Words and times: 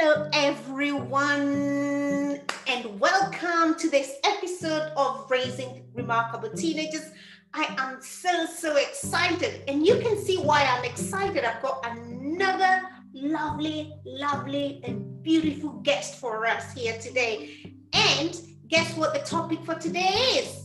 Hello, 0.00 0.28
everyone, 0.32 2.40
and 2.68 3.00
welcome 3.00 3.74
to 3.80 3.90
this 3.90 4.14
episode 4.22 4.92
of 4.96 5.28
Raising 5.28 5.86
Remarkable 5.92 6.50
Teenagers. 6.50 7.10
I 7.52 7.74
am 7.78 8.00
so, 8.00 8.46
so 8.46 8.76
excited, 8.76 9.64
and 9.66 9.84
you 9.84 9.98
can 9.98 10.16
see 10.16 10.36
why 10.36 10.62
I'm 10.62 10.84
excited. 10.84 11.42
I've 11.42 11.60
got 11.60 11.84
another 11.84 12.82
lovely, 13.12 13.92
lovely, 14.04 14.80
and 14.84 15.20
beautiful 15.20 15.70
guest 15.82 16.14
for 16.14 16.46
us 16.46 16.72
here 16.74 16.96
today. 17.00 17.74
And 17.92 18.40
guess 18.68 18.96
what 18.96 19.14
the 19.14 19.28
topic 19.28 19.64
for 19.64 19.74
today 19.74 20.14
is? 20.36 20.64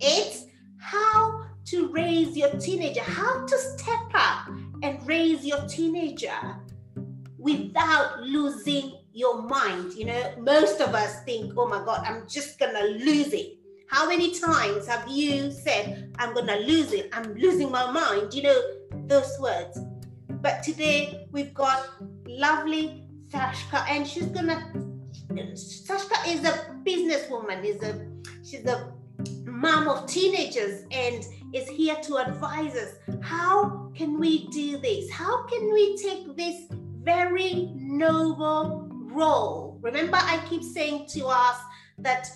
It's 0.00 0.46
how 0.78 1.44
to 1.66 1.92
raise 1.92 2.36
your 2.36 2.50
teenager, 2.58 3.02
how 3.02 3.46
to 3.46 3.56
step 3.56 4.10
up 4.14 4.48
and 4.82 4.98
raise 5.06 5.46
your 5.46 5.64
teenager 5.68 6.34
without 7.44 8.22
losing 8.22 8.94
your 9.12 9.42
mind. 9.42 9.92
You 9.92 10.06
know, 10.06 10.34
most 10.38 10.80
of 10.80 10.94
us 10.94 11.22
think, 11.24 11.52
oh 11.56 11.68
my 11.68 11.84
God, 11.84 12.02
I'm 12.04 12.26
just 12.26 12.58
gonna 12.58 12.82
lose 12.82 13.32
it. 13.34 13.58
How 13.86 14.08
many 14.08 14.34
times 14.34 14.88
have 14.88 15.06
you 15.06 15.52
said, 15.52 16.10
I'm 16.18 16.34
gonna 16.34 16.56
lose 16.60 16.92
it, 16.92 17.10
I'm 17.12 17.34
losing 17.34 17.70
my 17.70 17.88
mind? 17.90 18.32
You 18.32 18.44
know, 18.44 18.62
those 19.06 19.30
words. 19.38 19.78
But 20.28 20.62
today 20.62 21.28
we've 21.32 21.52
got 21.52 21.86
lovely 22.26 23.04
Sashka, 23.28 23.86
and 23.90 24.06
she's 24.06 24.26
gonna 24.26 24.72
Sashka 25.28 26.26
is 26.26 26.44
a 26.44 26.52
businesswoman, 26.82 27.62
is 27.62 27.82
a 27.82 28.08
she's 28.42 28.64
a 28.64 28.92
mom 29.44 29.88
of 29.88 30.06
teenagers 30.06 30.84
and 30.90 31.24
is 31.52 31.68
here 31.68 31.96
to 32.04 32.16
advise 32.16 32.74
us. 32.74 32.94
How 33.20 33.90
can 33.94 34.18
we 34.18 34.48
do 34.48 34.78
this? 34.78 35.10
How 35.10 35.44
can 35.46 35.72
we 35.72 35.96
take 35.98 36.36
this 36.36 36.66
very 37.04 37.70
noble 37.74 38.88
role. 38.90 39.78
Remember, 39.82 40.16
I 40.16 40.42
keep 40.48 40.62
saying 40.62 41.06
to 41.08 41.26
us 41.26 41.58
that 41.98 42.30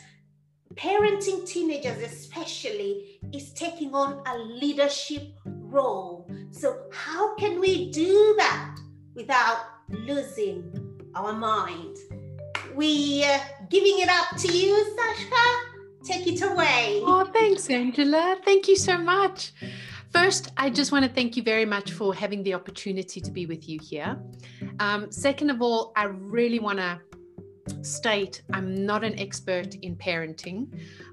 parenting 0.74 1.46
teenagers, 1.46 2.02
especially, 2.02 3.20
is 3.32 3.52
taking 3.52 3.94
on 3.94 4.22
a 4.26 4.38
leadership 4.38 5.22
role. 5.44 6.30
So, 6.50 6.84
how 6.92 7.34
can 7.36 7.60
we 7.60 7.90
do 7.90 8.34
that 8.38 8.76
without 9.14 9.58
losing 9.90 10.72
our 11.14 11.32
mind? 11.32 11.96
We 12.74 13.24
uh, 13.24 13.38
giving 13.70 13.98
it 13.98 14.08
up 14.08 14.36
to 14.38 14.48
you, 14.52 14.74
Sashka. 14.96 15.68
Take 16.04 16.26
it 16.26 16.42
away. 16.42 17.02
Oh, 17.04 17.28
thanks, 17.32 17.68
Angela. 17.68 18.36
Thank 18.44 18.68
you 18.68 18.76
so 18.76 18.96
much. 18.98 19.52
First, 20.24 20.50
I 20.56 20.68
just 20.68 20.90
want 20.90 21.04
to 21.04 21.10
thank 21.10 21.36
you 21.36 21.44
very 21.44 21.64
much 21.64 21.92
for 21.92 22.12
having 22.12 22.42
the 22.42 22.52
opportunity 22.52 23.20
to 23.20 23.30
be 23.30 23.46
with 23.46 23.68
you 23.68 23.78
here. 23.80 24.18
Um, 24.80 25.12
second 25.12 25.48
of 25.48 25.62
all, 25.62 25.92
I 25.94 26.04
really 26.06 26.58
want 26.58 26.80
to 26.80 27.00
state 27.82 28.42
I'm 28.52 28.84
not 28.84 29.04
an 29.04 29.16
expert 29.18 29.76
in 29.76 29.94
parenting. 29.94 30.66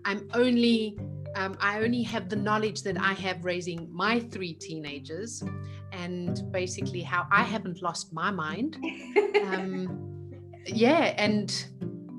I'm 0.05 0.27
only 0.33 0.97
um, 1.35 1.55
I 1.61 1.81
only 1.81 2.01
have 2.01 2.29
the 2.29 2.35
knowledge 2.35 2.81
that 2.81 2.99
I 2.99 3.13
have 3.13 3.45
raising 3.45 3.87
my 3.93 4.21
three 4.21 4.53
teenagers 4.53 5.43
and 5.91 6.41
basically 6.51 7.01
how 7.01 7.27
I 7.31 7.43
haven't 7.43 7.83
lost 7.83 8.11
my 8.11 8.31
mind. 8.31 8.77
Um, 9.43 10.31
yeah, 10.65 11.13
and 11.17 11.49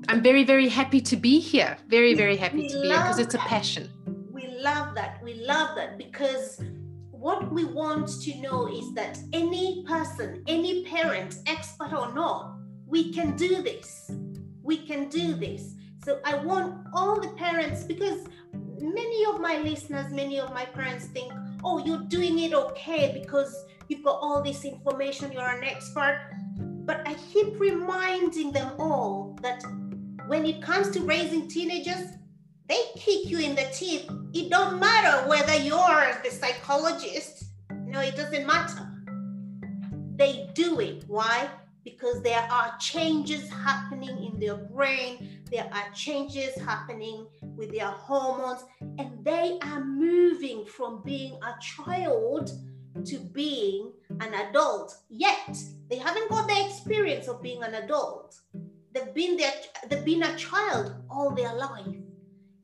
I'm 0.07 0.23
very, 0.23 0.45
very 0.45 0.69
happy 0.69 1.01
to 1.01 1.17
be 1.17 1.39
here. 1.39 1.77
Very, 1.87 2.13
very 2.13 2.37
happy 2.37 2.61
we 2.61 2.69
to 2.69 2.81
be 2.81 2.87
here 2.87 2.97
because 2.97 3.19
it's 3.19 3.35
a 3.35 3.39
passion 3.39 3.89
We 4.31 4.47
love 4.47 4.95
that. 4.95 5.21
We 5.21 5.33
love 5.33 5.75
that 5.75 5.97
because 5.97 6.61
what 7.19 7.51
we 7.51 7.65
want 7.65 8.07
to 8.21 8.41
know 8.41 8.67
is 8.67 8.93
that 8.93 9.17
any 9.33 9.83
person, 9.87 10.43
any 10.47 10.85
parent, 10.85 11.35
expert 11.47 11.91
or 11.93 12.13
not, 12.13 12.57
we 12.85 13.11
can 13.11 13.35
do 13.35 13.61
this. 13.61 14.11
We 14.61 14.77
can 14.85 15.09
do 15.09 15.33
this. 15.33 15.73
So 16.05 16.19
I 16.23 16.35
want 16.35 16.87
all 16.93 17.19
the 17.19 17.29
parents, 17.29 17.83
because 17.83 18.27
many 18.53 19.25
of 19.25 19.41
my 19.41 19.57
listeners, 19.57 20.11
many 20.13 20.39
of 20.39 20.53
my 20.53 20.65
parents 20.65 21.05
think, 21.07 21.33
oh, 21.63 21.83
you're 21.83 22.05
doing 22.07 22.39
it 22.39 22.53
okay 22.53 23.19
because 23.19 23.53
you've 23.87 24.03
got 24.03 24.19
all 24.21 24.43
this 24.43 24.63
information, 24.63 25.31
you're 25.31 25.41
an 25.41 25.63
expert. 25.63 26.19
But 26.59 27.05
I 27.07 27.15
keep 27.15 27.59
reminding 27.59 28.51
them 28.51 28.71
all 28.77 29.37
that 29.41 29.63
when 30.27 30.45
it 30.45 30.61
comes 30.61 30.91
to 30.91 31.01
raising 31.01 31.47
teenagers, 31.47 32.11
they 32.67 32.83
kick 32.95 33.29
you 33.29 33.39
in 33.39 33.55
the 33.55 33.67
teeth. 33.73 34.09
It 34.33 34.49
don't 34.49 34.79
matter 34.79 35.27
whether 35.29 35.55
you're 35.55 36.19
the 36.23 36.29
psychologist. 36.29 37.45
No, 37.85 38.01
it 38.01 38.15
doesn't 38.15 38.45
matter. 38.45 38.87
They 40.15 40.49
do 40.53 40.79
it. 40.79 41.05
Why? 41.07 41.49
Because 41.83 42.21
there 42.21 42.45
are 42.51 42.75
changes 42.79 43.49
happening 43.49 44.25
in 44.25 44.39
their 44.39 44.55
brain. 44.55 45.41
There 45.49 45.69
are 45.71 45.89
changes 45.93 46.59
happening 46.59 47.27
with 47.55 47.71
their 47.71 47.87
hormones, 47.87 48.65
and 48.81 49.23
they 49.23 49.57
are 49.61 49.83
moving 49.83 50.65
from 50.65 51.01
being 51.05 51.39
a 51.43 51.55
child 51.61 52.51
to 53.05 53.19
being 53.19 53.93
an 54.19 54.33
adult. 54.33 54.97
Yet 55.09 55.57
they 55.89 55.97
haven't 55.97 56.29
got 56.29 56.47
the 56.47 56.65
experience 56.65 57.27
of 57.27 57.41
being 57.41 57.63
an 57.63 57.75
adult. 57.75 58.37
They've 58.91 59.13
been 59.13 59.37
there, 59.37 59.53
they've 59.87 60.03
been 60.03 60.23
a 60.23 60.35
child 60.35 60.95
all 61.09 61.33
their 61.33 61.53
life. 61.53 61.95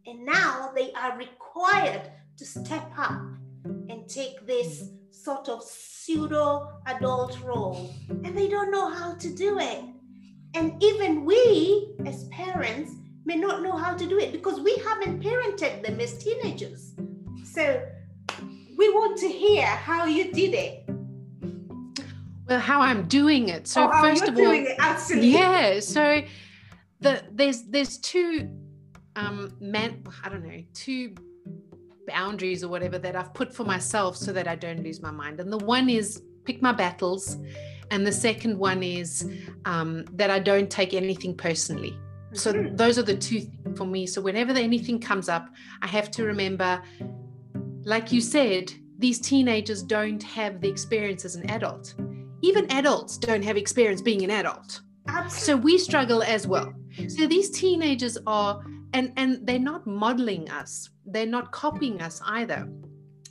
And 0.06 0.26
now 0.26 0.72
they 0.76 0.92
are 0.94 1.18
required 1.18 2.12
to 2.38 2.46
step 2.46 2.92
up 2.98 3.22
and 3.64 4.08
take 4.10 4.46
this 4.46 4.90
sort 5.12 5.48
of 5.48 5.64
pseudo 5.64 6.70
adult 6.88 7.40
role. 7.42 7.90
And 8.10 8.38
they 8.38 8.50
don't 8.50 8.72
know 8.72 8.90
how 8.90 9.16
to 9.16 9.34
do 9.34 9.60
it. 9.60 9.84
And 10.56 10.82
even 10.84 11.24
we, 11.24 11.96
as 12.06 12.28
parents, 12.30 12.92
may 13.26 13.36
not 13.36 13.64
know 13.64 13.78
how 13.78 13.96
to 13.96 14.06
do 14.06 14.20
it 14.20 14.34
because 14.34 14.60
we 14.60 14.76
haven't 14.78 15.22
parented 15.22 15.84
them 15.86 16.00
as 16.00 16.22
teenagers. 16.22 16.94
So 17.46 17.82
we 18.78 18.90
want 18.90 19.18
to 19.20 19.30
hear 19.30 19.66
how 19.66 20.06
you 20.06 20.32
did 20.34 20.54
it. 20.54 20.90
Well, 22.48 22.60
how 22.60 22.82
I'm 22.82 23.08
doing 23.08 23.48
it. 23.50 23.68
So 23.68 23.90
oh, 23.92 24.02
first 24.02 24.28
of 24.28 24.38
all, 24.38 24.52
it, 24.52 24.78
yeah. 25.24 25.80
So 25.80 26.22
the 27.00 27.24
there's 27.32 27.64
there's 27.64 27.98
two 27.98 28.50
um 29.16 29.56
man 29.60 30.04
i 30.24 30.30
don't 30.30 30.44
know 30.44 30.64
two 30.74 31.14
boundaries 32.08 32.64
or 32.64 32.68
whatever 32.68 32.98
that 32.98 33.16
i've 33.16 33.34
put 33.34 33.54
for 33.54 33.64
myself 33.64 34.16
so 34.16 34.32
that 34.34 34.48
i 34.48 34.56
don't 34.56 34.84
lose 34.84 35.02
my 35.02 35.12
mind. 35.12 35.40
And 35.40 35.52
the 35.52 35.60
one 35.60 35.90
is 35.90 36.22
pick 36.44 36.62
my 36.62 36.74
battles 36.74 37.38
and 37.92 38.06
the 38.06 38.12
second 38.12 38.58
one 38.58 38.84
is 38.84 39.30
um, 39.66 40.04
that 40.14 40.30
i 40.30 40.40
don't 40.40 40.70
take 40.70 40.94
anything 40.94 41.36
personally. 41.36 41.98
So 42.34 42.52
those 42.74 42.98
are 42.98 43.04
the 43.04 43.16
two 43.16 43.42
things 43.42 43.78
for 43.78 43.86
me. 43.86 44.08
So 44.08 44.20
whenever 44.20 44.52
anything 44.54 45.00
comes 45.00 45.30
up 45.30 45.50
i 45.82 45.88
have 45.88 46.12
to 46.12 46.24
remember 46.24 46.82
like 47.86 48.12
you 48.12 48.22
said 48.22 48.74
these 48.98 49.20
teenagers 49.20 49.84
don't 49.84 50.24
have 50.24 50.62
the 50.62 50.70
experience 50.70 51.26
as 51.26 51.36
an 51.36 51.50
adult. 51.50 51.96
Even 52.42 52.70
adults 52.72 53.18
don't 53.18 53.44
have 53.44 53.58
experience 53.58 54.02
being 54.02 54.24
an 54.24 54.32
adult. 54.32 54.82
Absolutely. 55.08 55.40
so 55.40 55.58
we 55.58 55.78
struggle 55.78 56.24
as 56.24 56.48
well. 56.48 56.74
So 57.10 57.28
these 57.28 57.50
teenagers 57.50 58.18
are 58.26 58.64
and 58.94 59.12
and 59.18 59.46
they're 59.46 59.60
not 59.60 59.86
modeling 59.86 60.50
us. 60.50 60.90
They're 61.06 61.26
not 61.26 61.52
copying 61.52 62.02
us 62.02 62.22
either. 62.26 62.70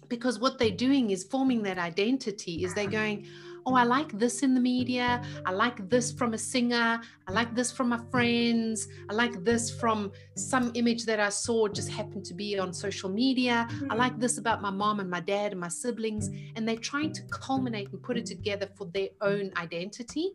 Because 0.08 0.38
what 0.38 0.58
they're 0.58 0.70
doing 0.70 1.10
is 1.10 1.24
forming 1.24 1.62
that 1.62 1.78
identity 1.78 2.64
is 2.64 2.74
they're 2.74 2.86
going 2.86 3.26
oh 3.64 3.74
i 3.74 3.84
like 3.84 4.18
this 4.18 4.42
in 4.42 4.54
the 4.54 4.60
media. 4.60 5.22
I 5.46 5.52
like 5.52 5.88
this 5.88 6.12
from 6.12 6.34
a 6.34 6.38
singer. 6.38 7.00
I 7.28 7.32
like 7.32 7.54
this 7.54 7.70
from 7.70 7.88
my 7.88 8.00
friends. 8.10 8.88
I 9.08 9.14
like 9.14 9.44
this 9.44 9.70
from 9.70 10.12
some 10.36 10.70
image 10.74 11.04
that 11.06 11.20
i 11.20 11.28
saw 11.28 11.68
just 11.68 11.90
happened 11.90 12.24
to 12.26 12.34
be 12.34 12.58
on 12.58 12.72
social 12.72 13.08
media. 13.08 13.68
I 13.90 13.94
like 13.94 14.18
this 14.18 14.38
about 14.38 14.62
my 14.62 14.70
mom 14.70 15.00
and 15.00 15.08
my 15.08 15.20
dad 15.20 15.53
and 15.53 15.60
my 15.60 15.68
siblings. 15.68 16.28
And 16.56 16.66
they're 16.66 16.76
trying 16.76 17.12
to 17.12 17.22
culminate 17.30 17.91
and 17.92 18.03
put 18.03 18.16
it 18.16 18.26
together 18.26 18.68
for 18.76 18.86
their 18.86 19.08
own 19.20 19.53
identity. 19.56 20.32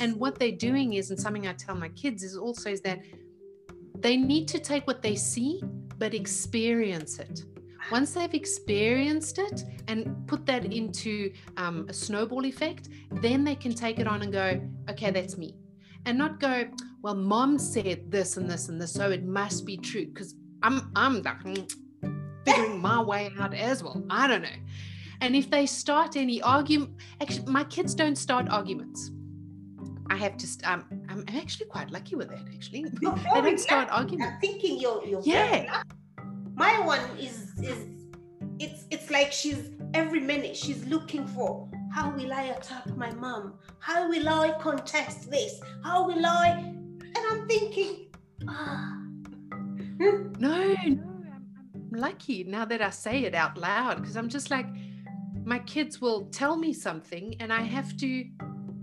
And 0.00 0.16
what 0.16 0.38
they're 0.38 0.52
doing 0.52 0.94
is 0.94 1.10
and 1.10 1.20
something 1.20 1.46
i 1.46 1.52
tell 1.52 1.74
my 1.74 1.88
kids 1.90 2.22
is 2.22 2.36
also 2.36 2.70
is 2.70 2.80
that 2.82 3.00
they 4.00 4.16
need 4.16 4.48
to 4.48 4.58
take 4.58 4.86
what 4.86 5.02
they 5.02 5.16
see, 5.16 5.62
but 5.98 6.14
experience 6.14 7.18
it. 7.18 7.42
Once 7.90 8.12
they've 8.12 8.34
experienced 8.34 9.38
it 9.38 9.64
and 9.88 10.26
put 10.26 10.44
that 10.46 10.72
into 10.72 11.32
um, 11.56 11.86
a 11.88 11.92
snowball 11.92 12.44
effect, 12.44 12.88
then 13.22 13.44
they 13.44 13.54
can 13.54 13.74
take 13.74 13.98
it 13.98 14.06
on 14.06 14.22
and 14.22 14.32
go, 14.32 14.60
okay, 14.90 15.10
that's 15.10 15.38
me. 15.38 15.54
And 16.04 16.18
not 16.18 16.38
go, 16.38 16.66
well, 17.02 17.14
mom 17.14 17.58
said 17.58 18.10
this 18.10 18.36
and 18.36 18.48
this 18.48 18.68
and 18.68 18.80
this, 18.80 18.92
so 18.92 19.10
it 19.10 19.24
must 19.24 19.64
be 19.64 19.76
true. 19.76 20.06
Because 20.06 20.34
I'm 20.62 20.90
I'm 20.94 21.22
figuring 22.44 22.80
my 22.80 23.00
way 23.10 23.30
out 23.38 23.54
as 23.54 23.82
well. 23.82 24.02
I 24.10 24.26
don't 24.26 24.42
know. 24.42 24.48
And 25.20 25.34
if 25.34 25.50
they 25.50 25.66
start 25.66 26.16
any 26.16 26.40
argument, 26.42 26.92
actually, 27.20 27.50
my 27.50 27.64
kids 27.64 27.94
don't 27.94 28.16
start 28.16 28.48
arguments. 28.48 29.10
I 30.10 30.16
have 30.16 30.36
to. 30.36 30.46
Um, 30.64 30.84
I'm 31.18 31.36
actually 31.36 31.66
quite 31.66 31.90
lucky 31.90 32.14
with 32.14 32.28
that. 32.28 32.44
Actually, 32.54 32.84
they 33.34 33.40
don't 33.40 33.60
start 33.60 33.88
arguing. 33.90 34.22
I'm 34.22 34.38
thinking 34.40 34.78
you're. 34.78 35.04
you're 35.04 35.22
yeah. 35.24 35.82
My 36.54 36.80
one 36.80 37.00
is 37.18 37.52
is 37.62 37.86
it's 38.58 38.84
it's 38.90 39.10
like 39.10 39.32
she's 39.32 39.70
every 39.94 40.20
minute 40.20 40.56
she's 40.56 40.84
looking 40.86 41.26
for 41.26 41.68
how 41.92 42.10
will 42.10 42.32
I 42.32 42.42
attack 42.42 42.86
my 42.96 43.12
mom? 43.12 43.54
How 43.80 44.08
will 44.08 44.28
I 44.28 44.52
contest 44.60 45.30
this? 45.30 45.60
How 45.82 46.06
will 46.06 46.24
I? 46.24 46.50
And 46.50 47.18
I'm 47.30 47.48
thinking, 47.48 48.08
ah. 48.46 49.02
no, 49.98 50.28
no, 50.38 50.76
I'm, 50.78 51.04
I'm 51.74 51.90
lucky 51.90 52.44
now 52.44 52.64
that 52.66 52.82
I 52.82 52.90
say 52.90 53.24
it 53.24 53.34
out 53.34 53.56
loud 53.56 54.00
because 54.00 54.16
I'm 54.16 54.28
just 54.28 54.50
like, 54.50 54.66
my 55.44 55.58
kids 55.60 56.00
will 56.00 56.26
tell 56.26 56.56
me 56.56 56.72
something 56.72 57.34
and 57.40 57.52
I 57.52 57.62
have 57.62 57.96
to 57.96 58.24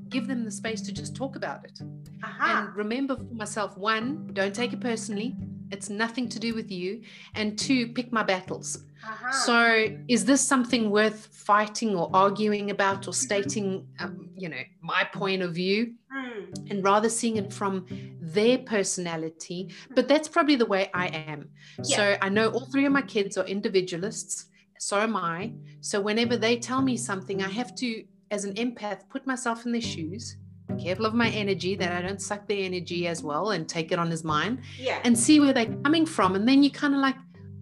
give 0.09 0.27
them 0.27 0.43
the 0.43 0.51
space 0.51 0.81
to 0.81 0.91
just 0.91 1.15
talk 1.15 1.35
about 1.35 1.65
it. 1.65 1.79
Aha. 2.23 2.67
And 2.67 2.75
remember 2.75 3.15
for 3.15 3.33
myself 3.33 3.77
one, 3.77 4.29
don't 4.33 4.53
take 4.53 4.73
it 4.73 4.81
personally. 4.81 5.35
It's 5.71 5.89
nothing 5.89 6.29
to 6.29 6.39
do 6.39 6.53
with 6.53 6.71
you. 6.71 7.01
And 7.33 7.57
two, 7.57 7.87
pick 7.89 8.11
my 8.11 8.23
battles. 8.23 8.83
Aha. 9.03 9.31
So, 9.31 9.97
is 10.07 10.25
this 10.25 10.41
something 10.41 10.89
worth 10.89 11.27
fighting 11.31 11.95
or 11.95 12.09
arguing 12.13 12.71
about 12.71 13.07
or 13.07 13.13
stating, 13.13 13.87
um, 13.99 14.29
you 14.35 14.49
know, 14.49 14.61
my 14.81 15.03
point 15.13 15.41
of 15.41 15.53
view? 15.53 15.93
Hmm. 16.11 16.43
And 16.69 16.83
rather 16.83 17.09
seeing 17.09 17.37
it 17.37 17.51
from 17.51 17.85
their 18.21 18.59
personality. 18.59 19.71
But 19.95 20.07
that's 20.07 20.27
probably 20.27 20.55
the 20.55 20.65
way 20.65 20.89
I 20.93 21.07
am. 21.07 21.49
So, 21.81 22.17
I 22.21 22.29
know 22.29 22.49
all 22.49 22.67
three 22.67 22.85
of 22.85 22.93
my 22.93 23.01
kids 23.01 23.37
are 23.37 23.45
individualists. 23.45 24.45
So 24.79 24.99
am 24.99 25.15
I. 25.15 25.53
So, 25.81 25.99
whenever 26.01 26.37
they 26.37 26.57
tell 26.57 26.81
me 26.81 26.97
something, 26.97 27.43
I 27.43 27.49
have 27.49 27.75
to, 27.75 28.03
as 28.31 28.43
an 28.45 28.53
empath, 28.55 29.07
put 29.09 29.25
myself 29.27 29.65
in 29.65 29.71
their 29.71 29.81
shoes. 29.81 30.37
Be 30.75 30.83
careful 30.83 31.05
of 31.05 31.13
my 31.13 31.29
energy 31.29 31.75
that 31.75 31.91
I 31.91 32.01
don't 32.01 32.21
suck 32.21 32.47
their 32.47 32.65
energy 32.65 33.07
as 33.07 33.21
well 33.23 33.51
and 33.51 33.67
take 33.69 33.91
it 33.91 33.99
on 33.99 34.11
as 34.11 34.23
mine 34.23 34.61
Yeah. 34.79 34.99
and 35.03 35.17
see 35.17 35.39
where 35.39 35.53
they're 35.53 35.73
coming 35.83 36.05
from. 36.05 36.35
And 36.35 36.47
then 36.47 36.63
you 36.63 36.71
kind 36.71 36.95
of 36.95 37.01
like, 37.01 37.15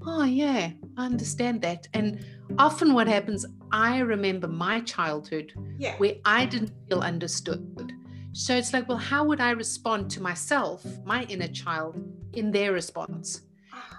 oh, 0.05 0.23
yeah, 0.23 0.71
I 0.97 1.05
understand 1.05 1.61
that. 1.63 1.87
And 1.93 2.25
often 2.57 2.93
what 2.93 3.07
happens, 3.07 3.45
I 3.71 3.99
remember 3.99 4.47
my 4.47 4.79
childhood 4.81 5.53
yeah. 5.77 5.95
where 5.97 6.15
I 6.25 6.45
didn't 6.45 6.71
feel 6.87 7.01
understood. 7.01 7.91
So 8.31 8.55
it's 8.55 8.73
like, 8.73 8.87
well, 8.89 8.97
how 8.97 9.23
would 9.25 9.39
I 9.39 9.51
respond 9.51 10.09
to 10.11 10.21
myself, 10.21 10.85
my 11.05 11.23
inner 11.23 11.47
child, 11.49 12.01
in 12.33 12.51
their 12.51 12.71
response? 12.71 13.41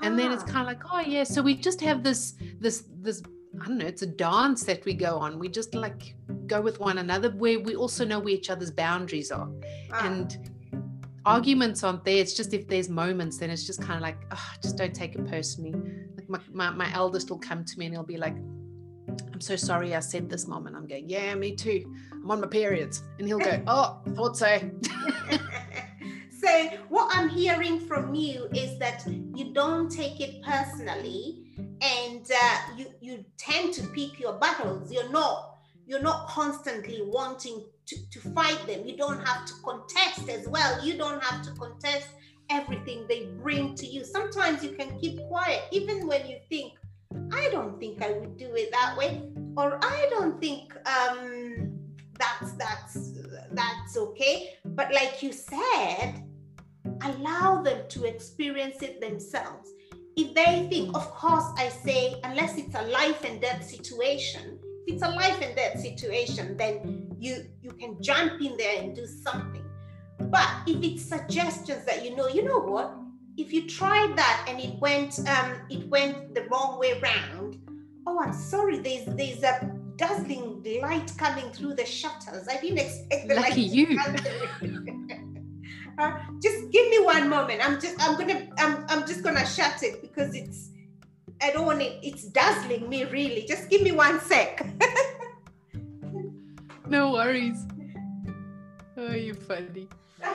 And 0.02 0.18
then 0.18 0.32
it's 0.32 0.42
kind 0.42 0.58
of 0.60 0.66
like, 0.66 0.82
oh, 0.92 1.00
yeah. 1.00 1.24
So 1.24 1.40
we 1.40 1.54
just 1.54 1.80
have 1.82 2.02
this, 2.02 2.34
this, 2.58 2.84
this, 3.00 3.22
I 3.62 3.66
don't 3.66 3.78
know, 3.78 3.86
it's 3.86 4.02
a 4.02 4.06
dance 4.06 4.64
that 4.64 4.84
we 4.84 4.94
go 4.94 5.16
on. 5.16 5.38
We 5.38 5.48
just 5.48 5.74
like 5.74 6.14
go 6.46 6.60
with 6.60 6.80
one 6.80 6.98
another 6.98 7.30
where 7.30 7.60
we 7.60 7.74
also 7.76 8.04
know 8.04 8.18
where 8.18 8.34
each 8.34 8.50
other's 8.50 8.70
boundaries 8.70 9.30
are 9.30 9.48
Ah. 9.92 10.06
and 10.06 10.50
arguments 11.26 11.82
aren't 11.82 12.04
there. 12.04 12.16
It's 12.18 12.34
just 12.34 12.52
if 12.52 12.68
there's 12.68 12.88
moments, 12.88 13.38
then 13.38 13.50
it's 13.50 13.64
just 13.64 13.80
kind 13.80 13.94
of 13.94 14.02
like, 14.02 14.18
oh, 14.32 14.50
just 14.62 14.76
don't 14.76 14.94
take 14.94 15.14
it 15.14 15.26
personally. 15.26 15.72
Like 16.16 16.28
my, 16.28 16.40
my, 16.52 16.70
my 16.70 16.92
eldest 16.94 17.30
will 17.30 17.38
come 17.38 17.64
to 17.64 17.78
me 17.78 17.86
and 17.86 17.94
he'll 17.94 18.02
be 18.02 18.18
like, 18.18 18.36
I'm 19.32 19.40
so 19.40 19.56
sorry 19.56 19.94
I 19.94 20.00
said 20.00 20.28
this, 20.28 20.46
mom. 20.46 20.66
And 20.66 20.76
I'm 20.76 20.86
going, 20.86 21.08
yeah, 21.08 21.34
me 21.34 21.54
too. 21.54 21.84
I'm 22.12 22.30
on 22.30 22.40
my 22.40 22.46
periods. 22.46 23.02
And 23.18 23.26
he'll 23.26 23.38
go, 23.38 23.62
oh, 23.66 24.00
thought 24.14 24.36
so. 24.36 24.58
so 26.44 26.68
what 26.88 27.08
i'm 27.16 27.28
hearing 27.28 27.80
from 27.80 28.14
you 28.14 28.48
is 28.54 28.78
that 28.78 29.04
you 29.34 29.52
don't 29.52 29.90
take 29.90 30.20
it 30.20 30.42
personally 30.42 31.44
and 31.82 32.30
uh, 32.30 32.58
you 32.76 32.86
you 33.00 33.24
tend 33.36 33.72
to 33.74 33.82
pick 33.88 34.18
your 34.18 34.34
battles. 34.34 34.90
You're 34.90 35.10
not 35.10 35.58
you're 35.86 36.00
not 36.02 36.26
constantly 36.28 37.02
wanting 37.02 37.62
to, 37.86 37.96
to 38.10 38.20
fight 38.30 38.66
them. 38.66 38.86
You 38.86 38.96
don't 38.96 39.20
have 39.26 39.44
to 39.44 39.54
contest 39.62 40.28
as 40.30 40.48
well. 40.48 40.84
You 40.84 40.96
don't 40.96 41.22
have 41.22 41.42
to 41.42 41.50
contest 41.52 42.08
everything 42.48 43.04
they 43.06 43.26
bring 43.42 43.74
to 43.74 43.86
you. 43.86 44.04
Sometimes 44.04 44.64
you 44.64 44.70
can 44.70 44.98
keep 44.98 45.20
quiet 45.28 45.62
even 45.72 46.06
when 46.06 46.26
you 46.26 46.38
think 46.48 46.72
i 47.32 47.48
don't 47.50 47.78
think 47.78 48.02
i 48.02 48.10
would 48.10 48.36
do 48.36 48.54
it 48.54 48.70
that 48.72 48.96
way 48.96 49.22
or 49.56 49.78
i 49.82 50.06
don't 50.10 50.40
think 50.40 50.74
um 50.86 51.78
that's 52.18 52.52
that's 52.52 53.12
that's 53.52 53.96
okay 53.96 54.54
but 54.64 54.92
like 54.92 55.22
you 55.22 55.32
said 55.32 56.22
allow 57.04 57.62
them 57.62 57.82
to 57.88 58.04
experience 58.04 58.82
it 58.82 59.00
themselves. 59.00 59.70
If 60.16 60.34
they 60.34 60.68
think 60.70 60.96
of 60.96 61.10
course 61.10 61.44
i 61.56 61.68
say 61.68 62.20
unless 62.22 62.56
it's 62.56 62.74
a 62.76 62.82
life 62.82 63.24
and 63.24 63.40
death 63.40 63.64
situation 63.68 64.60
if 64.86 64.94
it's 64.94 65.02
a 65.02 65.10
life 65.10 65.40
and 65.42 65.56
death 65.56 65.80
situation 65.80 66.56
then 66.56 67.08
you 67.18 67.46
you 67.62 67.72
can 67.72 68.00
jump 68.00 68.40
in 68.40 68.56
there 68.56 68.82
and 68.82 68.94
do 68.94 69.06
something. 69.06 69.64
But 70.20 70.48
if 70.66 70.82
it's 70.82 71.04
suggestions 71.04 71.84
that 71.86 72.04
you 72.04 72.14
know 72.16 72.28
you 72.28 72.44
know 72.44 72.58
what? 72.58 72.94
If 73.36 73.52
you 73.52 73.66
tried 73.68 74.14
that 74.16 74.46
and 74.48 74.60
it 74.60 74.78
went 74.78 75.18
um 75.28 75.56
it 75.68 75.88
went 75.88 76.34
the 76.34 76.44
wrong 76.50 76.78
way 76.78 77.00
round 77.00 77.58
oh 78.06 78.20
i'm 78.20 78.34
sorry 78.34 78.78
there's 78.78 79.06
there's 79.16 79.42
a 79.42 79.74
dazzling 79.96 80.62
light 80.80 81.12
coming 81.16 81.50
through 81.52 81.74
the 81.74 81.84
shutters. 81.84 82.48
I 82.48 82.56
didn't 82.60 82.78
expect 82.78 83.28
the 83.28 83.34
Lucky 83.34 83.50
light 83.50 83.70
you. 83.70 83.98
just 86.42 86.70
give 86.70 86.88
me 86.88 87.00
one 87.00 87.28
moment 87.28 87.66
i'm 87.66 87.80
just 87.80 87.96
i'm 88.00 88.18
gonna 88.18 88.48
i'm, 88.58 88.84
I'm 88.88 89.06
just 89.06 89.22
gonna 89.22 89.46
shut 89.46 89.82
it 89.82 90.00
because 90.02 90.34
it's 90.34 90.70
i 91.42 91.50
don't 91.50 91.66
want 91.66 91.82
it 91.82 91.98
it's 92.02 92.24
dazzling 92.24 92.88
me 92.88 93.04
really 93.04 93.44
just 93.46 93.68
give 93.70 93.82
me 93.82 93.92
one 93.92 94.20
sec 94.20 94.66
No 96.86 97.12
worries. 97.12 97.66
Oh, 98.96 99.12
you're 99.14 99.34
funny. 99.34 99.88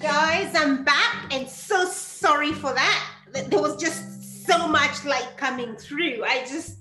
Guys, 0.00 0.54
I'm 0.56 0.84
back 0.84 1.32
and 1.32 1.46
so 1.46 1.84
sorry 1.84 2.52
for 2.52 2.72
that. 2.72 3.06
There 3.32 3.60
was 3.60 3.76
just 3.76 4.46
so 4.46 4.66
much 4.66 5.04
light 5.04 5.36
coming 5.36 5.76
through. 5.76 6.24
I 6.24 6.46
just, 6.46 6.79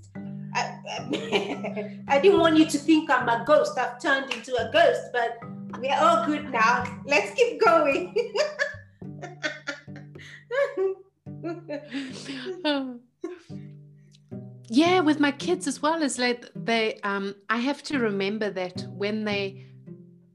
I, 0.54 2.04
I 2.08 2.20
didn't 2.20 2.40
want 2.40 2.58
you 2.58 2.66
to 2.66 2.78
think 2.78 3.10
I'm 3.10 3.30
a 3.30 3.44
ghost. 3.46 3.78
I've 3.78 4.02
turned 4.02 4.34
into 4.34 4.56
a 4.56 4.72
ghost, 4.72 5.02
but 5.14 5.40
we're 5.80 5.96
all 5.96 6.26
good 6.26 6.52
now. 6.52 6.84
Let's 7.06 7.34
keep 7.36 7.64
going. 7.64 8.16
yeah 14.70 15.00
with 15.00 15.20
my 15.20 15.32
kids 15.32 15.68
as 15.68 15.82
well 15.82 16.02
is 16.02 16.20
like 16.20 16.46
they 16.56 17.00
um 17.04 17.36
i 17.50 17.58
have 17.58 17.82
to 17.82 17.98
remember 17.98 18.50
that 18.50 18.86
when 18.90 19.24
they 19.24 19.66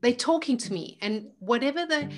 they're 0.01 0.13
talking 0.13 0.57
to 0.57 0.73
me 0.73 0.99
and 1.01 1.27
whatever 1.39 1.87
the 1.87 2.11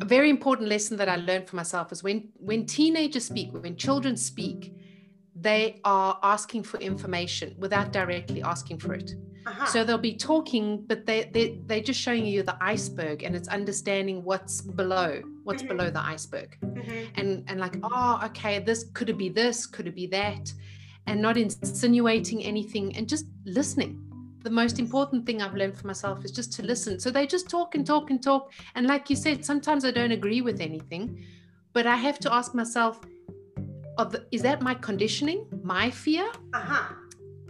a 0.00 0.04
very 0.04 0.28
important 0.28 0.68
lesson 0.68 0.96
that 0.96 1.08
i 1.08 1.16
learned 1.16 1.48
for 1.48 1.56
myself 1.56 1.92
is 1.92 2.02
when 2.02 2.28
when 2.38 2.66
teenagers 2.66 3.26
speak 3.26 3.52
when 3.52 3.76
children 3.76 4.16
speak 4.16 4.74
they 5.48 5.80
are 5.84 6.12
asking 6.34 6.62
for 6.70 6.78
information 6.90 7.48
without 7.64 7.88
directly 7.98 8.40
asking 8.54 8.78
for 8.84 8.92
it 9.02 9.10
Uh-huh. 9.46 9.66
so 9.72 9.78
they'll 9.84 10.06
be 10.12 10.16
talking 10.32 10.66
but 10.90 11.00
they, 11.08 11.20
they 11.34 11.44
they're 11.68 11.86
just 11.90 12.00
showing 12.06 12.24
you 12.34 12.40
the 12.50 12.56
iceberg 12.74 13.16
and 13.24 13.32
it's 13.38 13.50
understanding 13.58 14.16
what's 14.28 14.56
below 14.80 15.10
what's 15.46 15.62
Mhm. 15.64 15.70
below 15.72 15.88
the 15.98 16.04
iceberg 16.14 16.50
Mhm. 16.62 16.98
and 17.18 17.28
and 17.48 17.56
like 17.64 17.76
oh 17.90 18.14
okay 18.28 18.54
this 18.68 18.80
could 18.96 19.08
it 19.14 19.18
be 19.24 19.28
this 19.42 19.56
could 19.74 19.86
it 19.90 19.96
be 20.02 20.08
that 20.20 20.44
and 21.08 21.16
not 21.26 21.36
insinuating 21.44 22.38
anything 22.52 22.86
and 22.96 23.04
just 23.14 23.26
listening 23.60 23.92
the 24.48 24.54
most 24.62 24.76
important 24.84 25.20
thing 25.26 25.36
i've 25.42 25.56
learned 25.60 25.76
for 25.80 25.86
myself 25.92 26.16
is 26.26 26.32
just 26.40 26.50
to 26.56 26.62
listen 26.72 26.92
so 27.04 27.08
they 27.16 27.26
just 27.36 27.46
talk 27.56 27.70
and 27.76 27.84
talk 27.92 28.06
and 28.12 28.20
talk 28.30 28.42
and 28.74 28.82
like 28.92 29.04
you 29.10 29.16
said 29.26 29.36
sometimes 29.50 29.82
i 29.84 29.92
don't 29.98 30.14
agree 30.20 30.42
with 30.48 30.58
anything 30.70 31.04
but 31.76 31.84
i 31.94 31.96
have 32.06 32.18
to 32.24 32.28
ask 32.38 32.48
myself 32.62 32.94
of 33.98 34.12
the, 34.12 34.26
is 34.32 34.42
that 34.42 34.60
my 34.62 34.74
conditioning 34.74 35.46
my 35.62 35.90
fear 35.90 36.26
Uh-huh. 36.52 36.94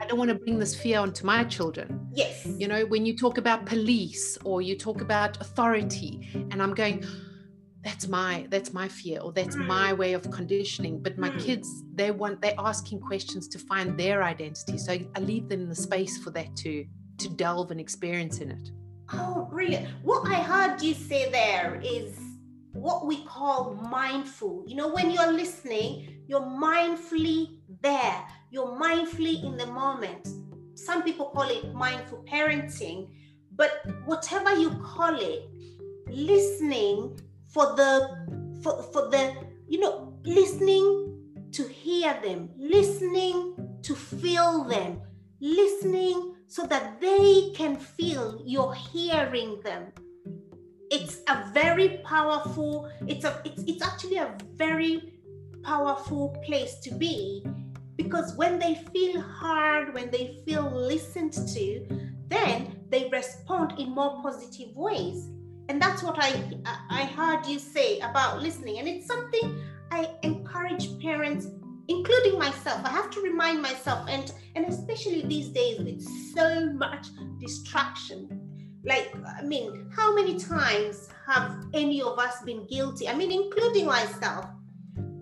i 0.01 0.07
don't 0.07 0.19
want 0.19 0.29
to 0.31 0.35
bring 0.35 0.59
this 0.59 0.75
fear 0.75 0.99
onto 1.01 1.25
my 1.27 1.45
children 1.45 1.89
Yes. 2.13 2.47
you 2.59 2.69
know 2.69 2.85
when 2.87 3.05
you 3.07 3.17
talk 3.17 3.39
about 3.39 3.65
police 3.67 4.39
or 4.45 4.63
you 4.63 4.77
talk 4.77 5.01
about 5.01 5.41
authority 5.41 6.29
and 6.51 6.63
i'm 6.63 6.75
going 6.75 7.05
that's 7.83 8.09
my 8.09 8.47
that's 8.51 8.73
my 8.73 8.89
fear 8.89 9.21
or 9.21 9.31
that's 9.33 9.57
my 9.57 9.93
way 9.93 10.13
of 10.15 10.23
conditioning 10.31 11.03
but 11.03 11.19
my 11.19 11.31
Mm. 11.31 11.41
kids 11.47 11.69
they 11.95 12.11
want 12.11 12.41
they're 12.43 12.55
asking 12.73 13.01
questions 13.01 13.49
to 13.49 13.59
find 13.59 13.99
their 13.99 14.23
identity 14.23 14.79
so 14.79 14.93
i 14.93 15.21
leave 15.21 15.49
them 15.49 15.69
the 15.69 15.75
space 15.75 16.17
for 16.19 16.31
that 16.31 16.55
to 16.57 16.85
to 17.19 17.29
delve 17.29 17.71
and 17.71 17.81
experience 17.81 18.39
in 18.39 18.51
it 18.51 18.71
Oh, 19.13 19.47
brilliant. 19.51 19.87
What 20.03 20.27
I 20.37 20.41
heard 20.43 20.81
you 20.83 20.95
say 20.95 21.31
there 21.31 21.79
is 21.85 22.19
what 22.73 23.07
we 23.07 23.23
call 23.27 23.75
mindful. 23.75 24.65
You 24.67 24.77
know, 24.77 24.89
when 24.89 25.11
you're 25.11 25.31
listening, 25.31 25.93
you're 26.27 26.41
mindfully 26.41 27.59
there, 27.81 28.25
you're 28.51 28.79
mindfully 28.79 29.43
in 29.45 29.57
the 29.57 29.67
moment. 29.67 30.29
Some 30.75 31.03
people 31.03 31.27
call 31.27 31.49
it 31.49 31.73
mindful 31.75 32.25
parenting, 32.31 33.09
but 33.55 33.85
whatever 34.05 34.55
you 34.55 34.71
call 34.83 35.17
it, 35.19 35.49
listening 36.09 37.19
for 37.49 37.75
the 37.77 38.61
for, 38.63 38.83
for 38.83 39.09
the 39.09 39.35
you 39.69 39.81
know 39.81 40.13
listening 40.25 41.21
to 41.53 41.67
hear 41.69 42.19
them 42.23 42.51
listening 42.59 43.55
to 43.83 43.95
feel 43.95 44.65
them 44.65 45.01
listening 45.41 46.35
so 46.47 46.67
that 46.67 47.01
they 47.01 47.53
can 47.55 47.77
feel 47.77 48.43
you're 48.45 48.75
hearing 48.75 49.61
them 49.63 49.87
it's 50.91 51.21
a 51.29 51.51
very 51.53 52.01
powerful 52.05 52.91
it's 53.07 53.25
a 53.25 53.41
it's, 53.45 53.63
it's 53.65 53.83
actually 53.83 54.17
a 54.17 54.37
very 54.55 55.14
powerful 55.65 56.37
place 56.45 56.77
to 56.81 56.95
be 56.95 57.45
because 57.97 58.37
when 58.37 58.59
they 58.59 58.75
feel 58.93 59.21
heard, 59.21 59.95
when 59.95 60.11
they 60.11 60.43
feel 60.47 60.71
listened 60.71 61.33
to, 61.33 61.87
then 62.29 62.81
they 62.91 63.09
respond 63.11 63.79
in 63.79 63.91
more 63.91 64.21
positive 64.23 64.75
ways. 64.75 65.29
And 65.69 65.81
that's 65.81 66.03
what 66.03 66.17
I 66.19 66.61
I 66.91 67.05
heard 67.05 67.47
you 67.47 67.59
say 67.59 68.01
about 68.01 68.43
listening. 68.43 68.79
And 68.79 68.89
it's 68.89 69.07
something 69.07 69.63
I 69.91 70.11
encourage 70.23 71.01
parents, 71.01 71.47
including 71.89 72.39
myself. 72.39 72.81
I 72.85 72.91
have 72.91 73.11
to 73.11 73.21
remind 73.21 73.63
myself, 73.63 74.09
and 74.09 74.31
and 74.57 74.67
especially 74.67 75.23
these 75.23 75.49
days 75.49 75.79
with 75.79 76.03
so 76.35 76.73
much 76.73 77.09
distraction. 77.41 78.41
Like, 78.85 79.15
I 79.39 79.43
mean, 79.43 79.91
how 79.97 80.15
many 80.15 80.39
times 80.39 81.09
have 81.27 81.65
any 81.73 82.03
of 82.03 82.19
us 82.19 82.43
been 82.45 82.67
guilty? 82.67 83.09
I 83.09 83.15
mean, 83.15 83.33
including 83.33 83.87
myself. 83.87 84.45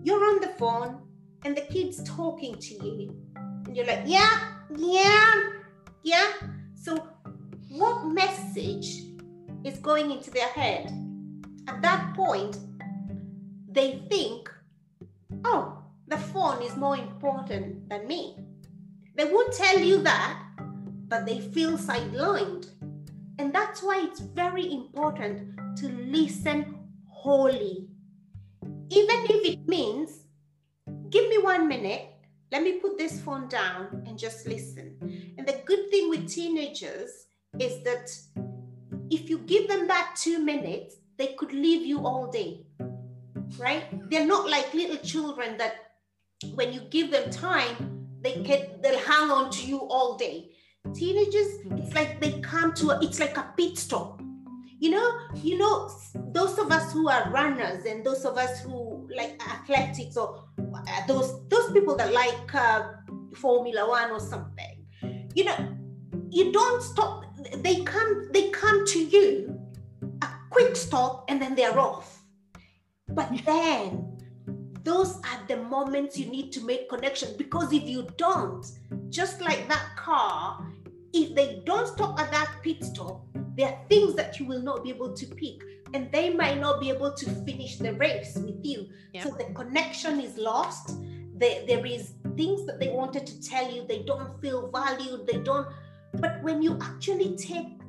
You're 0.03 0.23
on 0.23 0.41
the 0.41 0.49
phone, 0.59 0.99
and 1.45 1.55
the 1.55 1.61
kid's 1.61 2.03
talking 2.03 2.55
to 2.59 2.73
you. 2.73 3.15
And 3.65 3.75
you're 3.75 3.85
like 3.85 4.03
yeah 4.05 4.55
yeah 4.75 5.43
yeah. 6.03 6.31
So 6.75 7.07
what 7.69 8.05
message 8.05 9.03
is 9.63 9.79
going 9.79 10.11
into 10.11 10.29
their 10.29 10.49
head? 10.49 10.91
At 11.67 11.81
that 11.81 12.13
point 12.15 12.57
they 13.69 14.03
think 14.09 14.51
oh 15.45 15.79
the 16.07 16.17
phone 16.17 16.61
is 16.61 16.75
more 16.75 16.97
important 16.97 17.89
than 17.89 18.07
me. 18.07 18.37
They 19.15 19.25
won't 19.25 19.53
tell 19.53 19.79
you 19.79 20.01
that 20.03 20.39
but 21.07 21.25
they 21.25 21.39
feel 21.39 21.77
sidelined. 21.77 22.69
And 23.39 23.53
that's 23.53 23.81
why 23.81 24.01
it's 24.03 24.19
very 24.19 24.71
important 24.71 25.77
to 25.77 25.87
listen 25.89 26.75
wholly 27.05 27.87
even 28.93 29.25
if 29.29 29.45
it 29.45 29.67
means 29.67 30.23
give 31.09 31.29
me 31.29 31.37
one 31.37 31.67
minute. 31.67 32.09
Let 32.51 32.61
me 32.61 32.73
put 32.73 32.97
this 32.99 33.19
phone 33.19 33.47
down 33.47 34.03
and 34.05 34.17
just 34.17 34.45
listen. 34.47 35.33
And 35.37 35.47
the 35.47 35.59
good 35.65 35.89
thing 35.89 36.09
with 36.09 36.29
teenagers 36.29 37.25
is 37.59 37.83
that 37.83 38.11
if 39.09 39.29
you 39.29 39.39
give 39.39 39.67
them 39.67 39.87
that 39.87 40.15
two 40.15 40.39
minutes, 40.39 40.95
they 41.17 41.33
could 41.37 41.51
leave 41.51 41.85
you 41.85 42.05
all 42.05 42.27
day, 42.31 42.65
right? 43.57 43.85
They're 44.09 44.25
not 44.25 44.49
like 44.49 44.73
little 44.73 44.97
children 44.97 45.57
that 45.57 45.75
when 46.55 46.73
you 46.73 46.81
give 46.89 47.11
them 47.11 47.29
time, 47.29 48.07
they 48.21 48.43
can 48.43 48.81
they'll 48.81 48.99
hang 48.99 49.29
on 49.29 49.51
to 49.51 49.65
you 49.65 49.79
all 49.79 50.17
day. 50.17 50.51
Teenagers, 50.93 51.59
it's 51.77 51.93
like 51.93 52.19
they 52.19 52.39
come 52.41 52.73
to 52.75 52.91
a, 52.91 52.99
it's 53.01 53.19
like 53.19 53.37
a 53.37 53.53
pit 53.57 53.77
stop. 53.77 54.22
You 54.83 54.89
know, 54.89 55.17
you 55.35 55.57
know, 55.57 55.89
those 56.33 56.59
of 56.59 56.69
us 56.69 56.91
who 56.91 57.07
are 57.07 57.31
runners 57.31 57.85
and 57.85 58.05
those 58.05 58.25
of 58.25 58.35
us 58.35 58.59
who 58.59 59.07
like 59.15 59.41
athletics 59.49 60.17
or 60.17 60.43
uh, 60.59 61.07
those 61.07 61.47
those 61.47 61.71
people 61.71 61.95
that 61.95 62.11
like 62.11 62.53
uh, 62.53 62.91
Formula 63.33 63.87
One 63.87 64.11
or 64.11 64.19
something, 64.19 64.85
you 65.35 65.45
know, 65.45 65.55
you 66.29 66.51
don't 66.51 66.83
stop. 66.83 67.23
They 67.59 67.81
come 67.85 68.27
they 68.33 68.49
come 68.49 68.85
to 68.87 68.99
you, 68.99 69.57
a 70.21 70.27
quick 70.49 70.75
stop, 70.75 71.27
and 71.29 71.41
then 71.41 71.55
they're 71.55 71.79
off. 71.79 72.21
But 73.07 73.31
then 73.45 74.19
those 74.83 75.15
are 75.15 75.47
the 75.47 75.63
moments 75.63 76.19
you 76.19 76.25
need 76.25 76.51
to 76.51 76.65
make 76.65 76.89
connection 76.89 77.29
because 77.37 77.71
if 77.71 77.83
you 77.83 78.05
don't, 78.17 78.65
just 79.07 79.39
like 79.39 79.65
that 79.69 79.95
car, 79.95 80.67
if 81.13 81.35
they 81.35 81.61
don't 81.65 81.87
stop 81.87 82.19
at 82.19 82.31
that 82.31 82.49
pit 82.63 82.83
stop, 82.83 83.21
there 83.55 83.69
are 83.69 83.79
things 83.87 84.15
that 84.15 84.39
you 84.39 84.47
will 84.47 84.61
not 84.61 84.83
be 84.83 84.89
able 84.89 85.13
to 85.13 85.25
pick 85.27 85.61
and 85.93 86.11
they 86.11 86.33
might 86.33 86.59
not 86.59 86.81
be 86.81 86.89
able 86.89 87.13
to 87.13 87.29
finish 87.45 87.77
the 87.77 87.93
race 87.93 88.35
with 88.35 88.59
you. 88.63 88.87
Yep. 89.13 89.23
so 89.23 89.29
the 89.31 89.53
connection 89.53 90.19
is 90.19 90.37
lost. 90.37 90.97
There, 91.35 91.65
there 91.67 91.85
is 91.85 92.13
things 92.35 92.65
that 92.65 92.79
they 92.79 92.89
wanted 92.89 93.27
to 93.27 93.41
tell 93.41 93.71
you 93.71 93.85
they 93.87 94.03
don't 94.03 94.41
feel 94.41 94.71
valued 94.71 95.27
they 95.27 95.39
don't 95.39 95.67
but 96.15 96.41
when 96.41 96.61
you 96.63 96.79
actually 96.81 97.35
take 97.35 97.79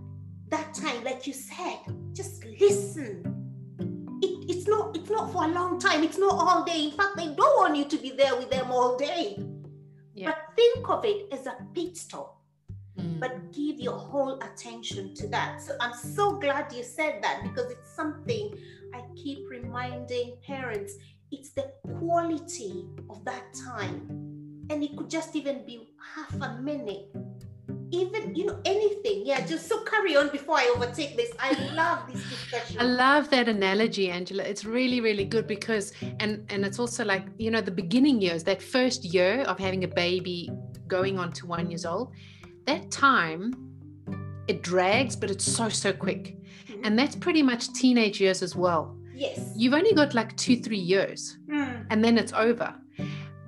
that 0.48 0.74
time 0.74 1.02
like 1.04 1.26
you 1.26 1.32
said 1.32 1.78
just 2.12 2.44
listen. 2.60 3.30
It, 4.22 4.50
it's 4.50 4.66
not 4.68 4.96
it's 4.96 5.10
not 5.10 5.32
for 5.32 5.44
a 5.44 5.48
long 5.48 5.78
time 5.78 6.02
it's 6.02 6.18
not 6.18 6.32
all 6.32 6.64
day. 6.64 6.84
In 6.84 6.90
fact 6.90 7.16
they 7.16 7.26
don't 7.34 7.56
want 7.58 7.76
you 7.76 7.86
to 7.86 7.96
be 7.96 8.10
there 8.10 8.36
with 8.36 8.50
them 8.50 8.70
all 8.70 8.96
day. 8.98 9.38
Yep. 10.16 10.26
but 10.26 10.54
think 10.54 10.88
of 10.88 11.04
it 11.04 11.26
as 11.32 11.46
a 11.46 11.56
pit 11.74 11.96
stop 11.96 12.43
mm. 12.98 13.20
but 13.20 13.52
give 13.52 13.80
your 13.80 13.98
whole 13.98 14.38
attention 14.40 15.14
to 15.14 15.28
that. 15.28 15.60
So 15.60 15.74
I'm 15.80 15.94
so 15.94 16.38
glad 16.38 16.72
you 16.72 16.82
said 16.82 17.22
that 17.22 17.42
because 17.42 17.70
it's 17.70 17.94
something 17.94 18.56
I 18.94 19.02
keep 19.16 19.48
reminding 19.48 20.36
parents. 20.46 20.94
It's 21.30 21.50
the 21.50 21.72
quality 21.98 22.86
of 23.10 23.24
that 23.24 23.44
time. 23.54 24.06
And 24.70 24.82
it 24.82 24.96
could 24.96 25.10
just 25.10 25.34
even 25.34 25.66
be 25.66 25.88
half 26.14 26.34
a 26.40 26.60
minute. 26.62 27.06
Even, 27.90 28.34
you 28.34 28.46
know, 28.46 28.60
anything. 28.64 29.26
Yeah, 29.26 29.44
just 29.46 29.68
so 29.68 29.82
carry 29.84 30.16
on 30.16 30.30
before 30.30 30.56
I 30.56 30.72
overtake 30.74 31.16
this. 31.16 31.30
I 31.38 31.52
love 31.74 32.10
this 32.10 32.22
discussion. 32.28 32.76
I 32.80 32.84
love 32.84 33.30
that 33.30 33.48
analogy, 33.48 34.10
Angela. 34.10 34.42
It's 34.42 34.64
really, 34.64 35.00
really 35.00 35.24
good 35.24 35.46
because 35.46 35.92
and 36.18 36.44
and 36.48 36.64
it's 36.64 36.78
also 36.78 37.04
like, 37.04 37.24
you 37.38 37.50
know, 37.50 37.60
the 37.60 37.70
beginning 37.70 38.20
years, 38.20 38.42
that 38.44 38.62
first 38.62 39.04
year 39.04 39.42
of 39.42 39.58
having 39.58 39.84
a 39.84 39.88
baby 39.88 40.50
going 40.88 41.18
on 41.18 41.32
to 41.32 41.46
one 41.46 41.70
years 41.70 41.84
old 41.84 42.12
that 42.66 42.90
time 42.90 43.54
it 44.46 44.62
drags 44.62 45.16
but 45.16 45.30
it's 45.30 45.44
so 45.44 45.68
so 45.68 45.92
quick. 45.92 46.36
Mm-hmm. 46.68 46.84
and 46.84 46.98
that's 46.98 47.16
pretty 47.16 47.42
much 47.42 47.72
teenage 47.72 48.20
years 48.20 48.42
as 48.42 48.54
well. 48.56 48.96
Yes. 49.14 49.52
You've 49.56 49.74
only 49.74 49.92
got 49.92 50.14
like 50.14 50.36
two 50.36 50.56
three 50.56 50.78
years. 50.78 51.38
Mm. 51.48 51.86
and 51.90 52.04
then 52.04 52.18
it's 52.18 52.32
over 52.32 52.74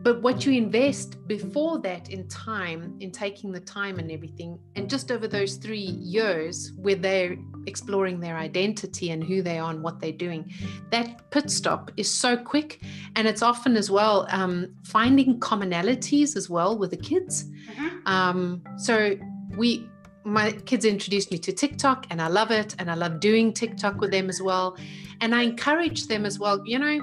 but 0.06 0.22
what 0.22 0.46
you 0.46 0.52
invest 0.52 1.26
before 1.26 1.80
that 1.80 2.10
in 2.10 2.28
time 2.28 2.96
in 3.00 3.10
taking 3.10 3.50
the 3.50 3.58
time 3.58 3.98
and 3.98 4.12
everything 4.12 4.56
and 4.76 4.88
just 4.88 5.10
over 5.10 5.26
those 5.26 5.56
three 5.56 5.90
years 6.14 6.70
where 6.76 6.94
they're 6.94 7.36
exploring 7.66 8.20
their 8.20 8.36
identity 8.36 9.10
and 9.10 9.24
who 9.24 9.42
they 9.42 9.58
are 9.58 9.72
and 9.72 9.82
what 9.82 9.98
they're 9.98 10.12
doing 10.12 10.48
that 10.90 11.28
pit 11.32 11.50
stop 11.50 11.90
is 11.96 12.08
so 12.08 12.36
quick. 12.36 12.82
And 13.16 13.26
it's 13.26 13.42
often 13.42 13.76
as 13.76 13.90
well 13.90 14.28
um, 14.30 14.76
finding 14.84 15.40
commonalities 15.40 16.36
as 16.36 16.48
well 16.48 16.78
with 16.78 16.92
the 16.92 16.96
kids. 16.96 17.46
Mm-hmm. 17.46 18.06
um, 18.06 18.62
so 18.78 19.16
we 19.56 19.90
my 20.22 20.52
kids 20.52 20.84
introduced 20.84 21.32
me 21.32 21.38
to 21.38 21.52
TikTok 21.52 22.06
and 22.10 22.22
I 22.22 22.28
love 22.28 22.52
it 22.52 22.76
and 22.78 22.88
I 22.92 22.94
love 22.94 23.18
doing 23.18 23.52
TikTok 23.52 24.00
with 24.00 24.12
them 24.12 24.28
as 24.28 24.40
well. 24.40 24.76
And 25.20 25.34
I 25.34 25.42
encourage 25.42 26.06
them 26.06 26.24
as 26.24 26.38
well. 26.38 26.62
You 26.64 26.78
know 26.78 26.98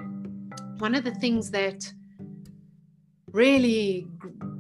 one 0.78 0.96
of 0.96 1.04
the 1.04 1.16
things 1.16 1.52
that 1.52 1.92
really 3.34 4.08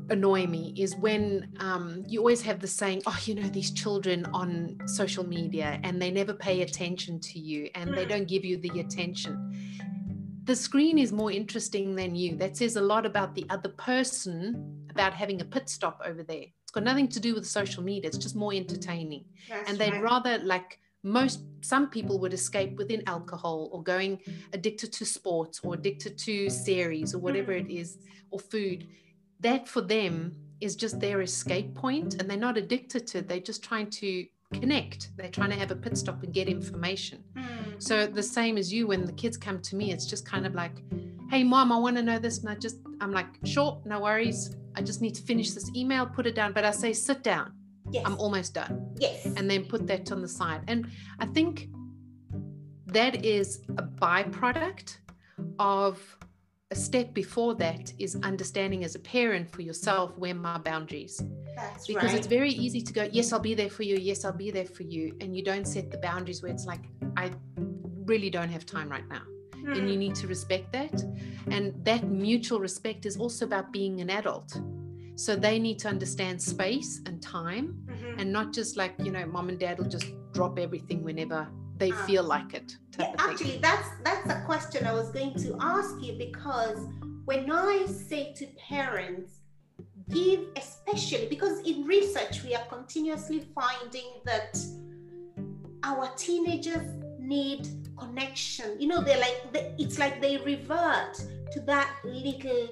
annoy 0.09 0.45
me 0.45 0.73
is 0.77 0.95
when 0.95 1.47
um, 1.59 2.03
you 2.07 2.19
always 2.19 2.41
have 2.41 2.59
the 2.59 2.67
saying, 2.67 3.01
oh, 3.05 3.17
you 3.23 3.35
know, 3.35 3.47
these 3.47 3.71
children 3.71 4.25
on 4.33 4.77
social 4.85 5.25
media 5.25 5.79
and 5.83 6.01
they 6.01 6.11
never 6.11 6.33
pay 6.33 6.61
attention 6.63 7.19
to 7.19 7.39
you 7.39 7.69
and 7.75 7.93
they 7.93 8.05
mm. 8.05 8.09
don't 8.09 8.27
give 8.27 8.43
you 8.43 8.57
the 8.57 8.79
attention. 8.79 9.51
The 10.43 10.55
screen 10.55 10.97
is 10.97 11.13
more 11.13 11.31
interesting 11.31 11.95
than 11.95 12.15
you. 12.15 12.35
That 12.35 12.57
says 12.57 12.75
a 12.75 12.81
lot 12.81 13.05
about 13.05 13.33
the 13.33 13.45
other 13.49 13.69
person, 13.69 14.87
about 14.89 15.13
having 15.13 15.39
a 15.39 15.45
pit 15.45 15.69
stop 15.69 16.01
over 16.03 16.21
there. 16.23 16.45
It's 16.63 16.71
got 16.71 16.83
nothing 16.83 17.07
to 17.09 17.19
do 17.19 17.33
with 17.33 17.47
social 17.47 17.83
media, 17.83 18.09
it's 18.09 18.17
just 18.17 18.35
more 18.35 18.53
entertaining. 18.53 19.23
That's 19.47 19.69
and 19.69 19.79
they'd 19.79 19.93
right. 19.93 20.01
rather 20.01 20.39
like 20.39 20.79
most 21.03 21.41
some 21.62 21.89
people 21.89 22.19
would 22.19 22.33
escape 22.33 22.75
within 22.77 23.03
alcohol 23.07 23.69
or 23.72 23.83
going 23.83 24.19
addicted 24.53 24.91
to 24.93 25.05
sports 25.05 25.60
or 25.63 25.75
addicted 25.75 26.17
to 26.17 26.50
series 26.50 27.13
or 27.13 27.19
whatever 27.19 27.51
it 27.51 27.67
mm. 27.67 27.98
or 28.31 28.39
food. 28.39 28.88
That 29.39 29.67
for 29.67 29.81
them 29.81 30.36
is 30.62 30.75
just 30.75 31.00
their 31.00 31.22
escape 31.22 31.75
point 31.75 32.15
and 32.15 32.29
they're 32.29 32.38
not 32.38 32.57
addicted 32.57 33.05
to 33.07 33.19
it. 33.19 33.27
They're 33.27 33.39
just 33.39 33.63
trying 33.63 33.89
to 33.91 34.25
connect. 34.53 35.10
They're 35.17 35.29
trying 35.29 35.50
to 35.50 35.55
have 35.57 35.72
a 35.72 35.75
pit 35.75 35.98
stop 35.98 36.24
and 36.24 36.33
get 36.33 36.48
information. 36.48 37.24
Mm. 37.36 37.81
so 37.81 38.05
the 38.05 38.24
same 38.24 38.57
as 38.57 38.72
you 38.72 38.88
when 38.88 39.05
the 39.05 39.12
kids 39.13 39.36
come 39.36 39.60
to 39.60 39.75
me 39.75 39.91
it's 39.91 40.05
just 40.05 40.25
kind 40.25 40.45
of 40.45 40.53
like 40.53 40.83
hey 41.31 41.43
mom 41.43 41.72
i 41.72 41.77
want 41.77 41.95
to 41.95 42.03
know 42.03 42.19
this 42.19 42.39
and 42.39 42.50
i 42.50 42.55
just 42.55 42.77
i'm 43.01 43.12
like 43.12 43.25
sure 43.43 43.81
no 43.86 44.00
worries. 44.00 44.55
I 44.75 44.81
just 44.81 45.01
need 45.01 45.15
to 45.15 45.22
finish 45.22 45.51
this 45.51 45.69
email 45.75 46.05
put 46.05 46.25
it 46.25 46.36
down. 46.36 46.53
But 46.53 46.65
i 46.65 46.72
say 46.72 46.93
sit 46.93 47.24
down 47.24 47.53
Yes. 47.93 48.03
I'm 48.05 48.17
almost 48.19 48.55
done. 48.55 48.89
Yes. 48.97 49.25
And 49.38 49.50
then 49.50 49.65
put 49.65 49.85
that 49.88 50.12
on 50.12 50.21
the 50.21 50.27
side. 50.27 50.62
And 50.67 50.89
I 51.19 51.27
think 51.27 51.69
that 52.88 53.23
is 53.23 53.62
a 53.77 53.83
byproduct 53.83 54.97
of 55.59 56.17
a 56.71 56.75
step 56.75 57.13
before 57.13 57.53
that 57.55 57.93
is 58.00 58.17
understanding 58.23 58.83
as 58.83 58.95
a 58.95 59.00
parent 59.00 59.47
for 59.51 59.62
yourself 59.62 60.17
where 60.17 60.33
my 60.33 60.57
boundaries. 60.57 61.21
That's 61.55 61.85
because 61.85 62.09
right. 62.09 62.17
it's 62.17 62.25
very 62.25 62.51
easy 62.51 62.81
to 62.81 62.93
go, 62.93 63.07
yes, 63.12 63.31
I'll 63.31 63.39
be 63.39 63.53
there 63.53 63.69
for 63.69 63.83
you. 63.83 63.95
Yes, 63.95 64.25
I'll 64.25 64.33
be 64.33 64.50
there 64.50 64.65
for 64.65 64.81
you. 64.81 65.15
And 65.21 65.38
you 65.38 65.43
don't 65.43 65.67
set 65.67 65.91
the 65.91 66.00
boundaries 66.00 66.41
where 66.41 66.51
it's 66.51 66.65
like, 66.65 66.85
I 67.15 67.31
really 68.05 68.31
don't 68.31 68.50
have 68.50 68.65
time 68.65 68.89
right 68.89 69.07
now. 69.07 69.21
Mm. 69.53 69.77
And 69.77 69.88
you 69.88 69.93
hmm. 69.93 70.00
need 70.00 70.15
to 70.15 70.27
respect 70.27 70.73
that. 70.73 71.03
And 71.51 71.73
that 71.85 72.09
mutual 72.09 72.59
respect 72.59 73.05
is 73.05 73.17
also 73.17 73.45
about 73.45 73.71
being 73.71 74.01
an 74.01 74.09
adult. 74.09 74.59
So 75.15 75.36
they 75.36 75.60
need 75.60 75.79
to 75.79 75.88
understand 75.88 76.41
space 76.41 77.01
and 77.05 77.22
time 77.22 77.75
mm-hmm. 77.86 78.20
and 78.20 78.32
not 78.32 78.53
just 78.53 78.77
like, 78.77 78.96
you 79.00 79.12
know, 79.12 79.25
mom 79.25 79.50
and 79.50 79.60
dad 79.60 79.77
will 79.77 79.89
just 79.89 80.08
drop 80.34 80.58
everything 80.58 81.03
whenever 81.03 81.48
they 81.77 81.91
feel 81.91 82.24
like 82.24 82.53
it. 82.53 82.75
Yeah, 83.00 83.13
actually, 83.20 83.58
that's 83.58 83.89
that's 84.03 84.29
a 84.29 84.41
question 84.46 84.86
I 84.86 84.93
was 84.93 85.12
going 85.12 85.36
to 85.36 85.58
ask 85.60 85.96
you 86.01 86.13
because 86.17 86.88
when 87.25 87.51
I 87.51 87.86
say 87.86 88.34
to 88.34 88.46
parents, 88.70 89.39
give 90.10 90.41
especially 90.58 91.27
because 91.27 91.60
in 91.62 91.86
research 91.86 92.43
we 92.43 92.55
are 92.55 92.65
continuously 92.65 93.46
finding 93.55 94.10
that 94.25 94.58
our 95.84 96.10
teenagers 96.15 96.88
need 97.20 97.67
connection. 97.98 98.79
You 98.79 98.88
know, 98.88 99.01
they're 99.01 99.20
like, 99.20 99.51
they, 99.51 99.74
it's 99.77 99.98
like 99.98 100.22
they 100.22 100.38
revert 100.38 101.15
to 101.51 101.60
that 101.62 101.96
little 102.03 102.70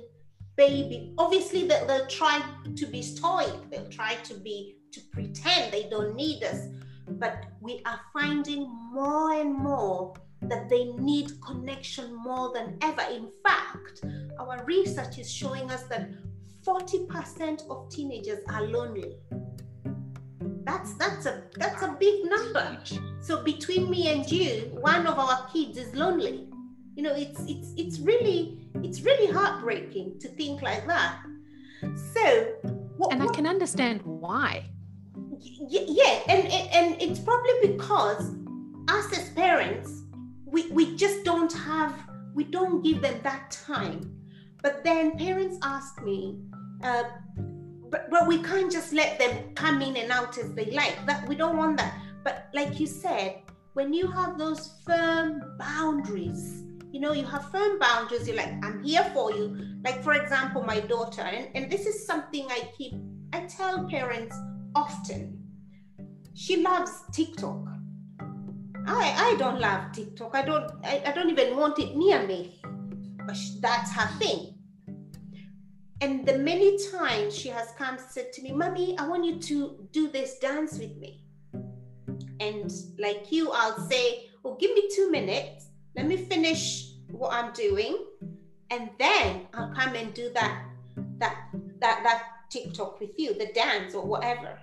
baby. 0.56 1.14
Obviously, 1.18 1.68
they, 1.68 1.84
they'll 1.88 2.08
try 2.08 2.42
to 2.76 2.86
be 2.86 3.02
stoic, 3.02 3.70
they'll 3.70 3.90
try 3.90 4.16
to 4.16 4.34
be, 4.34 4.76
to 4.92 5.02
pretend 5.12 5.72
they 5.72 5.88
don't 5.90 6.16
need 6.16 6.44
us. 6.44 6.68
But 7.08 7.46
we 7.60 7.82
are 7.86 8.00
finding 8.14 8.70
more 8.94 9.34
and 9.34 9.54
more 9.54 10.14
that 10.44 10.70
they 10.70 10.86
need 10.94 11.32
connection 11.46 12.16
more 12.16 12.52
than 12.54 12.78
ever. 12.82 13.02
In 13.12 13.30
fact, 13.44 14.04
our 14.40 14.64
research 14.66 15.18
is 15.20 15.32
showing 15.32 15.70
us 15.72 15.84
that 15.84 16.10
40% 16.66 17.70
of 17.70 17.90
teenagers 17.90 18.40
are 18.50 18.64
lonely. 18.64 19.18
That's 20.64 20.94
that's 20.94 21.26
a 21.26 21.44
that's 21.56 21.82
a 21.82 21.96
big 22.00 22.26
number. 22.26 22.78
So 23.20 23.44
between 23.44 23.90
me 23.90 24.10
and 24.10 24.30
you, 24.32 24.72
one 24.80 25.08
of 25.08 25.18
our 25.18 25.48
kids 25.52 25.78
is 25.78 25.94
lonely. 25.96 26.48
You 26.96 27.04
know, 27.04 27.14
it's 27.16 27.40
it's 27.48 27.74
it's 27.78 28.00
really 28.00 28.60
it's 28.76 29.02
really 29.02 29.32
heartbreaking 29.32 30.20
to 30.20 30.28
think 30.30 30.62
like 30.62 30.86
that. 30.88 31.20
So 32.14 32.54
what, 32.98 33.14
and 33.14 33.24
I 33.24 33.28
can 33.28 33.48
understand 33.48 34.02
why. 34.04 34.70
Yeah, 35.40 36.20
and, 36.28 36.44
and 36.46 36.70
and 36.72 37.02
it's 37.02 37.20
probably 37.20 37.70
because 37.70 38.36
us 38.88 39.18
as 39.18 39.30
parents, 39.32 40.04
we 40.46 40.70
we 40.72 40.96
just 40.96 41.24
don't 41.24 41.52
have 41.54 41.96
we 42.34 42.44
don't 42.44 42.84
give 42.84 43.02
them 43.02 43.20
that 43.24 43.52
time. 43.52 44.18
But 44.62 44.84
then 44.84 45.18
parents 45.18 45.58
ask 45.64 46.02
me, 46.04 46.40
uh, 46.84 47.04
but, 47.90 48.10
but 48.12 48.28
we 48.28 48.44
can't 48.44 48.72
just 48.72 48.94
let 48.94 49.18
them 49.18 49.54
come 49.56 49.82
in 49.82 49.98
and 49.98 50.12
out 50.12 50.38
as 50.38 50.54
they 50.54 50.66
like. 50.66 51.06
That 51.08 51.28
we 51.28 51.36
don't 51.36 51.58
want 51.58 51.78
that. 51.78 51.98
But 52.24 52.50
like 52.54 52.80
you 52.80 52.86
said, 52.88 53.42
when 53.74 53.94
you 53.94 54.08
have 54.08 54.38
those 54.38 54.76
firm 54.86 55.56
boundaries, 55.58 56.64
you 56.92 57.00
know, 57.00 57.14
you 57.14 57.26
have 57.26 57.50
firm 57.52 57.80
boundaries, 57.80 58.28
you're 58.28 58.36
like, 58.36 58.54
I'm 58.64 58.84
here 58.84 59.04
for 59.14 59.32
you. 59.32 59.58
Like, 59.84 60.04
for 60.04 60.14
example, 60.14 60.64
my 60.64 60.82
daughter, 60.82 61.22
and, 61.22 61.48
and 61.56 61.72
this 61.72 61.86
is 61.86 62.06
something 62.06 62.46
I 62.50 62.70
keep, 62.78 62.94
I 63.34 63.46
tell 63.46 63.88
parents 63.88 64.36
often. 64.76 65.42
She 66.34 66.62
loves 66.62 66.92
TikTok. 67.14 67.66
I, 68.88 69.34
I 69.34 69.36
don't 69.38 69.60
love 69.60 69.92
TikTok. 69.94 70.36
I 70.36 70.42
don't 70.44 70.72
I, 70.84 71.02
I 71.06 71.12
don't 71.12 71.30
even 71.30 71.56
want 71.56 71.80
it 71.80 71.96
near 71.96 72.26
me. 72.26 72.60
But 73.26 73.38
that's 73.60 73.92
her 73.94 74.08
thing. 74.18 74.56
And 76.02 76.26
the 76.26 76.40
many 76.40 76.78
times 76.92 77.38
she 77.38 77.50
has 77.50 77.74
come 77.78 77.98
said 78.00 78.34
to 78.34 78.42
me, 78.42 78.52
Mommy, 78.52 78.98
I 78.98 79.08
want 79.08 79.24
you 79.24 79.40
to 79.40 79.88
do 79.92 80.10
this 80.10 80.40
dance 80.40 80.80
with 80.80 80.98
me. 80.98 81.24
And 82.40 82.72
like 82.98 83.32
you, 83.32 83.52
I'll 83.52 83.78
say, 83.88 84.30
Oh, 84.44 84.56
give 84.56 84.74
me 84.74 84.90
two 84.94 85.12
minutes. 85.12 85.68
Let 85.96 86.08
me 86.08 86.18
finish 86.18 86.92
what 87.10 87.34
I'm 87.34 87.52
doing. 87.54 87.98
And 88.70 88.90
then 88.98 89.48
I'll 89.54 89.74
come 89.74 89.96
and 89.96 90.14
do 90.14 90.32
that 90.34 90.66
that 91.18 91.36
that 91.80 92.02
that 92.04 92.24
TikTok 92.50 93.00
with 93.00 93.12
you, 93.18 93.34
the 93.34 93.52
dance 93.54 93.94
or 93.94 94.06
whatever. 94.06 94.58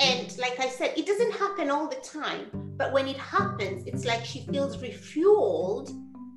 And 0.00 0.38
like 0.38 0.60
I 0.60 0.68
said, 0.68 0.96
it 0.96 1.06
doesn't 1.06 1.32
happen 1.32 1.70
all 1.70 1.88
the 1.88 1.96
time, 1.96 2.74
but 2.76 2.92
when 2.92 3.08
it 3.08 3.16
happens, 3.16 3.84
it's 3.86 4.04
like 4.04 4.24
she 4.24 4.46
feels 4.46 4.76
refueled 4.76 5.90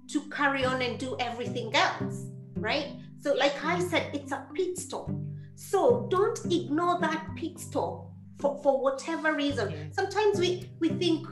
to 0.10 0.22
carry 0.30 0.66
on 0.66 0.82
and 0.82 0.98
do 0.98 1.16
everything 1.20 1.74
else, 1.76 2.26
right? 2.56 2.88
So, 3.20 3.36
like 3.36 3.64
I 3.64 3.80
said, 3.80 4.10
it's 4.16 4.32
a 4.32 4.48
pit 4.56 4.78
stop. 4.78 5.12
So 5.56 6.08
don't 6.10 6.40
ignore 6.52 7.00
that 7.02 7.28
pit 7.36 7.60
stop 7.60 8.10
for, 8.40 8.60
for 8.64 8.82
whatever 8.82 9.36
reason. 9.36 9.94
Sometimes 9.94 10.40
we, 10.40 10.72
we 10.80 10.90
think, 10.90 11.28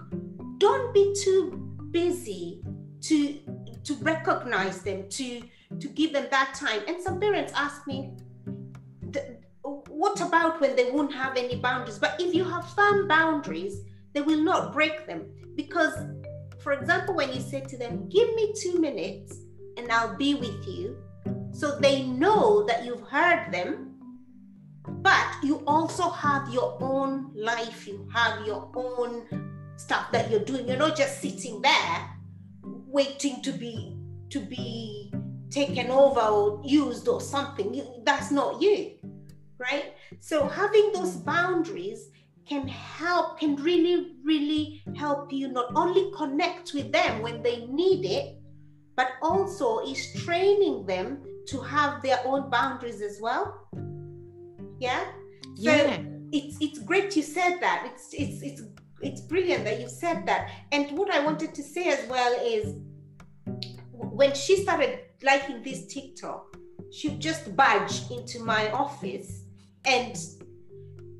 don't 0.59 0.93
be 0.93 1.15
too 1.23 1.68
busy 1.91 2.61
to 3.01 3.39
to 3.83 3.95
recognize 4.01 4.81
them, 4.81 5.07
to 5.09 5.41
to 5.79 5.87
give 5.89 6.13
them 6.13 6.27
that 6.31 6.53
time. 6.55 6.81
And 6.87 7.01
some 7.01 7.19
parents 7.19 7.53
ask 7.55 7.85
me, 7.87 8.11
what 9.87 10.19
about 10.21 10.59
when 10.61 10.75
they 10.75 10.91
won't 10.91 11.13
have 11.13 11.37
any 11.37 11.57
boundaries? 11.57 11.99
But 11.99 12.19
if 12.19 12.33
you 12.33 12.43
have 12.43 12.69
firm 12.71 13.07
boundaries, 13.07 13.83
they 14.13 14.21
will 14.21 14.43
not 14.43 14.73
break 14.73 15.05
them. 15.05 15.25
Because, 15.55 15.93
for 16.59 16.73
example, 16.73 17.15
when 17.15 17.33
you 17.33 17.41
say 17.41 17.61
to 17.61 17.77
them, 17.77 18.07
give 18.09 18.33
me 18.33 18.53
two 18.59 18.79
minutes 18.79 19.37
and 19.77 19.91
I'll 19.91 20.15
be 20.15 20.35
with 20.35 20.65
you, 20.67 20.97
so 21.51 21.77
they 21.79 22.03
know 22.03 22.65
that 22.65 22.85
you've 22.85 23.07
heard 23.07 23.51
them, 23.51 23.95
but 24.87 25.27
you 25.43 25.63
also 25.67 26.09
have 26.09 26.49
your 26.49 26.77
own 26.81 27.31
life, 27.35 27.87
you 27.87 28.07
have 28.13 28.45
your 28.45 28.71
own 28.75 29.27
stuff 29.79 30.11
that 30.11 30.29
you're 30.29 30.43
doing. 30.43 30.67
You're 30.67 30.77
not 30.77 30.97
just 30.97 31.21
sitting 31.21 31.61
there 31.61 32.09
waiting 32.63 33.41
to 33.43 33.51
be 33.51 33.95
to 34.29 34.39
be 34.39 35.11
taken 35.49 35.89
over 35.89 36.19
or 36.19 36.61
used 36.63 37.07
or 37.07 37.21
something. 37.21 37.73
You, 37.73 37.85
that's 38.03 38.29
not 38.29 38.61
you, 38.61 38.91
right? 39.57 39.93
So 40.19 40.47
having 40.47 40.91
those 40.93 41.15
boundaries 41.15 42.09
can 42.47 42.67
help, 42.67 43.39
can 43.39 43.55
really, 43.55 44.17
really 44.23 44.83
help 44.95 45.31
you 45.31 45.47
not 45.47 45.71
only 45.75 46.11
connect 46.15 46.73
with 46.73 46.91
them 46.91 47.21
when 47.21 47.41
they 47.41 47.65
need 47.67 48.05
it, 48.05 48.35
but 48.95 49.13
also 49.21 49.79
is 49.79 50.13
training 50.23 50.85
them 50.85 51.23
to 51.47 51.61
have 51.61 52.03
their 52.03 52.19
own 52.25 52.49
boundaries 52.49 53.01
as 53.01 53.19
well. 53.21 53.67
Yeah. 54.77 55.05
So 55.55 55.71
yeah. 55.71 56.01
it's 56.31 56.57
it's 56.59 56.79
great 56.79 57.15
you 57.15 57.23
said 57.23 57.59
that. 57.61 57.89
It's 57.91 58.13
it's 58.13 58.43
it's 58.43 58.61
it's 59.01 59.21
brilliant 59.21 59.63
that 59.65 59.79
you 59.79 59.87
said 59.87 60.25
that. 60.25 60.49
And 60.71 60.97
what 60.97 61.11
I 61.11 61.19
wanted 61.23 61.53
to 61.55 61.63
say 61.63 61.87
as 61.89 62.07
well 62.09 62.33
is 62.43 62.75
when 63.91 64.33
she 64.33 64.63
started 64.63 64.99
liking 65.23 65.63
this 65.63 65.87
TikTok, 65.87 66.57
she 66.91 67.15
just 67.17 67.55
budge 67.55 68.09
into 68.11 68.43
my 68.43 68.71
office 68.71 69.43
and 69.85 70.17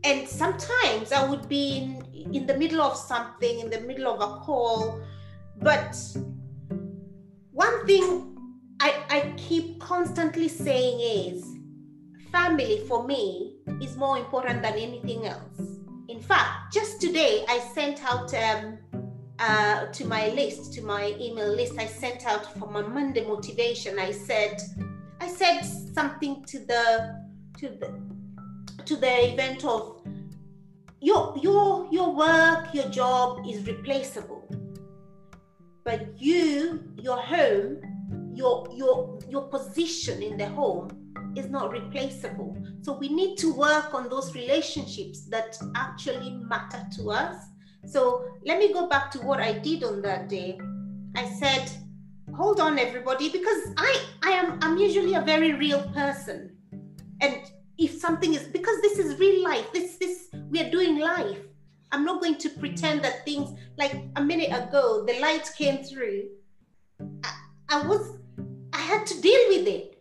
and 0.04 0.28
sometimes 0.28 1.12
I 1.12 1.30
would 1.30 1.50
be 1.50 1.78
in, 1.78 2.34
in 2.34 2.48
the 2.48 2.56
middle 2.58 2.82
of 2.82 2.96
something, 2.96 3.60
in 3.60 3.70
the 3.70 3.82
middle 3.82 4.08
of 4.08 4.22
a 4.22 4.40
call, 4.40 5.02
but 5.62 5.94
one 7.52 7.86
thing 7.86 8.38
I, 8.80 9.04
I 9.10 9.34
keep 9.36 9.82
constantly 9.82 10.48
saying 10.48 11.02
is 11.02 11.44
family 12.32 12.86
for 12.88 13.06
me 13.06 13.58
is 13.82 13.98
more 13.98 14.18
important 14.18 14.62
than 14.62 14.76
anything 14.76 15.26
else. 15.26 15.79
In 16.10 16.20
fact, 16.20 16.74
just 16.74 17.00
today 17.00 17.46
I 17.48 17.60
sent 17.60 18.04
out 18.04 18.34
um, 18.34 18.80
uh, 19.38 19.86
to 19.86 20.06
my 20.06 20.30
list, 20.30 20.74
to 20.74 20.82
my 20.82 21.16
email 21.20 21.54
list, 21.54 21.74
I 21.78 21.86
sent 21.86 22.26
out 22.26 22.58
for 22.58 22.68
my 22.68 22.82
Monday 22.82 23.24
motivation. 23.24 24.00
I 24.00 24.12
said, 24.12 24.60
I 25.22 25.28
said 25.28 25.62
something 25.62 26.44
to 26.46 26.60
the 26.66 27.16
to 27.60 27.70
the 27.70 27.94
to 28.86 28.96
the 28.96 29.34
event 29.34 29.64
of 29.64 30.02
your 31.00 31.38
your 31.44 31.88
your 31.92 32.16
work, 32.16 32.74
your 32.74 32.90
job 32.90 33.46
is 33.48 33.68
replaceable, 33.68 34.50
but 35.84 36.20
you, 36.20 36.84
your 36.98 37.18
home 37.18 37.82
your 38.34 38.68
your 38.74 39.20
your 39.30 39.44
position 39.50 40.24
in 40.24 40.38
the 40.38 40.48
home 40.48 40.90
is 41.36 41.50
not 41.50 41.72
replaceable. 41.72 42.58
So 42.82 42.94
we 42.94 43.10
need 43.10 43.38
to 43.38 43.54
work 43.54 43.94
on 43.94 44.10
those 44.10 44.34
relationships 44.36 45.26
that 45.30 45.58
actually 45.76 46.32
matter 46.32 46.86
to 46.98 47.12
us. 47.12 47.36
So 47.86 48.26
let 48.46 48.60
me 48.60 48.74
go 48.74 48.88
back 48.88 49.10
to 49.12 49.20
what 49.20 49.40
i 49.40 49.54
did 49.54 49.84
on 49.84 50.02
that 50.02 50.30
day. 50.30 50.60
I 51.16 51.26
said 51.26 51.70
hold 52.36 52.60
on 52.60 52.78
everybody 52.78 53.28
because 53.30 53.74
i 53.78 54.06
i 54.24 54.30
am 54.30 54.60
i'm 54.62 54.78
usually 54.78 55.16
a 55.16 55.22
very 55.22 55.54
real 55.54 55.82
person. 55.94 56.56
And 57.22 57.42
if 57.78 57.92
something 58.00 58.34
is 58.34 58.44
because 58.44 58.82
this 58.82 59.00
is 59.00 59.20
real 59.20 59.44
life 59.44 59.72
this 59.74 59.98
this 59.98 60.28
we 60.50 60.62
are 60.62 60.70
doing 60.70 61.00
life. 61.00 61.40
I'm 61.92 62.06
not 62.06 62.22
going 62.22 62.38
to 62.38 62.50
pretend 62.50 63.02
that 63.04 63.26
things 63.26 63.58
like 63.78 63.96
a 64.16 64.24
minute 64.24 64.52
ago 64.52 65.06
the 65.06 65.20
light 65.20 65.50
came 65.58 65.84
through. 65.84 66.30
I, 67.24 67.32
I 67.70 67.88
was 67.88 68.18
I 68.74 68.80
had 68.80 69.06
to 69.08 69.22
deal 69.22 69.44
with 69.50 69.68
it. 69.68 70.00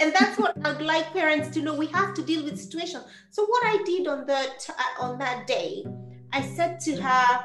And, 0.00 0.12
that's 0.12 0.38
what 0.38 0.52
I'd 0.64 0.80
like 0.82 1.12
parents 1.12 1.48
to 1.50 1.62
know. 1.62 1.74
We 1.74 1.86
have 1.88 2.14
to 2.14 2.22
deal 2.22 2.44
with 2.44 2.58
situations. 2.58 3.04
So 3.30 3.44
what 3.44 3.62
I 3.64 3.82
did 3.84 4.06
on 4.06 4.26
that 4.26 4.68
uh, 4.68 5.04
on 5.04 5.18
that 5.18 5.46
day, 5.46 5.84
I 6.32 6.42
said 6.42 6.80
to 6.80 6.96
her, 6.96 7.44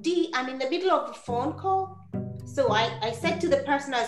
"D, 0.00 0.30
I'm 0.34 0.48
in 0.48 0.58
the 0.58 0.68
middle 0.68 0.90
of 0.90 1.10
a 1.10 1.14
phone 1.14 1.52
call." 1.54 1.98
So 2.44 2.70
I, 2.70 2.98
I 3.02 3.10
said 3.10 3.40
to 3.42 3.48
the 3.48 3.58
person 3.58 3.92
I 3.94 4.04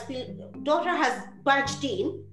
daughter 0.63 0.91
has 0.91 1.23
barged 1.43 1.85
in, 1.85 2.25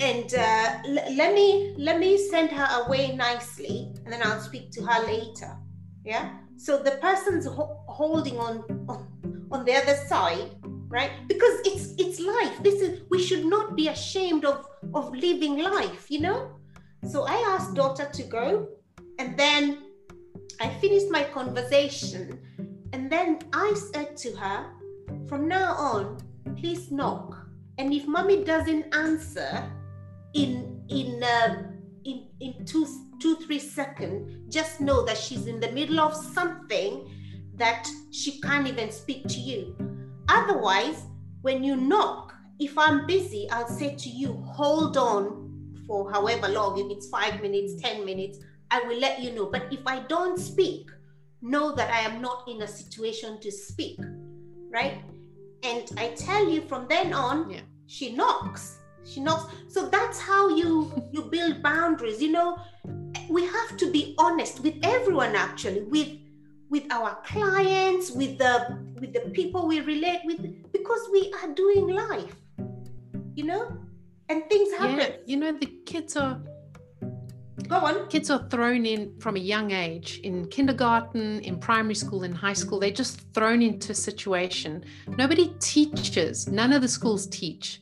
and 0.00 0.34
uh, 0.34 0.78
l- 0.86 1.14
let 1.14 1.34
me 1.34 1.74
let 1.78 1.98
me 1.98 2.18
send 2.18 2.50
her 2.50 2.84
away 2.84 3.14
nicely, 3.14 3.92
and 4.04 4.12
then 4.12 4.20
I'll 4.22 4.40
speak 4.40 4.70
to 4.72 4.82
her 4.82 5.06
later. 5.06 5.56
Yeah. 6.04 6.38
So 6.56 6.82
the 6.82 6.92
person's 6.92 7.46
ho- 7.46 7.84
holding 7.88 8.38
on 8.38 8.64
on 9.50 9.64
the 9.64 9.74
other 9.74 9.94
side 9.94 10.50
right? 10.88 11.12
Because 11.28 11.60
it's 11.64 11.94
it's 11.98 12.20
life. 12.20 12.62
This 12.62 12.80
is 12.80 13.02
we 13.10 13.22
should 13.22 13.44
not 13.44 13.76
be 13.76 13.88
ashamed 13.88 14.44
of 14.44 14.66
of 14.92 15.14
living 15.14 15.58
life 15.58 16.10
you 16.10 16.20
know? 16.20 16.50
So 17.08 17.24
i 17.24 17.36
asked 17.54 17.74
daughter 17.74 18.08
to 18.12 18.22
go 18.24 18.68
and 19.18 19.36
then 19.38 19.78
i 20.60 20.68
finished 20.80 21.10
my 21.10 21.24
conversation 21.24 22.40
and 22.92 23.10
then 23.10 23.38
i 23.52 23.74
said 23.74 24.16
to 24.18 24.32
her 24.36 24.70
from 25.28 25.48
now 25.48 25.74
on 25.74 26.18
please 26.56 26.90
knock. 26.90 27.46
And 27.78 27.92
if 27.92 28.06
mommy 28.06 28.44
doesn't 28.44 28.94
answer 28.94 29.68
in 30.34 30.82
in 30.88 31.22
uh, 31.22 31.64
in 32.04 32.28
in 32.40 32.64
two 32.64 32.86
two 33.20 33.36
three 33.36 33.58
seconds 33.58 34.54
just 34.54 34.80
know 34.80 35.04
that 35.04 35.16
she's 35.16 35.46
in 35.46 35.58
the 35.60 35.72
middle 35.72 36.00
of 36.00 36.14
something 36.14 37.10
that 37.56 37.88
she 38.10 38.40
can't 38.40 38.66
even 38.66 38.90
speak 38.90 39.26
to 39.28 39.40
you 39.40 39.74
otherwise 40.28 41.06
when 41.42 41.62
you 41.62 41.76
knock 41.76 42.34
if 42.58 42.76
i'm 42.78 43.06
busy 43.06 43.48
i'll 43.50 43.68
say 43.68 43.94
to 43.94 44.08
you 44.08 44.32
hold 44.46 44.96
on 44.96 45.44
for 45.86 46.10
however 46.10 46.48
long 46.48 46.78
if 46.78 46.90
it's 46.96 47.08
five 47.08 47.40
minutes 47.42 47.74
mm. 47.74 47.82
ten 47.82 48.04
minutes 48.04 48.38
i 48.70 48.80
will 48.80 48.98
let 48.98 49.20
you 49.20 49.32
know. 49.32 49.46
But 49.46 49.72
if 49.72 49.80
i 49.86 50.00
don't 50.00 50.38
speak 50.38 50.90
know 51.42 51.74
that 51.74 51.90
i 51.90 52.00
am 52.00 52.22
not 52.22 52.48
in 52.48 52.62
a 52.62 52.66
situation 52.66 53.38
to 53.40 53.50
speak 53.50 53.98
right? 54.70 55.02
And 55.62 55.90
i 55.98 56.08
tell 56.08 56.48
you 56.48 56.62
from 56.62 56.86
then 56.88 57.12
on 57.12 57.50
Yeah. 57.50 57.60
she 57.86 58.12
knocks. 58.12 58.78
She 59.06 59.20
knocks. 59.20 59.52
So 59.68 59.86
that's 59.88 60.18
how 60.18 60.48
you 60.48 60.90
you 61.12 61.22
build 61.22 61.62
boundaries. 61.62 62.22
You 62.22 62.32
know 62.32 62.58
we 63.28 63.44
have 63.46 63.76
to 63.76 63.90
be 63.90 64.14
honest 64.18 64.60
with 64.60 64.74
everyone 64.82 65.34
actually 65.34 65.82
with 65.82 66.08
with 66.74 66.86
our 66.90 67.12
clients 67.32 68.10
with 68.20 68.36
the 68.42 68.52
with 69.00 69.12
the 69.16 69.24
people 69.38 69.60
we 69.72 69.78
relate 69.80 70.22
with 70.30 70.40
because 70.72 71.02
we 71.16 71.22
are 71.38 71.48
doing 71.62 71.86
life 71.86 72.34
you 73.38 73.44
know 73.50 73.64
and 74.28 74.38
things 74.50 74.70
happen 74.80 75.10
Yeah, 75.12 75.30
you 75.30 75.36
know 75.36 75.52
the 75.64 75.70
kids 75.92 76.16
are 76.16 76.36
go 77.68 77.76
on 77.76 78.08
kids 78.08 78.28
are 78.34 78.42
thrown 78.54 78.82
in 78.92 79.00
from 79.20 79.36
a 79.36 79.44
young 79.54 79.70
age 79.70 80.20
in 80.28 80.34
kindergarten, 80.56 81.40
in 81.48 81.54
primary 81.58 81.94
school, 81.94 82.24
in 82.24 82.32
high 82.46 82.58
school. 82.62 82.78
They're 82.78 83.00
just 83.04 83.14
thrown 83.32 83.62
into 83.62 83.92
a 83.92 83.94
situation. 83.94 84.84
Nobody 85.22 85.46
teaches, 85.60 86.48
none 86.60 86.72
of 86.76 86.82
the 86.82 86.88
schools 86.98 87.26
teach 87.26 87.80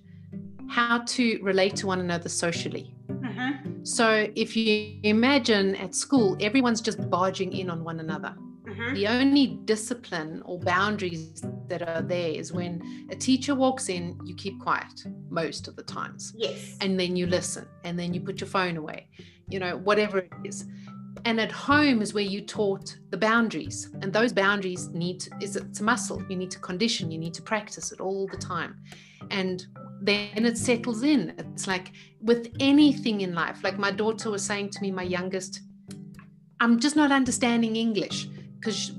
how 0.69 0.99
to 1.15 1.25
relate 1.43 1.75
to 1.81 1.87
one 1.87 2.01
another 2.07 2.29
socially. 2.29 2.87
Mhm, 3.09 3.87
So 3.87 4.07
if 4.45 4.57
you 4.57 5.01
imagine 5.03 5.75
at 5.77 5.95
school, 6.05 6.37
everyone's 6.49 6.83
just 6.89 6.99
barging 7.11 7.51
in 7.61 7.69
on 7.75 7.83
one 7.91 7.99
another. 8.07 8.33
Mhm. 8.75 8.95
The 8.95 9.07
only 9.09 9.59
discipline 9.65 10.43
or 10.45 10.59
boundaries 10.59 11.43
that 11.69 11.83
are 11.89 12.03
there 12.03 12.31
is 12.31 12.53
when 12.53 13.07
a 13.11 13.17
teacher 13.17 13.55
walks 13.55 13.89
in, 13.89 14.19
you 14.25 14.35
keep 14.35 14.61
quiet 14.61 15.05
most 15.31 15.69
of 15.69 15.77
the 15.77 15.83
times. 15.83 16.33
Yes. 16.37 16.77
And 16.81 16.99
then 16.99 17.17
you 17.17 17.27
listen 17.27 17.67
and 17.85 17.99
then 17.99 18.13
you 18.15 18.21
put 18.21 18.41
your 18.41 18.49
phone 18.49 18.77
away 18.77 19.09
you 19.53 19.59
know 19.59 19.77
whatever 19.77 20.19
it 20.19 20.33
is. 20.45 20.65
And 21.25 21.41
at 21.41 21.53
home 21.53 22.03
is 22.03 22.15
where 22.15 22.25
you 22.25 22.41
taught 22.41 22.97
the 23.11 23.17
boundaries 23.17 23.91
and 24.01 24.13
those 24.13 24.33
boundaries 24.33 24.89
need 24.89 25.21
to, 25.21 25.31
is 25.41 25.57
it's 25.57 25.81
a 25.81 25.85
muscle. 25.85 26.23
You 26.29 26.37
need 26.37 26.51
to 26.53 26.59
condition 26.59 27.11
you 27.11 27.19
need 27.19 27.35
to 27.35 27.43
practice 27.43 27.93
it 27.93 28.01
all 28.01 28.27
the 28.27 28.39
time. 28.39 28.77
And 29.31 29.65
then 30.01 30.47
it 30.47 30.59
settles 30.59 31.03
in. 31.05 31.35
It's 31.39 31.69
like 31.69 31.93
with 32.21 32.53
anything 32.61 33.21
in 33.21 33.35
life 33.35 33.63
like 33.63 33.79
my 33.79 33.91
daughter 33.91 34.31
was 34.31 34.45
saying 34.45 34.71
to 34.71 34.81
me 34.81 34.91
my 34.91 35.03
youngest 35.03 35.61
i'm 36.61 36.79
just 36.79 36.95
not 36.95 37.11
understanding 37.11 37.75
english 37.75 38.29
because 38.63 38.93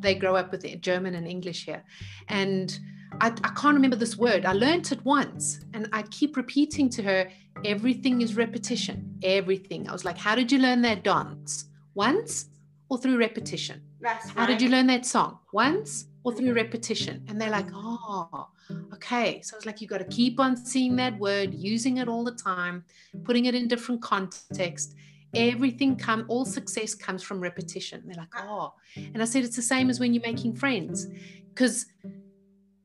they 0.00 0.14
grow 0.14 0.34
up 0.34 0.50
with 0.50 0.64
german 0.80 1.14
and 1.14 1.26
english 1.28 1.64
here 1.66 1.82
and 2.28 2.80
I, 3.20 3.28
I 3.28 3.50
can't 3.56 3.74
remember 3.74 3.96
this 3.96 4.16
word. 4.16 4.46
I 4.46 4.52
learned 4.52 4.90
it 4.92 5.04
once 5.04 5.60
and 5.74 5.88
I 5.92 6.02
keep 6.02 6.36
repeating 6.36 6.88
to 6.90 7.02
her, 7.02 7.30
everything 7.64 8.20
is 8.20 8.36
repetition. 8.36 9.18
Everything. 9.22 9.88
I 9.88 9.92
was 9.92 10.04
like, 10.04 10.16
how 10.16 10.34
did 10.34 10.52
you 10.52 10.58
learn 10.58 10.82
that 10.82 11.02
dance? 11.02 11.66
Once 11.94 12.46
or 12.88 12.98
through 12.98 13.18
repetition? 13.18 13.82
that's 14.00 14.30
How 14.30 14.46
did 14.46 14.62
you 14.62 14.68
learn 14.68 14.86
that 14.88 15.04
song? 15.04 15.38
Once 15.52 16.06
or 16.24 16.32
through 16.32 16.48
mm-hmm. 16.48 16.56
repetition? 16.56 17.24
And 17.28 17.40
they're 17.40 17.50
like, 17.50 17.66
oh, 17.74 18.48
okay. 18.94 19.42
So 19.42 19.56
it's 19.56 19.66
like 19.66 19.80
you 19.80 19.88
got 19.88 19.98
to 19.98 20.04
keep 20.04 20.40
on 20.40 20.56
seeing 20.56 20.96
that 20.96 21.18
word, 21.18 21.52
using 21.52 21.98
it 21.98 22.08
all 22.08 22.24
the 22.24 22.34
time, 22.34 22.84
putting 23.24 23.46
it 23.46 23.54
in 23.54 23.68
different 23.68 24.02
context. 24.02 24.94
Everything 25.34 25.96
come, 25.96 26.24
all 26.28 26.44
success 26.44 26.94
comes 26.94 27.22
from 27.22 27.40
repetition. 27.40 28.02
They're 28.06 28.16
like, 28.16 28.34
oh. 28.36 28.72
And 28.96 29.22
I 29.22 29.24
said 29.24 29.44
it's 29.44 29.56
the 29.56 29.62
same 29.62 29.90
as 29.90 30.00
when 30.00 30.12
you're 30.12 30.22
making 30.22 30.54
friends. 30.56 31.06
Because 31.48 31.86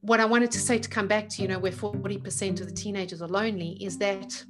what 0.01 0.19
I 0.19 0.25
wanted 0.25 0.51
to 0.51 0.60
say 0.60 0.77
to 0.77 0.89
come 0.89 1.08
back 1.08 1.27
to, 1.29 1.41
you 1.41 1.47
know, 1.47 1.60
where 1.60 1.71
40% 1.71 2.62
of 2.62 2.67
the 2.67 2.73
teenagers 2.73 3.21
are 3.21 3.27
lonely 3.27 3.77
is 3.84 3.97
that 3.97 4.43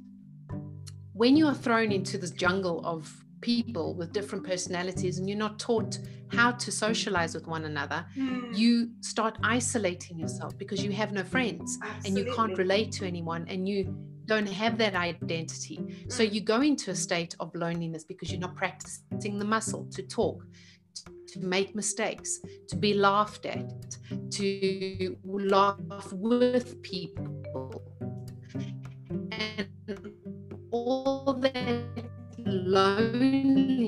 when 1.14 1.36
you 1.36 1.46
are 1.46 1.54
thrown 1.54 1.92
into 1.92 2.18
this 2.18 2.30
jungle 2.32 2.84
of 2.84 3.10
people 3.40 3.94
with 3.94 4.12
different 4.12 4.44
personalities 4.44 5.18
and 5.18 5.28
you're 5.28 5.38
not 5.38 5.58
taught 5.58 5.98
how 6.28 6.50
to 6.50 6.70
socialize 6.70 7.34
with 7.34 7.46
one 7.46 7.64
another, 7.64 8.04
Mm, 8.16 8.56
you 8.56 8.90
start 9.00 9.38
isolating 9.42 10.18
yourself 10.18 10.56
because 10.58 10.84
you 10.84 10.92
have 10.92 11.12
no 11.12 11.22
friends 11.22 11.78
and 12.04 12.18
you 12.18 12.32
can't 12.34 12.58
relate 12.58 12.92
to 12.92 13.06
anyone 13.06 13.46
and 13.48 13.68
you 13.68 13.96
don't 14.26 14.48
have 14.48 14.76
that 14.78 14.94
identity. 14.94 15.80
So 16.08 16.24
mm. 16.24 16.32
you 16.32 16.40
go 16.40 16.60
into 16.60 16.90
a 16.90 16.94
state 16.94 17.34
of 17.40 17.54
loneliness 17.54 18.04
because 18.04 18.30
you're 18.30 18.40
not 18.40 18.54
practicing 18.54 19.38
the 19.38 19.44
muscle 19.44 19.86
to 19.92 20.02
talk, 20.02 20.44
to 21.28 21.40
make 21.40 21.74
mistakes, 21.74 22.40
to 22.68 22.76
be 22.76 22.94
laughed 22.94 23.46
at, 23.46 23.96
to 24.32 25.16
laugh 25.24 26.12
with 26.12 26.82
people. 26.82 27.82
And 29.30 29.68
all 30.70 31.32
that 31.34 31.84
loneliness 32.38 33.80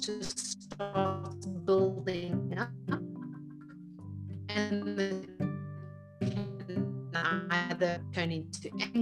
just 0.00 0.62
starts 0.62 1.33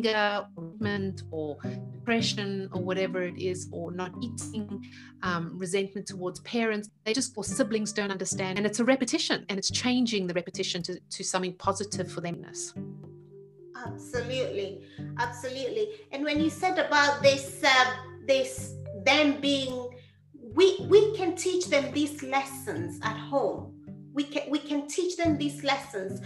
anger 0.03 0.47
or 0.57 0.73
or 1.31 1.59
depression 1.93 2.69
or 2.73 2.83
whatever 2.83 3.23
it 3.23 3.38
is, 3.38 3.69
or 3.73 3.93
not 3.93 4.12
eating, 4.21 4.85
um, 5.23 5.59
resentment 5.59 6.07
towards 6.07 6.41
parents. 6.41 6.91
They 7.05 7.12
just, 7.12 7.33
or 7.37 7.45
siblings 7.45 7.93
don't 7.93 8.11
understand. 8.11 8.59
And 8.59 8.67
it's 8.67 8.81
a 8.81 8.85
repetition 8.85 9.45
and 9.49 9.59
it's 9.59 9.71
changing 9.71 10.27
the 10.27 10.35
repetition 10.35 10.83
to, 10.85 10.99
to 10.99 11.25
something 11.25 11.55
positive 11.55 12.11
for 12.11 12.21
themness. 12.21 12.75
Absolutely, 13.85 14.81
absolutely. 15.19 15.88
And 16.12 16.25
when 16.25 16.41
you 16.41 16.51
said 16.51 16.79
about 16.79 17.23
this, 17.23 17.62
uh, 17.65 17.85
this 18.27 18.75
them 19.05 19.41
being, 19.41 19.91
we 20.55 20.87
we 20.88 21.17
can 21.17 21.35
teach 21.35 21.67
them 21.67 21.91
these 21.93 22.23
lessons 22.23 23.01
at 23.03 23.17
home. 23.17 23.75
We 24.12 24.25
can 24.25 24.49
we 24.51 24.59
can 24.59 24.87
teach 24.87 25.17
them 25.17 25.38
these 25.38 25.65
lessons 25.65 26.21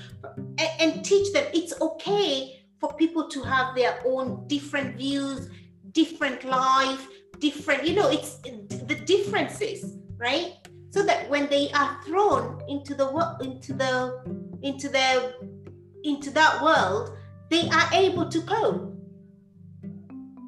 and, 0.58 0.70
and 0.80 1.04
teach 1.04 1.32
them 1.32 1.46
it's 1.54 1.80
okay 1.80 2.65
for 2.80 2.92
people 2.94 3.28
to 3.28 3.42
have 3.42 3.74
their 3.74 4.00
own 4.04 4.46
different 4.46 4.96
views, 4.96 5.48
different 5.92 6.44
life, 6.44 7.06
different. 7.38 7.86
You 7.86 7.94
know, 7.94 8.08
it's 8.10 8.36
the 8.38 9.00
differences, 9.04 9.98
right? 10.16 10.54
So 10.90 11.02
that 11.04 11.28
when 11.28 11.48
they 11.48 11.70
are 11.72 12.00
thrown 12.04 12.62
into 12.68 12.94
the 12.94 13.06
wo- 13.06 13.36
into 13.40 13.74
the 13.74 14.22
into 14.62 14.88
the 14.88 15.34
into 16.04 16.30
that 16.30 16.62
world 16.62 17.16
they 17.50 17.68
are 17.68 17.88
able 17.92 18.28
to 18.28 18.40
cope. 18.42 18.92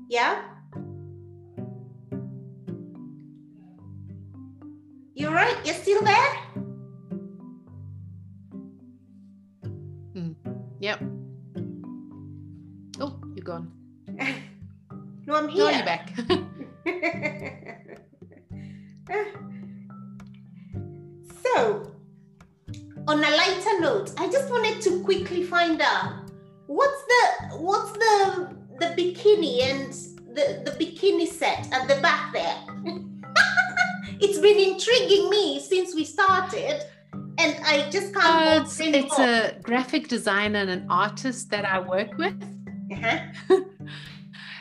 Yeah? 0.08 0.42
You're 5.14 5.32
right, 5.32 5.56
you're 5.64 5.74
still 5.74 6.02
there? 6.02 6.57
No, 15.58 15.66
I'm 15.66 15.68
No, 15.68 15.68
here. 15.68 15.76
you're 15.76 15.86
back. 15.86 16.12
so, 21.44 21.92
on 23.06 23.18
a 23.18 23.30
lighter 23.30 23.80
note, 23.80 24.12
I 24.18 24.28
just 24.30 24.50
wanted 24.50 24.80
to 24.82 25.00
quickly 25.02 25.42
find 25.44 25.80
out 25.80 26.30
what's 26.66 27.02
the 27.12 27.56
what's 27.58 27.92
the 27.92 28.56
the 28.80 28.86
bikini 28.96 29.62
and 29.62 29.92
the, 30.36 30.62
the 30.64 30.72
bikini 30.78 31.26
set 31.26 31.68
at 31.72 31.88
the 31.88 32.00
back 32.00 32.32
there. 32.32 32.56
it's 34.20 34.38
been 34.38 34.58
intriguing 34.58 35.30
me 35.30 35.58
since 35.60 35.94
we 35.94 36.04
started, 36.04 36.84
and 37.38 37.56
I 37.64 37.88
just 37.90 38.14
can't 38.14 38.60
Uh, 38.60 38.62
it's, 38.62 38.78
it's 38.80 39.18
a 39.18 39.56
graphic 39.62 40.08
designer 40.08 40.60
and 40.60 40.70
an 40.70 40.86
artist 40.90 41.50
that 41.50 41.64
I 41.64 41.80
work 41.80 42.16
with. 42.18 42.36
Uh-huh. 42.92 43.18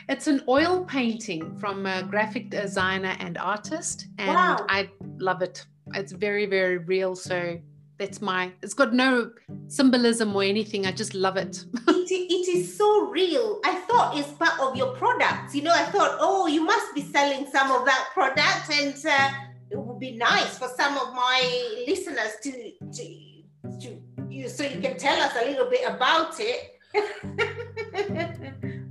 It's 0.08 0.26
an 0.26 0.42
oil 0.48 0.84
painting 0.84 1.56
from 1.58 1.84
a 1.86 2.02
graphic 2.02 2.50
designer 2.50 3.14
and 3.18 3.36
artist, 3.36 4.06
and 4.18 4.34
Wow. 4.34 4.66
I 4.68 4.88
love 5.18 5.42
it. 5.42 5.66
It's 5.94 6.12
very, 6.12 6.46
very 6.46 6.78
real. 6.78 7.14
So 7.14 7.58
that's 7.98 8.22
my 8.22 8.52
it's 8.62 8.74
got 8.74 8.94
no 8.94 9.30
symbolism 9.66 10.34
or 10.34 10.42
anything 10.44 10.86
i 10.86 10.92
just 10.92 11.14
love 11.14 11.36
it 11.36 11.64
it, 11.88 12.10
it 12.10 12.48
is 12.56 12.76
so 12.76 13.08
real 13.10 13.60
i 13.64 13.74
thought 13.88 14.16
it's 14.16 14.30
part 14.32 14.58
of 14.60 14.76
your 14.76 14.94
product 14.94 15.52
you 15.52 15.62
know 15.62 15.72
i 15.72 15.82
thought 15.84 16.16
oh 16.20 16.46
you 16.46 16.64
must 16.64 16.94
be 16.94 17.02
selling 17.02 17.44
some 17.50 17.70
of 17.72 17.84
that 17.84 18.08
product 18.14 18.70
and 18.72 18.94
uh, 19.04 19.30
it 19.70 19.76
would 19.76 19.98
be 19.98 20.12
nice 20.12 20.56
for 20.58 20.68
some 20.76 20.96
of 20.96 21.12
my 21.12 21.40
listeners 21.86 22.36
to 22.40 22.52
to, 22.92 23.04
to 23.80 24.00
you 24.30 24.48
so 24.48 24.62
you 24.62 24.80
can 24.80 24.96
tell 24.96 25.20
us 25.20 25.32
a 25.42 25.44
little 25.44 25.68
bit 25.68 25.84
about 25.88 26.34
it 26.38 26.78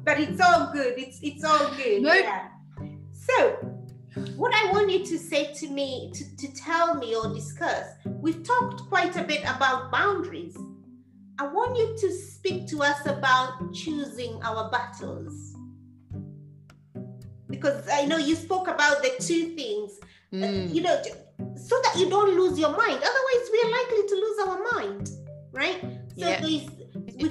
but 0.07 0.17
it's 0.19 0.41
all 0.41 0.71
good 0.71 0.93
it's 0.97 1.19
it's 1.21 1.43
all 1.43 1.65
good 1.75 2.01
no. 2.01 2.13
yeah 2.13 2.47
so 3.11 3.67
what 4.35 4.53
I 4.53 4.71
want 4.71 4.89
you 4.91 5.05
to 5.05 5.17
say 5.17 5.53
to 5.53 5.67
me, 5.67 6.11
to, 6.13 6.35
to 6.37 6.53
tell 6.53 6.95
me 6.95 7.15
or 7.15 7.33
discuss, 7.33 7.87
we've 8.05 8.43
talked 8.43 8.81
quite 8.89 9.15
a 9.15 9.23
bit 9.23 9.41
about 9.43 9.91
boundaries. 9.91 10.57
I 11.39 11.47
want 11.47 11.77
you 11.77 11.95
to 11.99 12.11
speak 12.11 12.67
to 12.69 12.81
us 12.81 13.05
about 13.05 13.73
choosing 13.73 14.39
our 14.43 14.71
battles. 14.71 15.55
Because 17.47 17.87
I 17.91 18.05
know 18.05 18.17
you 18.17 18.35
spoke 18.35 18.67
about 18.67 19.03
the 19.03 19.13
two 19.19 19.55
things, 19.55 19.99
mm. 20.33 20.43
uh, 20.43 20.73
you 20.73 20.81
know, 20.81 21.01
so 21.55 21.75
that 21.83 21.95
you 21.97 22.09
don't 22.09 22.35
lose 22.35 22.59
your 22.59 22.71
mind. 22.71 22.97
Otherwise, 22.97 23.49
we 23.51 23.61
are 23.65 23.71
likely 23.71 24.07
to 24.07 24.15
lose 24.15 24.39
our 24.47 24.71
mind, 24.73 25.09
right? 25.51 25.79
So 26.17 26.27
yeah. 26.27 26.43
we've 26.43 26.71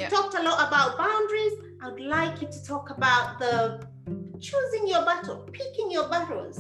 yeah. 0.01 0.09
talked 0.09 0.35
a 0.35 0.43
lot 0.43 0.69
about 0.69 0.97
boundaries. 0.97 1.53
I 1.83 1.91
would 1.91 2.01
like 2.01 2.41
you 2.41 2.49
to 2.49 2.65
talk 2.65 2.91
about 2.91 3.39
the 3.39 3.87
choosing 4.41 4.89
your 4.89 5.05
battle, 5.05 5.49
picking 5.53 5.91
your 5.91 6.09
battles. 6.09 6.59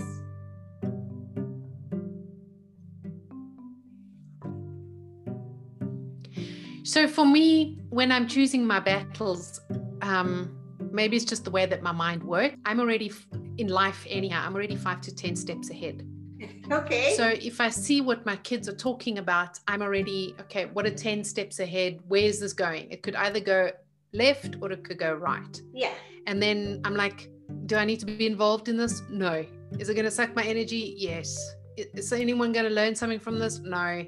So 6.85 7.09
for 7.09 7.27
me, 7.27 7.79
when 7.91 8.13
I'm 8.13 8.29
choosing 8.29 8.67
my 8.67 8.79
battles, 8.79 9.61
um, 10.03 10.57
maybe 10.93 11.17
it's 11.17 11.25
just 11.25 11.45
the 11.45 11.51
way 11.51 11.67
that 11.67 11.83
my 11.83 11.93
mind 11.93 12.23
works. 12.23 12.57
I'm 12.65 12.79
already 12.79 13.11
in 13.59 13.69
life 13.69 14.07
anyhow. 14.09 14.45
I'm 14.47 14.55
already 14.55 14.77
five 14.77 15.01
to 15.03 15.15
ten 15.15 15.35
steps 15.37 15.71
ahead. 15.71 16.07
Okay. 16.71 17.15
So 17.17 17.29
if 17.29 17.61
I 17.61 17.71
see 17.71 18.01
what 18.01 18.27
my 18.27 18.35
kids 18.37 18.69
are 18.69 18.75
talking 18.75 19.19
about, 19.19 19.59
I'm 19.69 19.83
already 19.83 20.35
okay. 20.41 20.65
What 20.67 20.85
are 20.85 20.91
ten 20.91 21.23
steps 21.23 21.61
ahead? 21.61 22.01
Where's 22.09 22.41
this 22.41 22.53
going? 22.53 22.91
It 22.91 23.03
could 23.03 23.15
either 23.15 23.39
go 23.39 23.71
left 24.13 24.57
or 24.61 24.73
it 24.73 24.85
could 24.85 24.99
go 24.99 25.13
right. 25.15 25.61
Yeah. 25.73 25.93
And 26.27 26.43
then 26.43 26.81
I'm 26.85 26.95
like, 26.95 27.31
do 27.67 27.77
I 27.77 27.85
need 27.85 28.01
to 28.01 28.07
be 28.07 28.27
involved 28.27 28.69
in 28.69 28.77
this? 28.77 29.03
No. 29.11 29.45
Is 29.79 29.89
it 29.89 29.95
going 29.95 30.05
to 30.05 30.11
suck 30.11 30.35
my 30.35 30.45
energy? 30.45 30.95
Yes. 30.97 31.56
Is 31.77 32.13
anyone 32.13 32.53
going 32.53 32.65
to 32.65 32.75
learn 32.75 32.95
something 32.95 33.19
from 33.19 33.39
this? 33.39 33.59
No. 33.59 34.05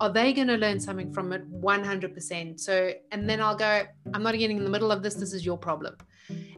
Are 0.00 0.10
they 0.10 0.32
going 0.32 0.48
to 0.48 0.56
learn 0.56 0.80
something 0.80 1.12
from 1.12 1.32
it? 1.32 1.42
100%. 1.60 2.60
So, 2.60 2.92
and 3.12 3.28
then 3.28 3.40
I'll 3.40 3.56
go, 3.56 3.82
I'm 4.14 4.22
not 4.22 4.36
getting 4.36 4.56
in 4.56 4.64
the 4.64 4.70
middle 4.70 4.90
of 4.90 5.02
this. 5.02 5.14
This 5.14 5.32
is 5.32 5.44
your 5.44 5.56
problem. 5.56 5.96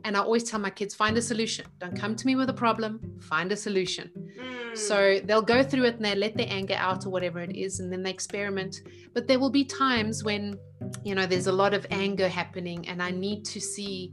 And 0.05 0.17
I 0.17 0.21
always 0.21 0.45
tell 0.45 0.61
my 0.61 0.71
kids, 0.71 0.95
find 0.95 1.17
a 1.17 1.23
solution. 1.23 1.67
Don't 1.79 1.99
come 1.99 2.15
to 2.17 2.27
me 2.27 2.37
with 2.37 2.51
a 2.51 2.55
problem, 2.55 3.19
find 3.21 3.51
a 3.53 3.57
solution. 3.57 4.11
Mm. 4.39 4.77
So 4.77 5.21
they'll 5.25 5.43
go 5.43 5.63
through 5.63 5.85
it 5.85 5.97
and 5.97 6.05
they 6.05 6.15
let 6.15 6.37
their 6.37 6.47
anger 6.49 6.75
out 6.75 7.07
or 7.07 7.11
whatever 7.11 7.41
it 7.41 7.57
is, 7.57 7.81
and 7.81 7.91
then 7.93 8.03
they 8.03 8.11
experiment. 8.11 8.83
But 9.15 9.27
there 9.27 9.39
will 9.39 9.51
be 9.51 9.65
times 9.65 10.23
when, 10.23 10.59
you 11.03 11.15
know, 11.15 11.27
there's 11.27 11.47
a 11.47 11.53
lot 11.53 11.73
of 11.75 11.87
anger 11.91 12.29
happening, 12.29 12.87
and 12.89 13.03
I 13.03 13.11
need 13.11 13.45
to 13.47 13.61
see 13.61 14.13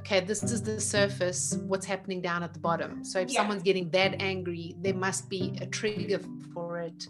okay, 0.00 0.20
this 0.20 0.42
is 0.42 0.62
the 0.62 0.80
surface, 0.80 1.58
what's 1.66 1.86
happening 1.86 2.20
down 2.20 2.42
at 2.42 2.52
the 2.52 2.58
bottom. 2.60 3.04
So 3.04 3.20
if 3.20 3.30
yeah. 3.30 3.38
someone's 3.38 3.62
getting 3.62 3.88
that 3.90 4.20
angry, 4.20 4.74
there 4.80 4.94
must 4.94 5.28
be 5.28 5.56
a 5.60 5.66
trigger 5.66 6.20
for 6.52 6.80
it. 6.80 7.06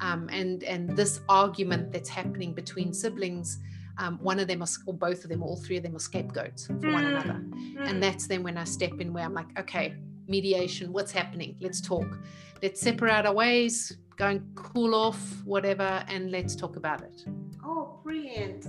Um, 0.00 0.28
and 0.32 0.64
and 0.64 0.96
this 0.96 1.20
argument 1.28 1.92
that's 1.92 2.08
happening 2.08 2.54
between 2.54 2.94
siblings, 2.94 3.58
um, 3.98 4.18
one 4.22 4.38
of 4.40 4.48
them 4.48 4.64
or 4.86 4.94
both 4.94 5.24
of 5.24 5.30
them, 5.30 5.42
all 5.42 5.56
three 5.56 5.76
of 5.76 5.82
them 5.82 5.94
are 5.94 6.00
scapegoats 6.00 6.66
for 6.66 6.74
mm. 6.74 6.92
one 6.92 7.04
another. 7.04 7.34
Mm. 7.34 7.88
And 7.88 8.02
that's 8.02 8.26
then 8.26 8.42
when 8.42 8.56
I 8.56 8.64
step 8.64 8.98
in 8.98 9.12
where 9.12 9.24
I'm 9.24 9.34
like, 9.34 9.58
okay, 9.58 9.94
mediation, 10.26 10.92
what's 10.92 11.12
happening? 11.12 11.56
Let's 11.60 11.80
talk. 11.80 12.18
Let's 12.62 12.80
separate 12.80 13.26
our 13.26 13.34
ways, 13.34 13.98
go 14.16 14.28
and 14.28 14.42
cool 14.54 14.94
off, 14.94 15.20
whatever, 15.44 16.04
and 16.08 16.30
let's 16.30 16.56
talk 16.56 16.76
about 16.76 17.02
it. 17.02 17.24
Oh, 17.62 18.00
brilliant. 18.02 18.64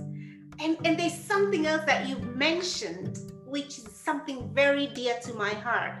And, 0.60 0.76
and 0.84 0.98
there's 0.98 1.18
something 1.18 1.66
else 1.66 1.84
that 1.86 2.06
you've 2.08 2.36
mentioned 2.36 3.31
which 3.52 3.76
is 3.76 3.88
something 3.92 4.48
very 4.54 4.86
dear 4.86 5.14
to 5.22 5.34
my 5.34 5.50
heart, 5.50 5.92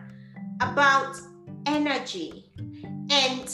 about 0.62 1.14
energy. 1.66 2.50
And 3.10 3.46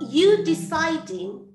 you 0.00 0.42
deciding, 0.42 1.46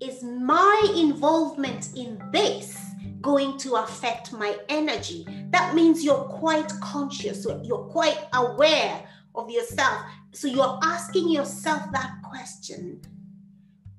is 0.00 0.22
my 0.22 0.94
involvement 0.96 1.90
in 1.94 2.18
this 2.32 2.80
going 3.20 3.58
to 3.58 3.74
affect 3.74 4.32
my 4.32 4.56
energy? 4.70 5.26
That 5.50 5.74
means 5.74 6.02
you're 6.02 6.24
quite 6.24 6.72
conscious, 6.80 7.46
you're 7.62 7.90
quite 7.92 8.20
aware 8.32 9.06
of 9.34 9.50
yourself. 9.50 10.00
So 10.32 10.48
you're 10.48 10.78
asking 10.82 11.28
yourself 11.28 11.82
that 11.92 12.12
question. 12.22 13.02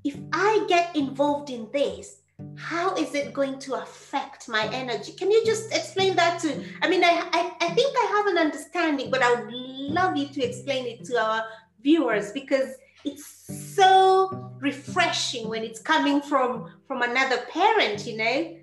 If 0.03 0.17
I 0.33 0.65
get 0.67 0.95
involved 0.95 1.51
in 1.51 1.67
this, 1.71 2.21
how 2.57 2.95
is 2.95 3.13
it 3.15 3.33
going 3.33 3.59
to 3.59 3.75
affect 3.75 4.47
my 4.47 4.67
energy? 4.73 5.11
Can 5.13 5.31
you 5.31 5.45
just 5.45 5.73
explain 5.73 6.15
that 6.15 6.39
to? 6.41 6.63
I 6.81 6.89
mean, 6.89 7.03
I, 7.03 7.27
I, 7.31 7.51
I 7.61 7.69
think 7.69 7.95
I 7.97 8.05
have 8.17 8.27
an 8.27 8.37
understanding, 8.37 9.11
but 9.11 9.21
I 9.21 9.33
would 9.35 9.53
love 9.53 10.15
you 10.17 10.27
to 10.27 10.43
explain 10.43 10.85
it 10.85 11.03
to 11.05 11.19
our 11.21 11.43
viewers 11.81 12.31
because 12.31 12.75
it's 13.03 13.75
so 13.75 14.51
refreshing 14.59 15.47
when 15.47 15.63
it's 15.63 15.81
coming 15.81 16.21
from 16.21 16.71
from 16.87 17.01
another 17.01 17.37
parent, 17.51 18.05
you 18.07 18.17
know. 18.17 18.57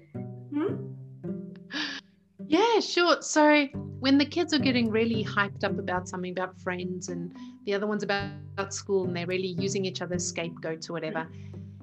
Hmm? 0.52 0.92
Yeah, 2.46 2.80
sure. 2.80 3.22
So 3.22 3.66
when 4.00 4.18
the 4.18 4.26
kids 4.26 4.52
are 4.52 4.58
getting 4.58 4.90
really 4.90 5.24
hyped 5.24 5.64
up 5.64 5.78
about 5.78 6.08
something 6.08 6.32
about 6.32 6.60
friends 6.60 7.08
and 7.08 7.34
the 7.66 7.72
other 7.72 7.86
ones 7.86 8.02
about, 8.02 8.30
about 8.58 8.74
school 8.74 9.04
and 9.04 9.16
they're 9.16 9.26
really 9.26 9.54
using 9.58 9.84
each 9.84 10.02
other's 10.02 10.26
scapegoats 10.26 10.90
or 10.90 10.94
whatever, 10.94 11.28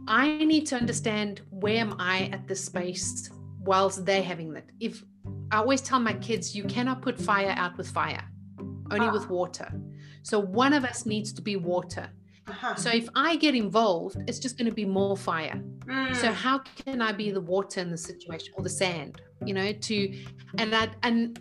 I 0.07 0.43
need 0.43 0.65
to 0.67 0.75
understand 0.75 1.41
where 1.49 1.77
am 1.77 1.95
I 1.99 2.29
at 2.31 2.47
this 2.47 2.63
space 2.65 3.29
whilst 3.59 4.05
they're 4.05 4.23
having 4.23 4.53
that. 4.53 4.65
If 4.79 5.03
I 5.51 5.57
always 5.57 5.81
tell 5.81 5.99
my 5.99 6.13
kids, 6.13 6.55
you 6.55 6.63
cannot 6.63 7.01
put 7.01 7.19
fire 7.19 7.53
out 7.57 7.77
with 7.77 7.89
fire, 7.89 8.23
only 8.91 9.07
ah. 9.07 9.11
with 9.11 9.29
water. 9.29 9.71
So 10.23 10.39
one 10.39 10.73
of 10.73 10.83
us 10.83 11.05
needs 11.05 11.33
to 11.33 11.41
be 11.41 11.55
water. 11.55 12.09
Uh-huh. 12.47 12.75
So 12.75 12.89
if 12.89 13.07
I 13.15 13.35
get 13.35 13.55
involved, 13.55 14.17
it's 14.27 14.39
just 14.39 14.57
going 14.57 14.69
to 14.69 14.73
be 14.73 14.85
more 14.85 15.15
fire. 15.15 15.61
Mm. 15.85 16.15
So 16.15 16.31
how 16.31 16.59
can 16.59 17.01
I 17.01 17.11
be 17.11 17.31
the 17.31 17.41
water 17.41 17.79
in 17.79 17.89
the 17.89 17.97
situation 17.97 18.53
or 18.57 18.63
the 18.63 18.69
sand? 18.69 19.21
You 19.45 19.53
know, 19.53 19.71
to 19.71 20.23
and 20.57 20.75
I 20.75 20.89
and 21.03 21.39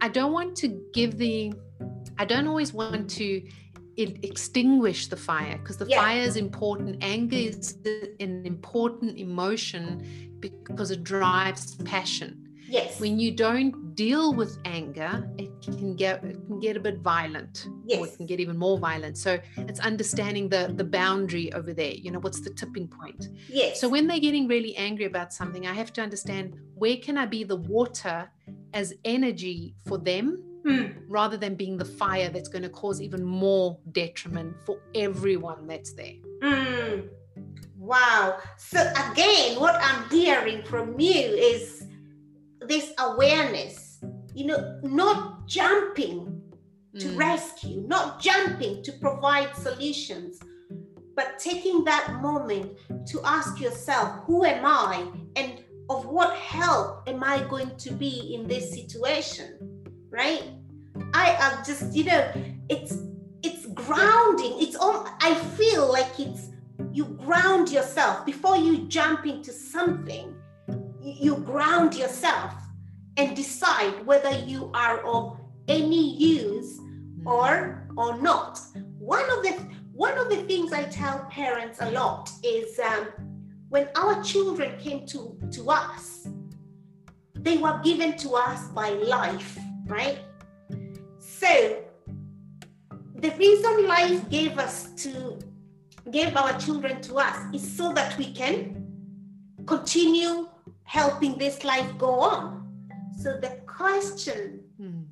I 0.00 0.08
don't 0.08 0.32
want 0.32 0.56
to 0.56 0.68
give 0.92 1.16
the 1.16 1.52
I 2.18 2.24
don't 2.24 2.46
always 2.46 2.72
want 2.72 3.08
to 3.10 3.42
it 3.96 4.24
extinguish 4.24 5.08
the 5.08 5.16
fire 5.16 5.58
because 5.58 5.76
the 5.76 5.86
yeah. 5.86 6.00
fire 6.00 6.20
is 6.20 6.36
important 6.36 7.02
anger 7.02 7.36
is 7.36 7.76
an 8.20 8.44
important 8.46 9.18
emotion 9.18 10.38
because 10.40 10.90
it 10.90 11.04
drives 11.04 11.76
passion. 11.76 12.48
Yes. 12.68 12.98
When 13.00 13.20
you 13.20 13.32
don't 13.32 13.94
deal 13.94 14.32
with 14.32 14.58
anger 14.64 15.28
it 15.36 15.50
can 15.60 15.94
get 15.94 16.24
it 16.24 16.38
can 16.46 16.58
get 16.58 16.76
a 16.76 16.80
bit 16.80 16.98
violent 17.00 17.68
yes. 17.84 18.00
or 18.00 18.06
it 18.06 18.16
can 18.16 18.24
get 18.24 18.40
even 18.40 18.56
more 18.56 18.78
violent. 18.78 19.18
So 19.18 19.38
it's 19.56 19.80
understanding 19.80 20.48
the 20.48 20.72
the 20.74 20.84
boundary 20.84 21.52
over 21.52 21.74
there 21.74 21.92
you 21.92 22.10
know 22.10 22.20
what's 22.20 22.40
the 22.40 22.50
tipping 22.50 22.88
point? 22.88 23.28
Yes. 23.48 23.80
So 23.80 23.88
when 23.88 24.06
they're 24.06 24.20
getting 24.20 24.48
really 24.48 24.74
angry 24.76 25.04
about 25.04 25.32
something 25.32 25.66
i 25.66 25.74
have 25.74 25.92
to 25.92 26.00
understand 26.00 26.56
where 26.74 26.96
can 26.96 27.18
i 27.18 27.26
be 27.26 27.44
the 27.44 27.56
water 27.56 28.30
as 28.72 28.94
energy 29.04 29.74
for 29.86 29.98
them 29.98 30.42
mm. 30.64 30.94
rather 31.08 31.36
than 31.36 31.54
being 31.54 31.76
the 31.76 31.84
fire 31.84 32.28
that's 32.28 32.48
going 32.48 32.62
to 32.62 32.68
cause 32.68 33.00
even 33.00 33.22
more 33.22 33.78
detriment 33.92 34.54
for 34.64 34.78
everyone 34.94 35.66
that's 35.66 35.92
there. 35.92 36.14
Mm. 36.42 37.08
Wow. 37.76 38.38
So, 38.58 38.80
again, 39.10 39.58
what 39.58 39.76
I'm 39.82 40.08
hearing 40.08 40.62
from 40.62 40.98
you 41.00 41.20
is 41.20 41.84
this 42.60 42.92
awareness, 42.98 44.00
you 44.34 44.46
know, 44.46 44.78
not 44.82 45.46
jumping 45.46 46.42
to 46.98 47.06
mm. 47.06 47.18
rescue, 47.18 47.84
not 47.86 48.20
jumping 48.20 48.82
to 48.84 48.92
provide 48.92 49.54
solutions, 49.56 50.38
but 51.16 51.38
taking 51.38 51.84
that 51.84 52.20
moment 52.22 52.78
to 53.08 53.20
ask 53.24 53.60
yourself, 53.60 54.24
who 54.24 54.44
am 54.44 54.64
I? 54.64 55.06
And 55.36 55.62
of 55.90 56.06
what 56.06 56.34
help 56.36 57.08
am 57.08 57.24
I 57.24 57.42
going 57.48 57.76
to 57.76 57.92
be 57.92 58.34
in 58.34 58.46
this 58.46 58.72
situation? 58.72 59.71
Right? 60.12 60.44
I 61.14 61.36
am 61.40 61.64
just, 61.64 61.94
you 61.94 62.04
know, 62.04 62.30
it's 62.68 62.96
it's 63.42 63.66
grounding. 63.66 64.52
It's 64.60 64.76
all 64.76 65.08
I 65.20 65.34
feel 65.56 65.90
like 65.90 66.20
it's 66.20 66.50
you 66.92 67.04
ground 67.04 67.70
yourself 67.70 68.24
before 68.24 68.56
you 68.56 68.86
jump 68.86 69.26
into 69.26 69.52
something. 69.52 70.36
You 71.00 71.36
ground 71.36 71.94
yourself 71.94 72.52
and 73.16 73.34
decide 73.34 74.06
whether 74.06 74.30
you 74.30 74.70
are 74.74 75.00
of 75.00 75.38
any 75.66 76.16
use 76.16 76.78
or 77.26 77.88
or 77.96 78.20
not. 78.20 78.60
One 78.98 79.28
of 79.30 79.42
the 79.42 79.52
one 79.92 80.16
of 80.18 80.30
the 80.30 80.42
things 80.44 80.72
I 80.72 80.84
tell 80.84 81.26
parents 81.30 81.78
a 81.80 81.90
lot 81.90 82.30
is 82.42 82.78
um, 82.78 83.08
when 83.68 83.88
our 83.96 84.22
children 84.22 84.78
came 84.78 85.06
to, 85.06 85.38
to 85.52 85.70
us, 85.70 86.28
they 87.34 87.56
were 87.56 87.80
given 87.82 88.16
to 88.18 88.34
us 88.34 88.68
by 88.68 88.90
life, 88.90 89.58
right? 89.92 90.18
So 91.18 91.84
the 93.16 93.30
reason 93.38 93.86
life 93.86 94.28
gave 94.30 94.58
us 94.58 94.88
to 95.04 95.38
gave 96.10 96.36
our 96.36 96.58
children 96.58 97.00
to 97.02 97.18
us 97.18 97.36
is 97.54 97.76
so 97.76 97.92
that 97.92 98.18
we 98.18 98.32
can 98.32 98.54
continue 99.66 100.48
helping 100.82 101.38
this 101.38 101.62
life 101.62 101.86
go 101.98 102.20
on. 102.20 102.66
So 103.16 103.38
the 103.38 103.60
question 103.66 104.64
mm. 104.80 105.04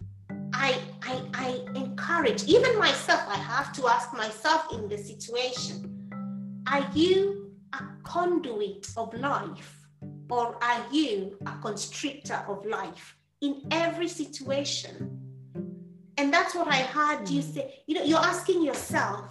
I, 0.52 0.76
I 1.02 1.14
I 1.34 1.48
encourage, 1.76 2.44
even 2.44 2.78
myself, 2.78 3.22
I 3.28 3.36
have 3.36 3.72
to 3.74 3.86
ask 3.86 4.12
myself 4.12 4.72
in 4.72 4.88
the 4.88 4.98
situation, 4.98 5.76
are 6.72 6.86
you 6.94 7.52
a 7.72 7.82
conduit 8.02 8.88
of 8.96 9.14
life 9.14 9.70
or 10.28 10.56
are 10.62 10.82
you 10.90 11.36
a 11.46 11.52
constrictor 11.62 12.44
of 12.48 12.64
life 12.66 13.16
in 13.40 13.66
every 13.70 14.08
situation? 14.08 15.20
And 16.16 16.32
that's 16.32 16.54
what 16.54 16.68
I 16.68 16.82
heard 16.82 17.28
you 17.28 17.42
say. 17.42 17.82
You 17.86 17.94
know, 17.94 18.04
you're 18.04 18.18
asking 18.18 18.62
yourself, 18.62 19.24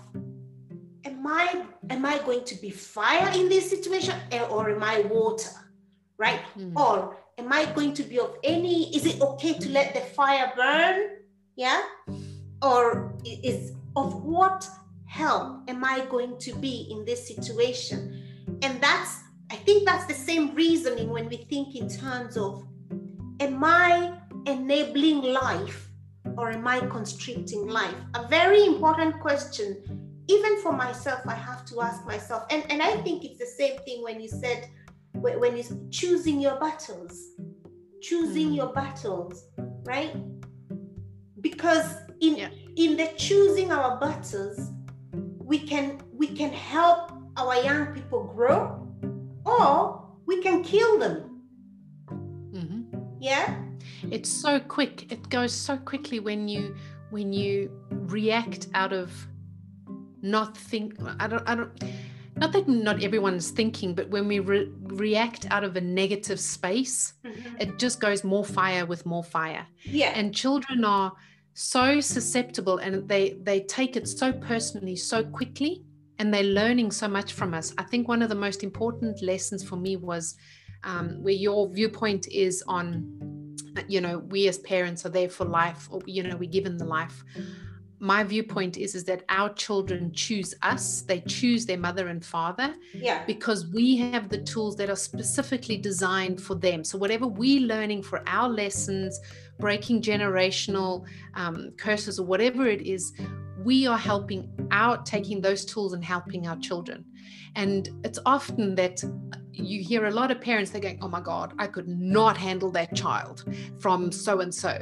am 1.06 1.26
I 1.28 1.64
am 1.90 2.06
I 2.06 2.18
going 2.20 2.44
to 2.46 2.56
be 2.56 2.70
fire 2.72 3.32
in 3.36 3.50
this 3.50 3.70
situation 3.70 4.16
eh, 4.32 4.44
or 4.44 4.70
am 4.70 4.84
I 4.84 5.02
water? 5.02 5.52
Right? 6.18 6.42
Mm. 6.58 6.76
Or 6.76 7.18
am 7.38 7.54
I 7.54 7.66
going 7.66 7.94
to 7.94 8.04
be 8.04 8.20
of 8.20 8.36
any 8.44 8.96
is 8.96 9.06
it 9.06 9.22
okay 9.22 9.54
to 9.54 9.70
let 9.70 9.94
the 9.94 10.02
fire 10.02 10.52
burn? 10.56 11.18
Yeah? 11.56 11.82
Or 12.62 13.14
is 13.24 13.74
of 13.96 14.24
what 14.24 14.68
help 15.06 15.70
am 15.70 15.84
I 15.84 16.06
going 16.10 16.38
to 16.40 16.54
be 16.56 16.88
in 16.92 17.06
this 17.06 17.28
situation? 17.28 18.24
And 18.62 18.82
that's 18.82 19.22
I 19.52 19.56
think 19.56 19.86
that's 19.86 20.06
the 20.06 20.14
same 20.14 20.54
reasoning 20.54 21.10
when 21.10 21.28
we 21.28 21.38
think 21.38 21.76
in 21.76 21.90
terms 21.90 22.38
of 22.38 22.66
am 23.40 23.64
I 23.64 24.14
enabling 24.46 25.22
life 25.22 25.90
or 26.38 26.52
am 26.52 26.68
I 26.68 26.80
constricting 26.82 27.68
life? 27.68 27.96
A 28.16 28.28
very 28.28 28.66
important 28.66 29.20
question 29.20 30.00
even 30.30 30.62
for 30.62 30.72
myself, 30.72 31.22
I 31.26 31.34
have 31.34 31.66
to 31.66 31.82
ask 31.82 32.06
myself, 32.06 32.44
and, 32.52 32.64
and 32.70 32.84
I 32.84 32.98
think 32.98 33.26
it's 33.26 33.40
the 33.40 33.48
same 33.48 33.80
thing 33.80 34.04
when 34.04 34.22
you 34.22 34.30
said, 34.30 34.70
when 35.14 35.58
you 35.58 35.64
choosing 35.90 36.40
your 36.40 36.60
battles, 36.60 37.32
choosing 38.00 38.52
mm. 38.52 38.58
your 38.58 38.68
battles, 38.68 39.46
right? 39.84 40.16
Because 41.42 41.96
in 42.22 42.38
yeah. 42.38 42.50
in 42.76 42.96
the 42.96 43.12
choosing 43.18 43.72
our 43.72 44.00
battles, 44.00 44.72
we 45.12 45.58
can 45.58 46.00
we 46.14 46.28
can 46.28 46.52
help 46.52 47.12
our 47.36 47.56
young 47.64 47.88
people 47.88 48.24
grow, 48.24 48.88
or 49.46 50.06
we 50.28 50.44
can 50.44 50.64
kill 50.64 51.00
them. 51.00 51.29
Yeah, 53.20 53.56
it's 54.12 54.30
so 54.30 54.60
quick. 54.60 55.12
It 55.12 55.30
goes 55.30 55.54
so 55.54 55.78
quickly 55.78 56.20
when 56.20 56.48
you 56.48 56.76
when 57.10 57.34
you 57.34 57.72
react 57.90 58.68
out 58.74 58.94
of 58.94 59.12
not 60.22 60.56
think 60.58 60.96
i 61.20 61.28
don't 61.28 61.48
i 61.48 61.56
don't 61.56 61.84
not 62.36 62.52
that 62.52 62.68
not 62.68 63.02
everyone's 63.04 63.52
thinking 63.52 63.94
but 63.94 64.10
when 64.10 64.28
we 64.28 64.40
re- 64.40 64.72
react 64.84 65.48
out 65.50 65.64
of 65.64 65.76
a 65.76 65.82
negative 65.82 66.40
space 66.40 67.14
mm-hmm. 67.24 67.56
it 67.60 67.78
just 67.78 68.00
goes 68.00 68.24
more 68.24 68.46
fire 68.46 68.86
with 68.86 69.06
more 69.06 69.24
fire 69.24 69.66
yeah 69.84 70.12
and 70.16 70.36
children 70.36 70.84
are 70.84 71.14
so 71.54 72.00
susceptible 72.00 72.78
and 72.78 73.08
they 73.08 73.32
they 73.44 73.62
take 73.62 73.96
it 73.96 74.08
so 74.08 74.32
personally 74.32 74.96
so 74.96 75.24
quickly 75.24 75.84
and 76.20 76.34
they're 76.34 76.44
learning 76.44 76.92
so 76.92 77.08
much 77.08 77.34
from 77.34 77.54
us 77.54 77.74
i 77.78 77.84
think 77.84 78.08
one 78.08 78.22
of 78.22 78.30
the 78.30 78.36
most 78.36 78.64
important 78.64 79.22
lessons 79.22 79.64
for 79.64 79.76
me 79.76 79.96
was 79.96 80.36
um, 80.84 81.22
where 81.22 81.34
your 81.34 81.68
viewpoint 81.70 82.28
is 82.28 82.64
on 82.68 83.56
you 83.88 84.02
know 84.02 84.20
we 84.20 84.48
as 84.48 84.58
parents 84.60 85.06
are 85.06 85.10
there 85.10 85.30
for 85.30 85.46
life 85.46 85.88
or 85.92 86.02
you 86.06 86.24
know 86.24 86.36
we're 86.36 86.50
given 86.50 86.78
the 86.78 86.86
life. 86.86 87.24
My 88.02 88.24
viewpoint 88.24 88.78
is 88.78 88.96
is 88.96 89.04
that 89.06 89.24
our 89.28 89.54
children 89.54 90.14
choose 90.14 90.56
us. 90.62 91.02
They 91.02 91.20
choose 91.22 91.66
their 91.66 91.78
mother 91.78 92.08
and 92.08 92.24
father 92.24 92.74
yeah. 92.94 93.26
because 93.26 93.68
we 93.68 93.98
have 93.98 94.30
the 94.30 94.38
tools 94.38 94.78
that 94.78 94.90
are 94.90 94.96
specifically 94.96 95.76
designed 95.76 96.42
for 96.42 96.56
them. 96.56 96.86
So 96.86 96.98
whatever 96.98 97.28
we're 97.28 97.68
learning 97.68 98.04
for 98.04 98.24
our 98.26 98.48
lessons 98.48 99.20
breaking 99.60 100.02
generational 100.02 101.06
um, 101.36 101.72
curses 101.78 102.20
or 102.22 102.26
whatever 102.26 102.68
it 102.68 102.82
is 102.84 103.12
we 103.64 103.86
are 103.86 103.98
helping 103.98 104.50
out 104.72 105.06
taking 105.06 105.42
those 105.42 105.66
tools 105.66 105.94
and 105.94 106.04
helping 106.04 106.48
our 106.48 106.58
children. 106.58 107.04
And 107.56 107.90
it's 108.04 108.20
often 108.26 108.76
that 108.76 109.04
you 109.64 109.84
hear 109.84 110.06
a 110.06 110.12
lot 110.12 110.32
of 110.32 110.42
parents 110.42 110.72
they're 110.72 110.82
going 110.82 111.00
oh 111.02 111.08
my 111.08 111.22
god 111.22 111.54
i 111.60 111.68
could 111.68 111.88
not 111.88 112.38
handle 112.38 112.72
that 112.72 112.96
child 112.96 113.44
from 113.80 114.12
so 114.12 114.42
and 114.42 114.54
so 114.54 114.82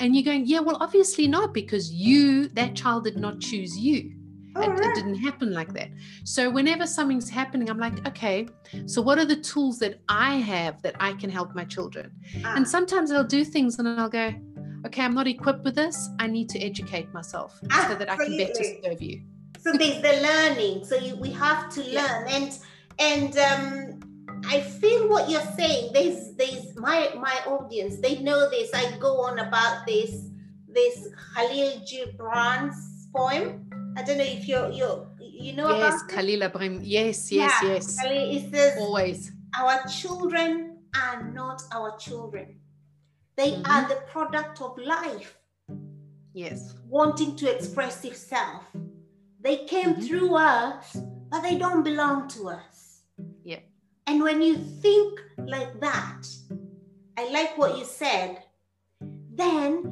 and 0.00 0.14
you're 0.14 0.24
going 0.24 0.46
yeah 0.46 0.60
well 0.60 0.76
obviously 0.80 1.26
not 1.26 1.52
because 1.54 1.92
you 1.92 2.48
that 2.48 2.74
child 2.74 3.04
did 3.04 3.16
not 3.16 3.40
choose 3.40 3.76
you. 3.78 4.14
It, 4.56 4.60
right. 4.60 4.80
it, 4.80 4.94
didn't 4.96 5.16
happen 5.16 5.52
like 5.52 5.72
that. 5.74 5.90
So 6.24 6.50
whenever 6.50 6.84
something's 6.86 7.30
happening 7.30 7.70
i'm 7.70 7.78
like 7.78 8.06
okay 8.08 8.48
so 8.86 9.00
what 9.00 9.18
are 9.18 9.24
the 9.24 9.36
tools 9.36 9.78
that 9.78 10.00
i 10.08 10.36
have 10.36 10.82
that 10.82 10.96
i 10.98 11.12
can 11.12 11.30
help 11.30 11.54
my 11.54 11.64
children? 11.64 12.10
Ah. 12.44 12.54
and 12.56 12.66
sometimes 12.66 13.12
i'll 13.12 13.22
do 13.22 13.44
things 13.44 13.78
and 13.78 13.88
i'll 13.88 14.08
go 14.08 14.32
okay 14.86 15.02
i'm 15.02 15.14
not 15.14 15.28
equipped 15.28 15.64
with 15.64 15.74
this. 15.74 16.08
I 16.18 16.26
need 16.26 16.48
to 16.50 16.58
educate 16.60 17.12
myself 17.12 17.60
so 17.88 17.94
that 17.94 18.10
i 18.10 18.16
can 18.16 18.36
better 18.36 18.64
serve 18.82 19.00
you. 19.00 19.22
So 19.60 19.72
there's 19.72 20.00
the 20.02 20.20
learning. 20.22 20.84
So 20.84 20.96
you, 20.96 21.16
we 21.16 21.30
have 21.32 21.68
to 21.70 21.80
learn. 21.82 21.94
Yeah. 21.94 22.36
and 22.36 22.58
and 22.98 23.38
um 23.38 24.00
I 24.48 24.60
feel 24.60 25.08
what 25.08 25.28
you're 25.28 25.50
saying. 25.56 25.92
There's 25.92 26.34
there's 26.36 26.74
my 26.76 27.12
my 27.16 27.36
audience. 27.46 28.00
They 28.00 28.18
know 28.20 28.48
this. 28.48 28.70
I 28.74 28.96
go 28.98 29.20
on 29.22 29.38
about 29.38 29.86
this 29.86 30.30
this 30.66 31.08
Khalil 31.34 31.82
Gibran's 31.88 33.08
poem. 33.14 33.68
I 33.96 34.02
don't 34.02 34.18
know 34.18 34.24
if 34.24 34.48
you're 34.48 34.70
you 34.70 35.06
you 35.20 35.52
know 35.52 35.68
yes, 35.68 35.78
about 35.78 36.08
Khalil 36.08 36.42
Ibrahim. 36.42 36.80
Yes, 36.82 37.30
yes, 37.30 37.52
yeah. 37.62 37.68
yes. 37.68 38.00
Khalil, 38.00 38.36
it 38.36 38.50
says 38.50 38.78
always 38.80 39.32
our 39.58 39.86
children 39.86 40.78
are 40.96 41.30
not 41.32 41.62
our 41.72 41.96
children. 41.98 42.56
They 43.36 43.52
mm-hmm. 43.52 43.70
are 43.70 43.88
the 43.88 44.00
product 44.12 44.60
of 44.60 44.78
life. 44.78 45.36
Yes. 46.32 46.74
Wanting 46.88 47.36
to 47.36 47.54
express 47.54 48.04
itself. 48.04 48.64
They 49.40 49.64
came 49.66 49.94
mm-hmm. 49.94 50.02
through 50.02 50.34
us, 50.34 50.96
but 51.30 51.42
they 51.42 51.56
don't 51.58 51.82
belong 51.82 52.28
to 52.28 52.48
us. 52.50 53.02
Yeah. 53.44 53.60
And 54.08 54.22
when 54.22 54.40
you 54.40 54.56
think 54.56 55.20
like 55.36 55.78
that, 55.80 56.22
I 57.18 57.30
like 57.30 57.58
what 57.58 57.76
you 57.76 57.84
said, 57.84 58.42
then 59.34 59.82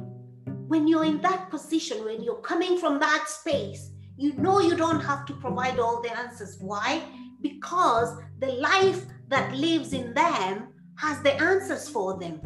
when 0.67 0.87
you're 0.87 1.05
in 1.05 1.21
that 1.21 1.51
position, 1.51 2.03
when 2.03 2.23
you're 2.23 2.41
coming 2.41 2.79
from 2.79 2.99
that 2.99 3.25
space, 3.27 3.91
you 4.17 4.33
know 4.33 4.59
you 4.59 4.75
don't 4.75 5.01
have 5.01 5.27
to 5.27 5.33
provide 5.33 5.77
all 5.77 6.01
the 6.01 6.17
answers. 6.17 6.57
Why? 6.59 7.03
Because 7.41 8.17
the 8.39 8.53
life 8.53 9.05
that 9.27 9.55
lives 9.55 9.93
in 9.93 10.15
them 10.15 10.69
has 10.95 11.21
the 11.21 11.35
answers 11.39 11.87
for 11.87 12.19
them. 12.19 12.41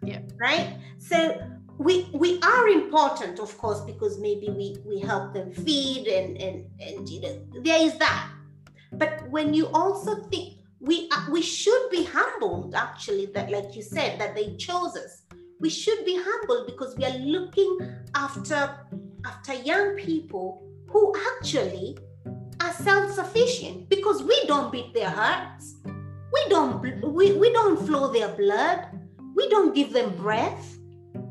Yeah. 0.00 0.20
Right? 0.38 0.78
So 0.98 1.36
we 1.76 2.08
we 2.12 2.38
are 2.42 2.68
important, 2.68 3.40
of 3.40 3.58
course, 3.58 3.80
because 3.80 4.20
maybe 4.20 4.48
we 4.48 4.76
we 4.86 5.00
help 5.00 5.34
them 5.34 5.52
feed 5.52 6.06
and 6.06 6.40
and 6.40 6.66
and 6.78 7.08
you 7.08 7.20
know 7.20 7.42
there 7.64 7.82
is 7.82 7.98
that. 7.98 8.30
But 8.92 9.28
when 9.30 9.52
you 9.54 9.66
also 9.74 10.22
think 10.30 10.53
we 10.84 11.08
uh, 11.10 11.26
we 11.30 11.40
should 11.40 11.90
be 11.90 12.04
humbled 12.04 12.74
actually 12.74 13.26
that 13.26 13.50
like 13.50 13.74
you 13.74 13.82
said 13.82 14.20
that 14.20 14.34
they 14.34 14.56
chose 14.56 14.96
us. 14.96 15.22
We 15.60 15.70
should 15.70 16.04
be 16.04 16.20
humbled 16.20 16.66
because 16.66 16.94
we 16.96 17.04
are 17.04 17.18
looking 17.18 17.78
after 18.14 18.78
after 19.24 19.54
young 19.54 19.96
people 19.96 20.62
who 20.88 21.14
actually 21.32 21.96
are 22.60 22.72
self-sufficient 22.72 23.88
because 23.88 24.22
we 24.22 24.38
don't 24.46 24.70
beat 24.70 24.92
their 24.92 25.08
hearts. 25.08 25.76
We 26.32 26.42
don't 26.48 26.82
we, 27.02 27.32
we 27.32 27.52
don't 27.52 27.84
flow 27.86 28.12
their 28.12 28.28
blood. 28.28 28.86
We 29.34 29.48
don't 29.48 29.74
give 29.74 29.92
them 29.92 30.14
breath. 30.16 30.76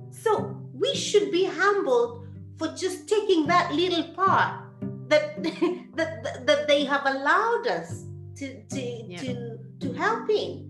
So 0.09 0.59
we 0.73 0.95
should 0.95 1.31
be 1.31 1.45
humbled 1.45 2.27
for 2.57 2.69
just 2.69 3.07
taking 3.07 3.45
that 3.47 3.71
little 3.71 4.13
part 4.13 4.65
that 5.09 5.43
that, 5.95 6.45
that 6.47 6.67
they 6.67 6.85
have 6.85 7.05
allowed 7.05 7.67
us 7.67 8.02
to 8.35 8.63
to 8.63 8.81
yeah. 8.81 9.17
to 9.19 9.57
to 9.79 9.93
helping 9.93 10.69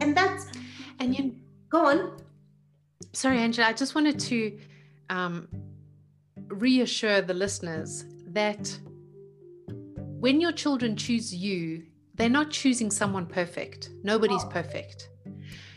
and 0.00 0.16
that's 0.16 0.46
and 1.00 1.16
you 1.16 1.34
go 1.68 1.86
on 1.86 2.16
sorry 3.12 3.38
angela 3.38 3.68
i 3.68 3.72
just 3.72 3.94
wanted 3.94 4.18
to 4.18 4.58
um, 5.10 5.48
reassure 6.48 7.22
the 7.22 7.34
listeners 7.34 8.04
that 8.26 8.78
when 10.20 10.40
your 10.40 10.52
children 10.52 10.96
choose 10.96 11.34
you 11.34 11.82
they're 12.14 12.28
not 12.28 12.50
choosing 12.50 12.90
someone 12.90 13.26
perfect 13.26 13.90
nobody's 14.02 14.44
oh. 14.44 14.48
perfect 14.48 15.08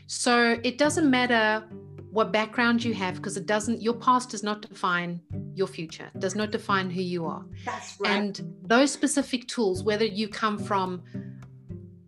so 0.07 0.59
it 0.63 0.77
doesn't 0.77 1.09
matter 1.09 1.63
what 2.11 2.31
background 2.31 2.83
you 2.83 2.93
have 2.93 3.15
because 3.15 3.37
it 3.37 3.45
doesn't 3.45 3.81
your 3.81 3.93
past 3.93 4.29
does 4.29 4.43
not 4.43 4.61
define 4.61 5.19
your 5.55 5.67
future 5.67 6.09
does 6.19 6.35
not 6.35 6.51
define 6.51 6.89
who 6.89 7.01
you 7.01 7.25
are 7.25 7.45
that's 7.65 7.97
right 7.99 8.11
and 8.11 8.41
those 8.63 8.91
specific 8.91 9.47
tools 9.47 9.83
whether 9.83 10.05
you 10.05 10.27
come 10.27 10.57
from 10.57 11.01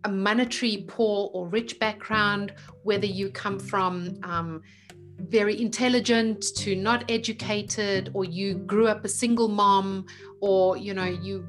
a 0.04 0.08
monetary 0.08 0.84
poor 0.86 1.30
or 1.32 1.48
rich 1.48 1.78
background, 1.78 2.52
whether 2.82 3.06
you 3.06 3.30
come 3.30 3.58
from 3.58 4.18
um, 4.22 4.62
very 5.18 5.60
intelligent 5.60 6.44
to 6.56 6.76
not 6.76 7.10
educated, 7.10 8.10
or 8.12 8.24
you 8.24 8.54
grew 8.54 8.86
up 8.86 9.04
a 9.04 9.08
single 9.08 9.48
mom, 9.48 10.06
or 10.40 10.76
you 10.76 10.94
know 10.94 11.04
you 11.04 11.46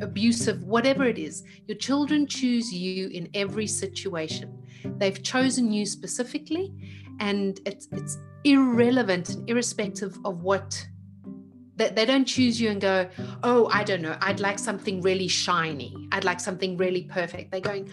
abusive, 0.00 0.62
whatever 0.62 1.04
it 1.04 1.18
is, 1.18 1.42
your 1.66 1.76
children 1.76 2.26
choose 2.26 2.72
you 2.72 3.08
in 3.08 3.28
every 3.34 3.66
situation. 3.66 4.62
They've 4.98 5.22
chosen 5.22 5.72
you 5.72 5.86
specifically, 5.86 6.72
and 7.20 7.60
it's 7.66 7.88
it's 7.92 8.18
irrelevant 8.44 9.30
and 9.30 9.48
irrespective 9.48 10.18
of 10.24 10.42
what 10.42 10.86
that 11.76 11.96
they 11.96 12.06
don't 12.06 12.24
choose 12.24 12.60
you 12.60 12.70
and 12.70 12.80
go, 12.80 13.08
oh, 13.42 13.68
I 13.72 13.82
don't 13.82 14.02
know, 14.02 14.16
I'd 14.20 14.40
like 14.40 14.58
something 14.58 15.00
really 15.00 15.26
shiny. 15.28 16.08
I'd 16.12 16.24
like 16.24 16.38
something 16.38 16.76
really 16.76 17.02
perfect. 17.02 17.50
They're 17.50 17.60
going, 17.60 17.90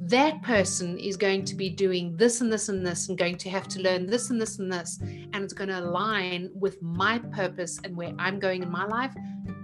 that 0.00 0.40
person 0.42 0.96
is 0.98 1.16
going 1.16 1.44
to 1.44 1.54
be 1.54 1.68
doing 1.68 2.16
this 2.16 2.40
and 2.40 2.50
this 2.50 2.68
and 2.68 2.86
this 2.86 3.08
and 3.08 3.18
going 3.18 3.36
to 3.36 3.50
have 3.50 3.68
to 3.68 3.82
learn 3.82 4.06
this 4.06 4.30
and 4.30 4.40
this 4.40 4.58
and 4.58 4.72
this. 4.72 4.98
And 5.00 5.36
it's 5.36 5.52
going 5.52 5.68
to 5.68 5.80
align 5.80 6.50
with 6.54 6.80
my 6.80 7.18
purpose 7.18 7.78
and 7.84 7.94
where 7.96 8.14
I'm 8.18 8.38
going 8.38 8.62
in 8.62 8.70
my 8.70 8.86
life. 8.86 9.14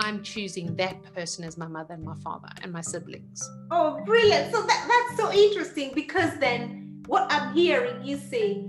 I'm 0.00 0.22
choosing 0.22 0.76
that 0.76 1.02
person 1.14 1.44
as 1.44 1.56
my 1.56 1.68
mother 1.68 1.94
and 1.94 2.04
my 2.04 2.16
father 2.16 2.48
and 2.62 2.72
my 2.72 2.80
siblings. 2.80 3.48
Oh, 3.70 4.02
brilliant. 4.04 4.52
So 4.52 4.60
that, 4.62 5.04
that's 5.08 5.20
so 5.20 5.32
interesting 5.32 5.92
because 5.94 6.36
then 6.38 7.02
what 7.06 7.32
I'm 7.32 7.54
hearing 7.54 8.04
you 8.04 8.18
say, 8.18 8.68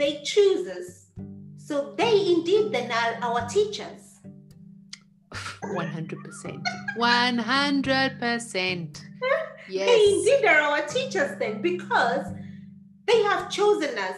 they 0.00 0.20
choose 0.24 0.66
us. 0.66 1.06
So 1.58 1.94
they 1.96 2.32
indeed 2.32 2.72
then 2.72 2.90
are 2.90 3.18
our 3.22 3.46
teachers. 3.46 4.18
100%. 5.62 6.64
100%. 6.98 9.04
Yes. 9.68 9.86
They 9.86 10.12
indeed 10.12 10.44
are 10.46 10.60
our 10.60 10.82
teachers 10.86 11.38
then 11.38 11.62
because 11.62 12.26
they 13.06 13.22
have 13.22 13.48
chosen 13.50 13.96
us 13.98 14.16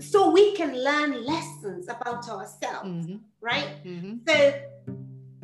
so 0.00 0.30
we 0.30 0.54
can 0.54 0.82
learn 0.82 1.24
lessons 1.24 1.88
about 1.88 2.28
ourselves, 2.28 2.88
mm-hmm. 2.88 3.16
right? 3.40 3.84
Mm-hmm. 3.84 4.16
So, 4.26 4.60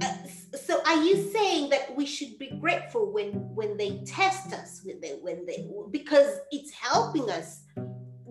uh, 0.02 0.16
so 0.56 0.82
are 0.86 1.04
you 1.04 1.30
saying 1.30 1.70
that 1.70 1.94
we 1.94 2.04
should 2.06 2.36
be 2.38 2.50
grateful 2.58 3.12
when 3.12 3.32
when 3.54 3.76
they 3.76 4.02
test 4.06 4.52
us, 4.52 4.80
when 4.82 5.00
they 5.00 5.18
when 5.20 5.46
they 5.46 5.68
because 5.90 6.40
it's 6.50 6.72
helping 6.72 7.30
us 7.30 7.60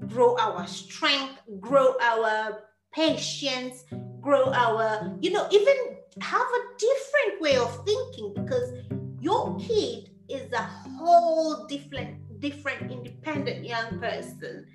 grow 0.09 0.37
our 0.37 0.65
strength, 0.67 1.39
grow 1.59 1.95
our 2.01 2.63
patience, 2.93 3.85
grow 4.21 4.51
our 4.53 5.17
you 5.21 5.31
know 5.31 5.47
even 5.51 5.75
have 6.21 6.47
a 6.47 6.61
different 6.77 7.41
way 7.41 7.55
of 7.55 7.85
thinking 7.85 8.33
because 8.35 8.73
your 9.21 9.57
kid 9.59 10.09
is 10.29 10.51
a 10.53 10.61
whole 10.97 11.65
different 11.67 12.17
different 12.39 12.91
independent 12.91 13.65
young 13.65 13.99
person 13.99 14.65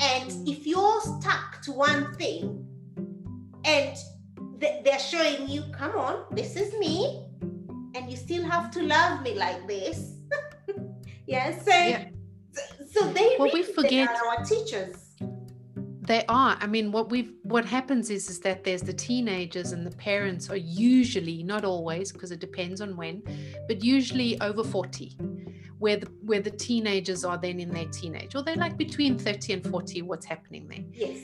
and 0.00 0.48
if 0.48 0.66
you're 0.66 1.00
stuck 1.00 1.60
to 1.62 1.72
one 1.72 2.12
thing 2.14 2.66
and 3.64 3.96
they're 4.58 4.98
showing 4.98 5.48
you 5.48 5.62
come 5.72 5.96
on 5.96 6.24
this 6.32 6.56
is 6.56 6.72
me 6.78 7.26
and 7.94 8.10
you 8.10 8.16
still 8.16 8.44
have 8.44 8.70
to 8.70 8.82
love 8.82 9.22
me 9.22 9.34
like 9.34 9.66
this 9.66 10.16
yeah 11.26 11.56
so 11.58 11.70
yeah. 11.70 12.08
So 12.92 13.06
they 13.12 13.36
well, 13.38 13.50
we 13.52 13.62
forget 13.62 14.08
our 14.08 14.44
teachers. 14.44 14.96
They 16.02 16.24
are. 16.28 16.58
I 16.60 16.66
mean 16.66 16.92
what 16.92 17.10
we've 17.10 17.32
what 17.42 17.64
happens 17.64 18.10
is 18.10 18.28
is 18.28 18.40
that 18.40 18.64
there's 18.64 18.82
the 18.82 18.92
teenagers 18.92 19.72
and 19.72 19.86
the 19.86 19.96
parents 19.96 20.50
are 20.50 20.56
usually 20.56 21.42
not 21.42 21.64
always 21.64 22.12
because 22.12 22.32
it 22.32 22.40
depends 22.40 22.80
on 22.80 22.96
when 22.96 23.22
but 23.68 23.82
usually 23.82 24.38
over 24.40 24.64
40 24.64 25.16
where 25.78 25.96
the 25.96 26.06
where 26.22 26.40
the 26.40 26.50
teenagers 26.50 27.24
are 27.24 27.38
then 27.38 27.60
in 27.60 27.70
their 27.70 27.86
teenage 27.86 28.34
or 28.34 28.42
they're 28.42 28.56
like 28.56 28.76
between 28.76 29.16
30 29.16 29.52
and 29.54 29.66
40 29.66 30.02
what's 30.02 30.26
happening 30.26 30.68
there. 30.68 30.84
Yes. 30.92 31.18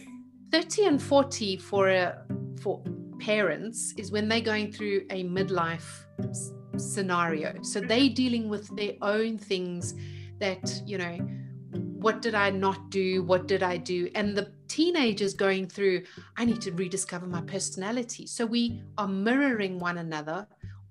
30 0.53 0.85
and 0.87 1.03
40 1.03 1.57
for 1.59 1.89
a 1.89 2.25
for 2.61 2.83
parents 3.21 3.95
is 3.97 4.11
when 4.11 4.29
they're 4.29 4.41
going 4.41 4.73
through 4.73 5.03
a 5.11 5.25
midlife 5.25 6.05
scenario. 6.77 7.61
So 7.63 7.81
they're 7.81 7.99
mm-hmm. 7.99 8.15
dealing 8.15 8.49
with 8.49 8.75
their 8.77 8.95
own 9.03 9.39
things 9.39 9.95
that 10.39 10.83
you 10.87 10.99
know 10.99 11.19
what 11.99 12.23
did 12.23 12.35
I 12.35 12.51
not 12.51 12.91
do? 12.91 13.25
What 13.25 13.49
did 13.49 13.65
I 13.65 13.77
do? 13.77 14.09
And 14.15 14.37
the 14.37 14.53
teenagers 14.69 15.35
going 15.35 15.67
through, 15.67 16.05
I 16.37 16.45
need 16.45 16.61
to 16.63 16.71
rediscover 16.71 17.27
my 17.27 17.41
personality. 17.41 18.27
So 18.27 18.47
we 18.47 18.81
are 18.97 19.09
mirroring 19.09 19.81
one 19.81 19.99
another 19.99 20.47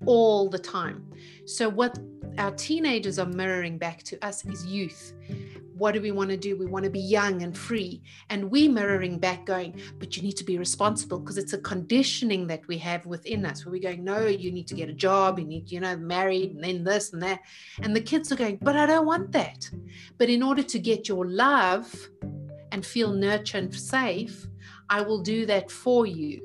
all 0.05 0.49
the 0.49 0.59
time. 0.59 1.09
So, 1.45 1.69
what 1.69 1.97
our 2.37 2.51
teenagers 2.51 3.17
are 3.19 3.25
mirroring 3.25 3.77
back 3.77 4.03
to 4.03 4.23
us 4.23 4.45
is 4.45 4.65
youth. 4.65 5.13
What 5.77 5.93
do 5.93 6.01
we 6.01 6.11
want 6.11 6.29
to 6.31 6.37
do? 6.37 6.57
We 6.57 6.65
want 6.65 6.85
to 6.85 6.91
be 6.91 6.99
young 6.99 7.43
and 7.43 7.57
free. 7.57 8.01
And 8.29 8.49
we 8.49 8.67
mirroring 8.67 9.19
back, 9.19 9.45
going, 9.45 9.79
but 9.99 10.17
you 10.17 10.23
need 10.23 10.37
to 10.37 10.43
be 10.43 10.57
responsible 10.57 11.19
because 11.19 11.37
it's 11.37 11.53
a 11.53 11.57
conditioning 11.59 12.47
that 12.47 12.67
we 12.67 12.77
have 12.79 13.05
within 13.05 13.45
us 13.45 13.65
where 13.65 13.71
we're 13.71 13.81
going, 13.81 14.03
no, 14.03 14.25
you 14.25 14.51
need 14.51 14.67
to 14.67 14.75
get 14.75 14.89
a 14.89 14.93
job, 14.93 15.39
you 15.39 15.45
need, 15.45 15.71
you 15.71 15.79
know, 15.79 15.95
married 15.97 16.51
and 16.51 16.63
then 16.63 16.83
this 16.83 17.13
and 17.13 17.21
that. 17.21 17.41
And 17.81 17.95
the 17.95 18.01
kids 18.01 18.31
are 18.31 18.35
going, 18.35 18.57
but 18.61 18.75
I 18.75 18.85
don't 18.85 19.05
want 19.05 19.31
that. 19.33 19.69
But 20.17 20.29
in 20.29 20.43
order 20.43 20.63
to 20.63 20.79
get 20.79 21.07
your 21.07 21.25
love 21.25 21.93
and 22.71 22.85
feel 22.85 23.13
nurtured 23.13 23.63
and 23.63 23.75
safe, 23.75 24.47
I 24.89 25.01
will 25.01 25.21
do 25.21 25.45
that 25.45 25.71
for 25.71 26.05
you. 26.05 26.41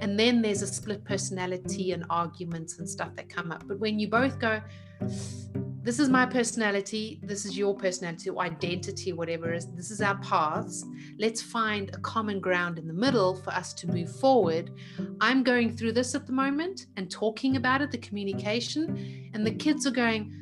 And 0.00 0.18
then 0.18 0.42
there's 0.42 0.62
a 0.62 0.66
split 0.66 1.04
personality 1.04 1.92
and 1.92 2.04
arguments 2.10 2.78
and 2.78 2.88
stuff 2.88 3.14
that 3.16 3.28
come 3.28 3.50
up. 3.52 3.66
But 3.66 3.78
when 3.78 3.98
you 3.98 4.08
both 4.08 4.38
go, 4.38 4.60
this 5.82 5.98
is 5.98 6.08
my 6.08 6.24
personality, 6.24 7.18
this 7.22 7.44
is 7.44 7.58
your 7.58 7.74
personality 7.74 8.30
or 8.30 8.40
identity, 8.42 9.12
whatever 9.12 9.52
it 9.52 9.56
is, 9.56 9.66
this 9.74 9.90
is 9.90 10.00
our 10.00 10.16
paths. 10.18 10.84
Let's 11.18 11.42
find 11.42 11.90
a 11.90 11.98
common 11.98 12.40
ground 12.40 12.78
in 12.78 12.86
the 12.86 12.94
middle 12.94 13.34
for 13.34 13.50
us 13.50 13.74
to 13.74 13.88
move 13.88 14.14
forward. 14.20 14.70
I'm 15.20 15.42
going 15.42 15.76
through 15.76 15.92
this 15.92 16.14
at 16.14 16.26
the 16.26 16.32
moment 16.32 16.86
and 16.96 17.10
talking 17.10 17.56
about 17.56 17.82
it, 17.82 17.90
the 17.90 17.98
communication, 17.98 19.30
and 19.34 19.44
the 19.44 19.50
kids 19.50 19.84
are 19.86 19.90
going, 19.90 20.38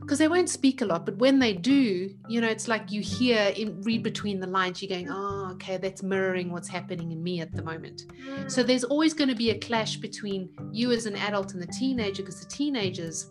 because 0.00 0.18
they 0.18 0.28
won't 0.28 0.50
speak 0.50 0.82
a 0.82 0.84
lot, 0.84 1.06
but 1.06 1.16
when 1.18 1.38
they 1.38 1.54
do, 1.54 2.10
you 2.28 2.40
know, 2.40 2.48
it's 2.48 2.66
like 2.66 2.90
you 2.90 3.00
hear 3.00 3.54
in 3.56 3.80
read 3.82 4.02
between 4.02 4.40
the 4.40 4.46
lines, 4.46 4.82
you're 4.82 4.90
going, 4.90 5.08
oh, 5.08 5.50
okay, 5.52 5.76
that's 5.76 6.02
mirroring 6.02 6.50
what's 6.50 6.68
happening 6.68 7.12
in 7.12 7.22
me 7.22 7.40
at 7.40 7.54
the 7.54 7.62
moment. 7.62 8.02
So 8.48 8.62
there's 8.62 8.84
always 8.84 9.14
going 9.14 9.30
to 9.30 9.36
be 9.36 9.50
a 9.50 9.58
clash 9.58 9.96
between 9.96 10.50
you 10.72 10.90
as 10.90 11.06
an 11.06 11.16
adult 11.16 11.54
and 11.54 11.62
the 11.62 11.68
teenager, 11.68 12.22
because 12.22 12.40
the 12.40 12.50
teenagers 12.50 13.30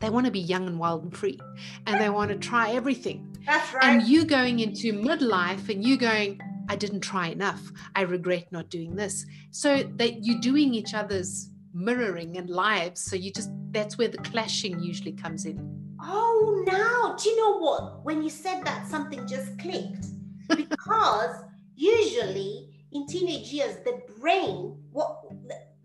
they 0.00 0.10
want 0.10 0.26
to 0.26 0.32
be 0.32 0.40
young 0.40 0.66
and 0.66 0.78
wild 0.78 1.04
and 1.04 1.16
free 1.16 1.38
and 1.86 2.00
they 2.00 2.10
want 2.10 2.30
to 2.30 2.36
try 2.36 2.70
everything. 2.70 3.36
That's 3.46 3.72
right. 3.74 3.84
And 3.84 4.02
you 4.02 4.24
going 4.24 4.60
into 4.60 4.92
midlife 4.92 5.68
and 5.68 5.84
you 5.84 5.96
going, 5.96 6.40
I 6.68 6.76
didn't 6.76 7.00
try 7.00 7.28
enough. 7.28 7.62
I 7.94 8.02
regret 8.02 8.50
not 8.50 8.70
doing 8.70 8.96
this. 8.96 9.24
So 9.50 9.82
that 9.96 10.24
you're 10.24 10.40
doing 10.40 10.74
each 10.74 10.94
other's 10.94 11.50
mirroring 11.72 12.36
and 12.36 12.50
lives. 12.50 13.00
So 13.00 13.16
you 13.16 13.32
just, 13.32 13.50
that's 13.70 13.96
where 13.98 14.08
the 14.08 14.18
clashing 14.18 14.80
usually 14.80 15.12
comes 15.12 15.44
in. 15.46 15.58
Oh, 16.00 16.64
now, 16.66 17.16
do 17.16 17.28
you 17.28 17.36
know 17.36 17.58
what? 17.58 18.04
When 18.04 18.22
you 18.22 18.30
said 18.30 18.64
that, 18.64 18.86
something 18.86 19.26
just 19.26 19.58
clicked. 19.58 20.06
Because 20.48 21.42
usually 21.74 22.68
in 22.92 23.06
teenage 23.06 23.52
years, 23.52 23.76
the 23.84 24.00
brain, 24.20 24.76
what 24.92 25.24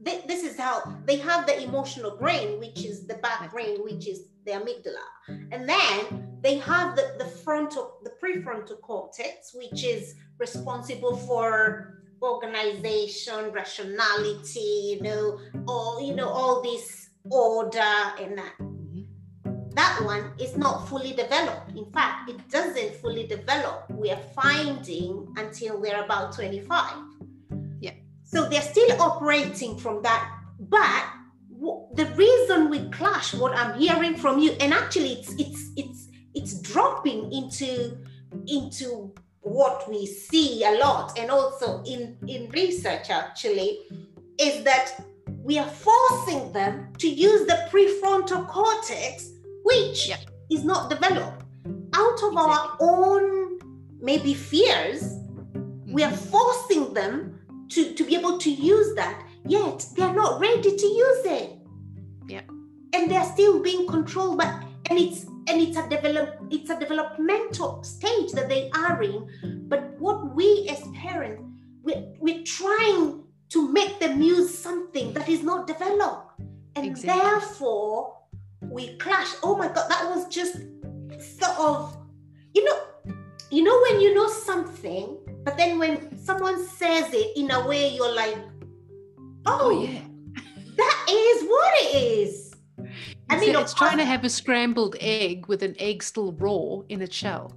this 0.04 0.44
is 0.44 0.58
how 0.58 0.82
they 1.06 1.18
have 1.18 1.46
the 1.46 1.62
emotional 1.62 2.18
brain, 2.18 2.60
which 2.60 2.84
is 2.84 3.06
the 3.06 3.16
back 3.16 3.52
brain, 3.52 3.84
which 3.84 4.08
is 4.08 4.26
the 4.46 4.52
amygdala. 4.52 5.06
And 5.52 5.70
then 5.70 6.38
they 6.42 6.58
have 6.58 6.96
the, 6.96 7.16
the 7.20 7.26
frontal, 7.26 8.00
the 8.04 8.12
prefrontal 8.22 8.82
cortex, 8.82 9.54
which 9.54 9.84
is 9.84 10.16
responsible 10.40 11.16
for 11.16 12.02
organization, 12.22 13.52
rationality, 13.52 14.98
you 14.98 15.02
know, 15.02 15.40
all 15.68 16.02
you 16.02 16.16
know, 16.16 16.30
all 16.30 16.62
this 16.62 17.10
order 17.30 17.80
and 18.20 18.38
that. 18.38 18.54
Mm-hmm. 18.60 19.70
That 19.76 20.02
one 20.04 20.34
is 20.40 20.58
not 20.58 20.88
fully 20.88 21.14
developed. 21.14 21.72
In 21.78 21.86
fact, 21.92 22.30
it 22.30 22.50
doesn't 22.50 22.96
fully 22.96 23.26
develop. 23.28 23.90
We 23.90 24.12
are 24.12 24.22
finding 24.36 25.34
until 25.38 25.80
we're 25.80 26.04
about 26.04 26.34
25 26.34 27.11
so 28.32 28.48
they're 28.50 28.62
still 28.62 29.02
operating 29.02 29.78
from 29.78 30.02
that. 30.04 30.32
But 30.60 31.06
the 31.94 32.06
reason 32.16 32.70
we 32.70 32.90
clash, 32.90 33.34
what 33.34 33.56
I'm 33.56 33.80
hearing 33.80 34.16
from 34.16 34.40
you, 34.40 34.52
and 34.60 34.74
actually 34.74 35.14
it's 35.14 35.34
it's 35.34 35.72
it's 35.76 36.08
it's 36.34 36.62
dropping 36.62 37.32
into 37.32 37.98
into 38.48 39.14
what 39.42 39.90
we 39.90 40.06
see 40.06 40.64
a 40.64 40.78
lot 40.78 41.18
and 41.18 41.32
also 41.32 41.84
in 41.84 42.16
in 42.28 42.50
research 42.52 43.10
actually 43.10 43.80
is 44.40 44.64
that 44.64 44.94
we 45.44 45.58
are 45.58 45.68
forcing 45.68 46.52
them 46.54 46.94
to 47.00 47.10
use 47.10 47.48
the 47.48 47.68
prefrontal 47.72 48.48
cortex 48.48 49.32
which 49.64 50.08
yeah. 50.08 50.18
is 50.52 50.64
not 50.64 50.90
developed 50.90 51.44
out 51.94 52.24
of 52.24 52.32
exactly. 52.32 52.38
our 52.38 52.78
own 52.80 53.60
maybe 54.00 54.34
fears 54.34 55.02
mm-hmm. 55.02 55.94
we 55.94 56.04
are 56.04 56.12
mm-hmm. 56.12 56.30
forcing 56.30 56.94
them 56.94 57.41
to, 57.72 57.94
to 57.94 58.04
be 58.04 58.16
able 58.16 58.38
to 58.38 58.50
use 58.50 58.96
that, 58.96 59.24
yet 59.46 59.86
they're 59.96 60.14
not 60.14 60.40
ready 60.40 60.76
to 60.76 60.88
use 60.88 61.26
it. 61.26 61.58
Yeah. 62.28 62.42
And 62.94 63.10
they're 63.10 63.26
still 63.26 63.62
being 63.62 63.88
controlled 63.88 64.38
by 64.38 64.64
and 64.90 65.00
it's 65.00 65.24
and 65.48 65.62
it's 65.62 65.78
a 65.78 65.88
develop 65.88 66.36
it's 66.50 66.70
a 66.70 66.78
developmental 66.78 67.82
stage 67.84 68.32
that 68.34 68.50
they 68.50 68.70
are 68.76 69.02
in 69.02 69.66
but 69.70 69.98
what 70.00 70.36
we 70.36 70.68
as 70.70 70.82
parents 70.94 71.44
we're, 71.82 72.04
we're 72.20 72.44
trying 72.44 73.24
to 73.50 73.72
make 73.72 74.00
them 74.00 74.22
use 74.22 74.56
something 74.56 75.14
that 75.14 75.30
is 75.30 75.44
not 75.44 75.66
developed 75.66 76.42
and 76.76 76.86
Exactly. 76.86 77.22
therefore 77.22 78.18
we 78.62 78.98
clash 78.98 79.30
oh 79.44 79.56
my 79.56 79.68
god 79.68 79.90
that 79.90 80.10
was 80.14 80.28
just 80.28 80.58
sort 81.20 81.58
of 81.58 81.98
you 82.54 82.64
know 82.66 82.80
you 83.50 83.64
know 83.64 83.78
when 83.90 84.02
you 84.02 84.14
know 84.14 84.28
something 84.28 85.18
but 85.44 85.58
then 85.58 85.80
when 85.80 86.18
someone 86.18 86.66
says 86.66 87.10
it 87.14 87.38
in 87.38 87.52
a 87.52 87.68
way 87.68 87.94
you're 87.96 88.16
like 88.16 88.38
oh, 89.46 89.60
Oh, 89.64 89.84
yeah. 89.84 90.02
that 90.78 91.06
is 91.10 91.44
what 91.48 91.74
it 91.84 91.96
is 91.96 92.56
I 93.30 93.40
mean, 93.40 93.56
it's 93.56 93.74
trying 93.74 93.98
to 93.98 94.04
have 94.04 94.26
a 94.26 94.30
scrambled 94.30 94.98
egg 95.00 95.48
with 95.48 95.64
an 95.64 95.76
egg 95.80 96.04
still 96.04 96.34
raw 96.34 96.82
in 96.90 97.02
its 97.02 97.16
shell. 97.16 97.56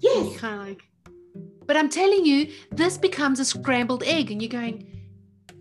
Yes 0.00 0.38
kind 0.38 0.60
of 0.62 0.66
like, 0.68 0.90
but 1.70 1.76
I'm 1.76 1.88
telling 1.88 2.26
you, 2.26 2.50
this 2.72 2.98
becomes 2.98 3.38
a 3.38 3.44
scrambled 3.44 4.02
egg, 4.02 4.32
and 4.32 4.42
you're 4.42 4.48
going, 4.48 4.88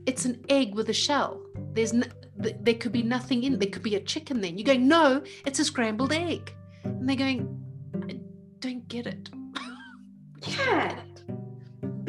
it's 0.07 0.25
an 0.25 0.43
egg 0.49 0.73
with 0.73 0.89
a 0.89 0.93
shell. 0.93 1.39
There's 1.73 1.93
no, 1.93 2.07
th- 2.41 2.55
there 2.61 2.73
could 2.73 2.91
be 2.91 3.03
nothing 3.03 3.43
in. 3.43 3.59
There 3.59 3.69
could 3.69 3.83
be 3.83 3.93
a 3.93 3.99
chicken. 3.99 4.41
Then 4.41 4.57
you're 4.57 4.65
going, 4.65 4.87
no, 4.87 5.21
it's 5.45 5.59
a 5.59 5.65
scrambled 5.65 6.11
egg, 6.11 6.51
and 6.83 7.07
they're 7.07 7.15
going, 7.15 7.63
I 8.09 8.19
don't 8.59 8.87
get 8.87 9.05
it. 9.05 9.29
Yeah. 10.47 10.99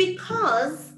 Because 0.00 0.92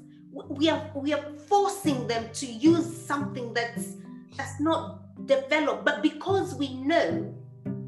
we 0.47 0.69
are 0.69 0.83
we 0.95 1.13
are 1.13 1.25
forcing 1.47 2.07
them 2.07 2.29
to 2.33 2.45
use 2.45 2.87
something 3.11 3.53
that's 3.53 3.97
that's 4.37 4.59
not 4.59 4.81
developed. 5.27 5.83
But 5.83 6.01
because 6.01 6.55
we 6.55 6.69
know 6.75 7.07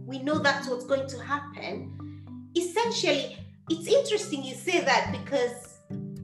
we 0.05 0.19
know 0.19 0.37
that's 0.39 0.67
what's 0.67 0.85
going 0.85 1.07
to 1.07 1.19
happen 1.23 1.73
essentially 2.55 3.37
it's 3.69 3.87
interesting 3.87 4.43
you 4.43 4.55
say 4.55 4.79
that 4.79 5.11
because 5.11 5.79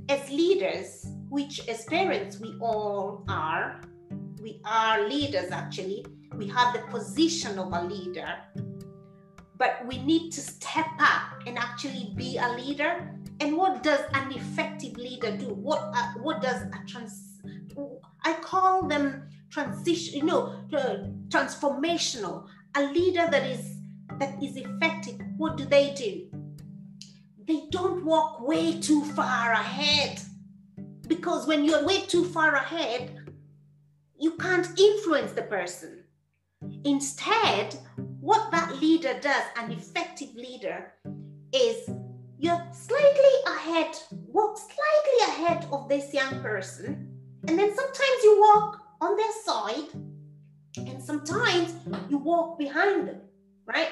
as 0.10 0.30
leaders 0.30 1.08
which 1.30 1.68
as 1.68 1.84
parents 1.86 2.40
we 2.40 2.56
all 2.62 3.26
are 3.28 3.82
we 4.42 4.60
are 4.66 5.08
leaders 5.08 5.52
actually. 5.52 6.06
We 6.36 6.48
have 6.48 6.74
the 6.74 6.82
position 6.88 7.60
of 7.60 7.72
a 7.74 7.84
leader. 7.84 8.36
But 9.58 9.86
we 9.86 10.04
need 10.04 10.32
to 10.32 10.42
step 10.42 10.88
up 11.00 11.44
and 11.46 11.58
actually 11.58 12.14
be 12.16 12.38
a 12.38 12.50
leader 12.54 13.08
and 13.42 13.58
what 13.58 13.82
does 13.82 14.02
an 14.14 14.32
effective 14.32 14.96
leader 14.98 15.36
do? 15.36 15.48
What 15.48 15.80
uh, 15.96 16.14
what 16.22 16.42
does 16.42 16.62
a 16.62 16.86
trans 16.88 17.28
i 18.24 18.34
call 18.34 18.88
them 18.88 19.24
transition 19.50 20.20
you 20.20 20.26
know 20.26 20.54
uh, 20.74 21.08
transformational. 21.30 22.46
A 22.76 22.84
leader 22.84 23.28
that 23.30 23.46
is 23.46 23.78
that 24.20 24.42
is 24.42 24.56
effective 24.58 25.20
what 25.38 25.58
do 25.58 25.66
they 25.66 25.94
do? 25.96 26.30
They 27.48 27.64
don't 27.72 28.06
walk 28.06 28.48
way 28.48 28.80
too 28.80 29.04
far 29.16 29.52
ahead. 29.52 30.22
Because 31.08 31.48
when 31.48 31.66
you're 31.66 31.84
way 31.84 32.02
too 32.02 32.26
far 32.26 32.56
ahead 32.56 33.18
you 34.20 34.38
can't 34.38 34.68
influence 34.80 35.32
the 35.32 35.42
person. 35.42 36.04
Instead 36.86 37.76
what 38.20 38.52
that 38.52 38.80
leader 38.80 39.20
does 39.20 39.44
an 39.58 39.72
effective 39.72 40.36
leader 40.36 40.94
is 41.52 41.90
you're 42.42 42.66
slightly 42.72 43.36
ahead, 43.46 43.96
walk 44.10 44.58
slightly 44.58 45.20
ahead 45.28 45.68
of 45.72 45.88
this 45.88 46.12
young 46.12 46.42
person, 46.42 47.08
and 47.48 47.58
then 47.58 47.76
sometimes 47.76 48.24
you 48.24 48.42
walk 48.42 48.82
on 49.00 49.16
their 49.16 49.32
side, 49.46 49.90
and 50.78 51.04
sometimes 51.04 51.76
you 52.10 52.18
walk 52.18 52.58
behind 52.58 53.08
them, 53.08 53.22
right? 53.68 53.92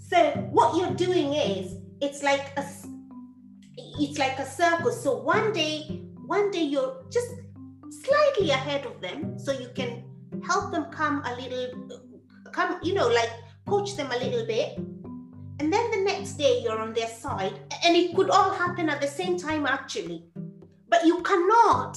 So 0.00 0.32
what 0.50 0.76
you're 0.76 0.96
doing 0.96 1.34
is 1.34 1.76
it's 2.00 2.24
like 2.24 2.52
a 2.56 2.64
it's 4.00 4.18
like 4.18 4.36
a 4.40 4.46
circle. 4.46 4.90
So 4.90 5.22
one 5.22 5.52
day, 5.52 6.02
one 6.26 6.50
day 6.50 6.64
you're 6.64 7.06
just 7.12 7.28
slightly 8.02 8.50
ahead 8.50 8.84
of 8.84 9.00
them, 9.00 9.38
so 9.38 9.52
you 9.52 9.68
can 9.76 10.02
help 10.44 10.72
them 10.72 10.86
come 10.90 11.22
a 11.24 11.36
little, 11.36 12.00
come 12.50 12.80
you 12.82 12.94
know 12.94 13.06
like 13.06 13.30
coach 13.68 13.94
them 13.94 14.10
a 14.10 14.18
little 14.18 14.44
bit 14.44 14.76
and 15.60 15.72
then 15.72 15.90
the 15.90 16.00
next 16.02 16.32
day 16.34 16.60
you're 16.62 16.78
on 16.80 16.92
their 16.92 17.08
side 17.08 17.58
and 17.84 17.96
it 17.96 18.14
could 18.14 18.30
all 18.30 18.52
happen 18.52 18.88
at 18.88 19.00
the 19.00 19.06
same 19.06 19.36
time 19.38 19.66
actually 19.66 20.24
but 20.88 21.04
you 21.06 21.22
cannot 21.22 21.96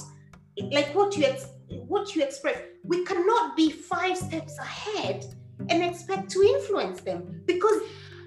like 0.72 0.94
what 0.94 1.16
you 1.16 1.24
ex- 1.24 1.52
what 1.86 2.14
you 2.14 2.22
express 2.22 2.58
we 2.84 3.04
cannot 3.04 3.56
be 3.56 3.70
five 3.70 4.16
steps 4.16 4.58
ahead 4.58 5.24
and 5.70 5.82
expect 5.82 6.30
to 6.30 6.40
influence 6.42 7.00
them 7.00 7.42
because 7.46 7.82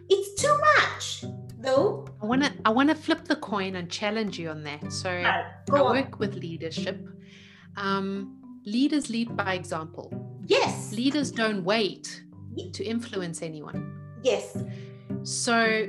it's 0.10 0.42
too 0.42 0.58
much 0.76 1.26
though 1.60 2.06
I 2.22 2.26
want 2.26 2.44
to 2.44 2.52
I 2.66 2.70
want 2.70 2.90
to 2.90 2.96
flip 2.96 3.26
the 3.26 3.36
coin 3.38 3.76
and 3.76 3.90
challenge 3.90 4.38
you 4.38 4.50
on 4.50 4.64
that. 4.64 4.92
So 4.92 5.10
I 5.10 5.44
go 5.70 5.86
on. 5.88 5.96
work 5.96 6.20
with 6.20 6.36
leadership. 6.36 7.08
Um, 7.78 8.38
leaders 8.66 9.10
lead 9.10 9.36
by 9.38 9.54
example. 9.54 10.12
yes 10.48 10.92
Leaders 10.92 11.32
don't 11.32 11.64
wait 11.64 12.24
to 12.74 12.84
influence 12.84 13.42
anyone. 13.42 13.80
yes 14.24 14.58
So 15.24 15.88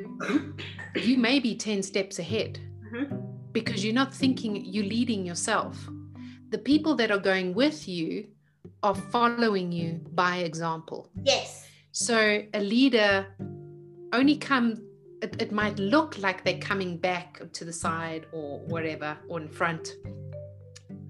you 0.96 1.16
may 1.16 1.38
be 1.40 1.56
10 1.56 1.82
steps 1.82 2.18
ahead 2.18 2.58
Mhm. 2.92 3.52
because 3.52 3.84
you're 3.84 3.94
not 3.94 4.12
thinking, 4.14 4.64
you're 4.64 4.84
leading 4.84 5.24
yourself. 5.26 5.76
The 6.50 6.58
people 6.58 6.94
that 6.96 7.10
are 7.10 7.18
going 7.18 7.54
with 7.54 7.88
you 7.88 8.26
are 8.82 8.94
following 8.94 9.72
you 9.72 10.00
by 10.14 10.38
example. 10.38 11.10
yes 11.24 11.66
So 11.92 12.42
a 12.54 12.60
leader 12.60 13.26
only 14.14 14.36
comes, 14.36 14.80
it, 15.22 15.40
it 15.40 15.52
might 15.52 15.78
look 15.78 16.18
like 16.18 16.42
they're 16.44 16.58
coming 16.58 16.96
back 16.98 17.40
to 17.52 17.64
the 17.66 17.72
side 17.72 18.26
or 18.32 18.60
whatever, 18.66 19.16
or 19.28 19.40
in 19.40 19.48
front. 19.48 19.94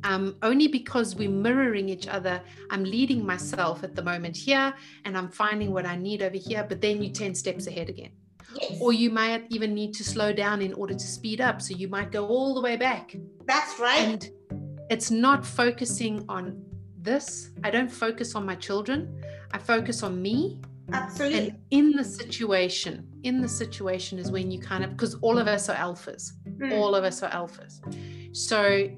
Um, 0.04 0.36
only 0.42 0.66
because 0.68 1.14
we're 1.14 1.30
mirroring 1.30 1.88
each 1.88 2.08
other. 2.08 2.40
I'm 2.70 2.84
leading 2.84 3.24
myself 3.24 3.84
at 3.84 3.94
the 3.94 4.02
moment 4.02 4.36
here 4.36 4.74
and 5.04 5.16
I'm 5.16 5.28
finding 5.28 5.72
what 5.72 5.86
I 5.86 5.96
need 5.96 6.22
over 6.22 6.36
here, 6.36 6.64
but 6.68 6.80
then 6.80 7.02
you're 7.02 7.12
10 7.12 7.34
steps 7.34 7.66
ahead 7.66 7.88
again. 7.88 8.10
yes 8.60 8.78
Or 8.80 8.92
you 8.92 9.10
might 9.10 9.44
even 9.50 9.74
need 9.74 9.94
to 9.94 10.04
slow 10.04 10.32
down 10.32 10.60
in 10.60 10.72
order 10.74 10.94
to 10.94 11.06
speed 11.06 11.40
up. 11.40 11.62
So 11.62 11.74
you 11.74 11.88
might 11.88 12.10
go 12.10 12.26
all 12.26 12.54
the 12.54 12.60
way 12.60 12.76
back. 12.76 13.14
that's 13.46 13.78
right 13.78 14.00
And 14.08 14.30
it's 14.90 15.10
not 15.10 15.46
focusing 15.46 16.24
on 16.28 16.62
this. 16.98 17.50
I 17.64 17.70
don't 17.70 17.90
focus 17.90 18.34
on 18.34 18.44
my 18.44 18.54
children. 18.56 19.22
I 19.52 19.58
focus 19.58 20.02
on 20.02 20.20
me 20.20 20.60
absolutely 20.92 21.38
and 21.50 21.58
in 21.70 21.92
the 21.92 22.02
situation 22.04 23.06
in 23.22 23.40
the 23.40 23.48
situation 23.48 24.18
is 24.18 24.32
when 24.32 24.50
you 24.50 24.58
kind 24.58 24.82
of 24.84 24.90
because 24.90 25.14
all 25.26 25.38
of 25.38 25.46
us 25.46 25.68
are 25.68 25.76
alphas 25.76 26.32
Mm. 26.58 26.72
all 26.78 26.94
of 26.94 27.04
us 27.04 27.22
are 27.22 27.30
alphas 27.30 27.74
so 28.36 28.88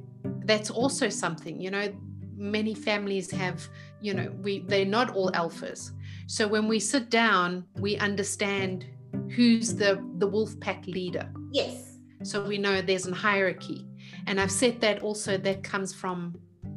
that's 0.44 0.70
also 0.70 1.08
something 1.08 1.60
you 1.60 1.70
know 1.70 1.92
many 2.36 2.74
families 2.74 3.30
have 3.30 3.66
you 4.00 4.14
know 4.14 4.32
we 4.42 4.60
they're 4.60 4.84
not 4.84 5.14
all 5.14 5.30
alphas. 5.32 5.90
So 6.26 6.48
when 6.48 6.68
we 6.68 6.80
sit 6.80 7.10
down 7.10 7.64
we 7.76 7.96
understand 7.98 8.86
who's 9.34 9.74
the 9.74 10.02
the 10.18 10.26
wolf 10.26 10.58
pack 10.60 10.86
leader. 10.86 11.30
Yes. 11.52 11.98
So 12.22 12.44
we 12.44 12.58
know 12.58 12.80
there's 12.80 13.06
a 13.06 13.14
hierarchy. 13.14 13.86
And 14.26 14.40
i've 14.40 14.50
said 14.50 14.80
that 14.80 15.02
also 15.02 15.36
that 15.38 15.62
comes 15.62 15.92
from 15.94 16.34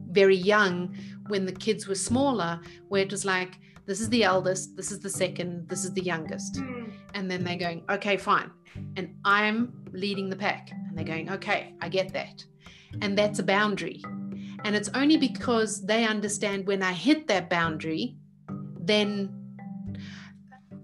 very 0.09 0.35
young 0.35 0.95
when 1.27 1.45
the 1.45 1.51
kids 1.51 1.87
were 1.87 1.95
smaller 1.95 2.59
where 2.87 3.01
it 3.01 3.11
was 3.11 3.25
like 3.25 3.59
this 3.85 3.99
is 4.01 4.09
the 4.09 4.23
eldest 4.23 4.75
this 4.75 4.91
is 4.91 4.99
the 4.99 5.09
second 5.09 5.67
this 5.69 5.83
is 5.85 5.93
the 5.93 6.01
youngest. 6.01 6.55
Mm. 6.55 6.91
and 7.13 7.29
then 7.31 7.43
they're 7.43 7.57
going 7.57 7.83
okay 7.89 8.17
fine. 8.17 8.51
And 8.95 9.15
i'm 9.25 9.73
leading 9.91 10.29
the 10.29 10.35
pack. 10.35 10.69
And 10.71 10.97
they're 10.97 11.05
going 11.15 11.31
okay 11.31 11.73
i 11.81 11.89
get 11.89 12.13
that 12.13 12.43
and 13.01 13.17
that's 13.17 13.39
a 13.39 13.43
boundary. 13.43 14.01
And 14.63 14.75
it's 14.75 14.89
only 14.93 15.17
because 15.17 15.85
they 15.85 16.05
understand 16.05 16.67
when 16.67 16.81
i 16.83 16.91
hit 16.91 17.27
that 17.27 17.49
boundary 17.49 18.17
then 18.79 19.33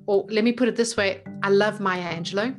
or 0.06 0.26
let 0.30 0.44
me 0.44 0.52
put 0.52 0.68
it 0.68 0.76
this 0.76 0.96
way 0.96 1.22
i 1.42 1.50
love 1.50 1.80
maya 1.80 2.16
angelou. 2.16 2.56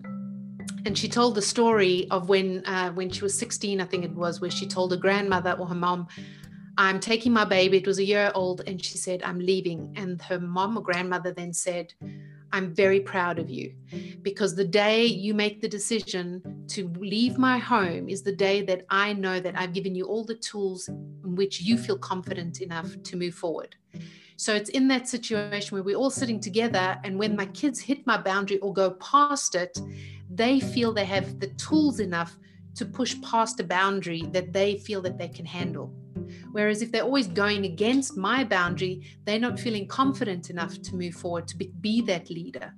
And 0.87 0.99
she 0.99 1.09
told 1.09 1.35
the 1.35 1.43
story 1.43 2.07
of 2.11 2.29
when 2.29 2.63
uh, 2.67 2.91
when 2.93 3.09
she 3.11 3.23
was 3.23 3.39
16 3.39 3.81
i 3.81 3.85
think 3.85 4.05
it 4.05 4.15
was 4.15 4.41
where 4.41 4.51
she 4.51 4.67
told 4.67 4.91
her 4.91 4.99
grandmother 4.99 5.53
or 5.53 5.67
her 5.67 5.75
mom 5.75 6.09
i'm 6.77 6.99
taking 6.99 7.33
my 7.33 7.45
baby. 7.45 7.79
It 7.79 7.87
was 7.87 7.99
a 7.99 8.05
year 8.05 8.33
old 8.35 8.63
and 8.67 8.85
she 8.85 8.99
said 8.99 9.23
i'm 9.23 9.39
leaving. 9.39 9.95
And 9.97 10.21
her 10.23 10.41
mom 10.41 10.77
or 10.77 10.83
grandmother 10.83 11.33
then 11.33 11.53
said 11.53 11.95
i'm 12.55 12.73
very 12.73 13.01
proud 13.01 13.39
of 13.39 13.51
you. 13.51 13.75
Because 14.23 14.55
the 14.55 14.65
day 14.65 15.05
you 15.05 15.35
make 15.35 15.61
the 15.61 15.69
decision 15.69 16.65
to 16.69 16.89
leave 16.99 17.37
my 17.37 17.59
home 17.59 18.09
is 18.09 18.23
the 18.23 18.35
day 18.35 18.63
that 18.63 18.87
i 18.89 19.13
know 19.13 19.41
that 19.41 19.59
i've 19.59 19.73
given 19.73 19.95
you 19.95 20.05
all 20.07 20.25
the 20.25 20.37
tools 20.37 20.89
in 20.89 21.35
which 21.35 21.61
you 21.61 21.77
feel 21.77 21.99
confident 21.99 22.61
enough 22.61 22.91
to 23.03 23.17
move 23.17 23.35
forward. 23.35 23.75
So 24.37 24.55
it's 24.55 24.71
in 24.71 24.89
that 24.89 25.09
situation 25.09 25.75
where 25.75 25.83
we're 25.83 25.97
all 25.97 26.11
sitting 26.11 26.41
together 26.41 26.99
and 27.05 27.19
when 27.19 27.37
my 27.37 27.47
kids 27.47 27.79
hit 27.81 28.07
my 28.07 28.17
boundary 28.17 28.59
or 28.59 28.73
go 28.73 28.91
past 28.93 29.55
it 29.55 29.77
they 30.31 30.59
feel 30.59 30.93
they 30.93 31.05
have 31.05 31.39
the 31.41 31.49
tools 31.67 32.01
enough 32.01 32.37
to 32.75 32.85
push 32.85 33.21
past 33.23 33.61
a 33.61 33.65
boundary 33.65 34.23
that 34.33 34.53
they 34.53 34.77
feel 34.77 35.01
that 35.03 35.19
they 35.19 35.29
can 35.29 35.47
handle. 35.47 35.95
Whereas 36.53 36.83
if 36.83 36.93
they're 36.93 37.03
always 37.03 37.27
going 37.27 37.65
against 37.65 38.17
my 38.17 38.45
boundary, 38.45 39.03
they're 39.25 39.39
not 39.39 39.59
feeling 39.59 39.87
confident 39.87 40.51
enough 40.51 40.81
to 40.83 40.97
move 40.97 41.15
forward 41.15 41.49
to 41.49 41.57
be, 41.57 42.01
that 42.03 42.31
leader. 42.31 42.75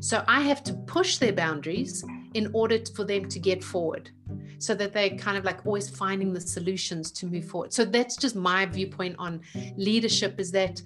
So 0.00 0.24
I 0.26 0.40
have 0.42 0.62
to 0.64 0.72
push 0.72 1.18
their 1.18 1.32
boundaries 1.32 2.04
in 2.34 2.50
order 2.54 2.78
for 2.94 3.04
them 3.04 3.28
to 3.28 3.38
get 3.38 3.62
forward 3.62 4.10
so 4.58 4.74
that 4.74 4.92
they're 4.92 5.10
kind 5.10 5.36
of 5.36 5.44
like 5.44 5.66
always 5.66 5.90
finding 5.90 6.32
the 6.32 6.40
solutions 6.40 7.10
to 7.12 7.26
move 7.26 7.44
forward. 7.44 7.72
So 7.72 7.84
that's 7.84 8.16
just 8.16 8.36
my 8.36 8.66
viewpoint 8.66 9.16
on 9.18 9.42
leadership 9.76 10.40
is 10.40 10.50
that 10.52 10.80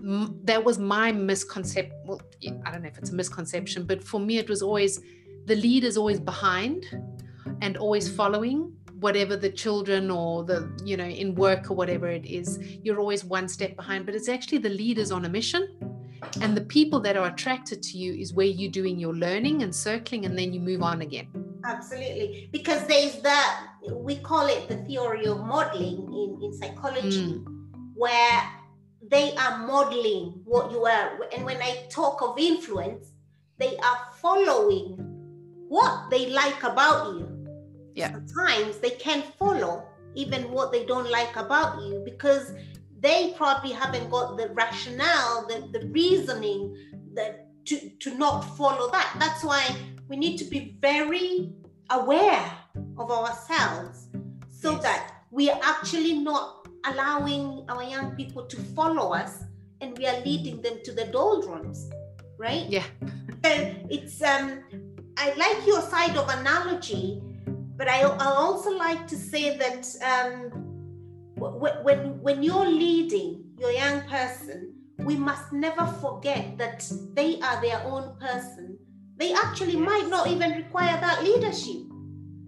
that 0.00 0.62
was 0.62 0.78
my 0.78 1.12
misconception. 1.12 1.92
Well, 2.04 2.20
I 2.64 2.72
don't 2.72 2.82
know 2.82 2.88
if 2.88 2.98
it's 2.98 3.10
a 3.10 3.14
misconception, 3.14 3.84
but 3.84 4.02
for 4.02 4.20
me, 4.20 4.38
it 4.38 4.48
was 4.48 4.62
always 4.62 5.00
the 5.46 5.56
lead 5.56 5.84
is 5.84 5.96
always 5.96 6.20
behind 6.20 6.86
and 7.60 7.76
always 7.76 8.08
following 8.08 8.72
whatever 9.00 9.36
the 9.36 9.50
children 9.50 10.10
or 10.10 10.44
the 10.44 10.70
you 10.84 10.96
know 10.96 11.04
in 11.04 11.34
work 11.34 11.70
or 11.70 11.74
whatever 11.74 12.08
it 12.08 12.24
is 12.24 12.58
you're 12.82 13.00
always 13.00 13.24
one 13.24 13.48
step 13.48 13.76
behind. 13.76 14.06
But 14.06 14.14
it's 14.14 14.28
actually 14.28 14.58
the 14.58 14.70
leaders 14.70 15.10
on 15.10 15.24
a 15.24 15.28
mission 15.28 15.68
and 16.40 16.56
the 16.56 16.62
people 16.62 17.00
that 17.00 17.16
are 17.16 17.28
attracted 17.28 17.82
to 17.82 17.98
you 17.98 18.14
is 18.14 18.32
where 18.32 18.46
you're 18.46 18.70
doing 18.70 18.98
your 18.98 19.14
learning 19.14 19.62
and 19.62 19.74
circling 19.74 20.24
and 20.24 20.38
then 20.38 20.52
you 20.52 20.60
move 20.60 20.82
on 20.82 21.02
again. 21.02 21.28
Absolutely. 21.66 22.48
Because 22.52 22.86
there's 22.86 23.20
that 23.22 23.66
we 23.92 24.16
call 24.16 24.46
it 24.46 24.68
the 24.68 24.76
theory 24.84 25.26
of 25.26 25.38
modeling 25.40 25.98
in, 26.12 26.42
in 26.42 26.52
psychology 26.52 27.34
mm. 27.34 27.44
where 27.94 28.42
they 29.10 29.34
are 29.36 29.58
modeling 29.66 30.40
what 30.44 30.70
you 30.70 30.84
are 30.84 31.20
and 31.34 31.44
when 31.44 31.60
i 31.60 31.86
talk 31.90 32.22
of 32.22 32.38
influence 32.38 33.12
they 33.58 33.76
are 33.78 33.98
following 34.20 34.96
what 35.68 36.08
they 36.10 36.30
like 36.30 36.62
about 36.62 37.14
you 37.14 37.33
yeah. 37.94 38.12
sometimes 38.12 38.78
they 38.78 38.90
can't 38.90 39.24
follow 39.38 39.86
even 40.14 40.50
what 40.50 40.72
they 40.72 40.84
don't 40.84 41.10
like 41.10 41.36
about 41.36 41.80
you 41.82 42.02
because 42.04 42.52
they 43.00 43.34
probably 43.36 43.72
haven't 43.72 44.08
got 44.10 44.36
the 44.36 44.48
rationale, 44.50 45.46
the, 45.46 45.68
the 45.78 45.86
reasoning 45.88 46.74
that 47.14 47.46
to, 47.66 47.90
to 48.00 48.14
not 48.16 48.42
follow 48.56 48.90
that. 48.90 49.16
That's 49.18 49.44
why 49.44 49.64
we 50.08 50.16
need 50.16 50.38
to 50.38 50.44
be 50.44 50.76
very 50.80 51.52
aware 51.90 52.50
of 52.98 53.10
ourselves 53.10 54.08
so 54.50 54.72
yes. 54.72 54.82
that 54.82 55.14
we 55.30 55.50
are 55.50 55.60
actually 55.62 56.14
not 56.14 56.66
allowing 56.86 57.64
our 57.68 57.82
young 57.82 58.14
people 58.14 58.44
to 58.46 58.56
follow 58.56 59.12
us 59.12 59.44
and 59.80 59.96
we 59.98 60.06
are 60.06 60.20
leading 60.20 60.60
them 60.62 60.78
to 60.84 60.92
the 60.92 61.04
doldrums 61.06 61.90
right 62.38 62.66
yeah 62.68 62.84
it's 63.44 64.22
um 64.22 64.62
i 65.16 65.32
like 65.34 65.66
your 65.66 65.80
side 65.82 66.16
of 66.16 66.28
analogy 66.40 67.22
but 67.76 67.88
I, 67.88 68.02
I 68.02 68.26
also 68.26 68.70
like 68.70 69.06
to 69.08 69.16
say 69.16 69.56
that 69.58 69.86
um, 70.02 70.50
when, 71.36 72.20
when 72.20 72.42
you're 72.42 72.66
leading 72.66 73.44
your 73.58 73.72
young 73.72 74.02
person, 74.02 74.74
we 74.98 75.16
must 75.16 75.52
never 75.52 75.86
forget 75.86 76.56
that 76.58 76.88
they 77.14 77.40
are 77.40 77.60
their 77.60 77.82
own 77.84 78.16
person. 78.20 78.78
They 79.16 79.32
actually 79.34 79.72
yes. 79.74 79.80
might 79.80 80.08
not 80.08 80.28
even 80.28 80.52
require 80.52 81.00
that 81.00 81.22
leadership. 81.22 81.82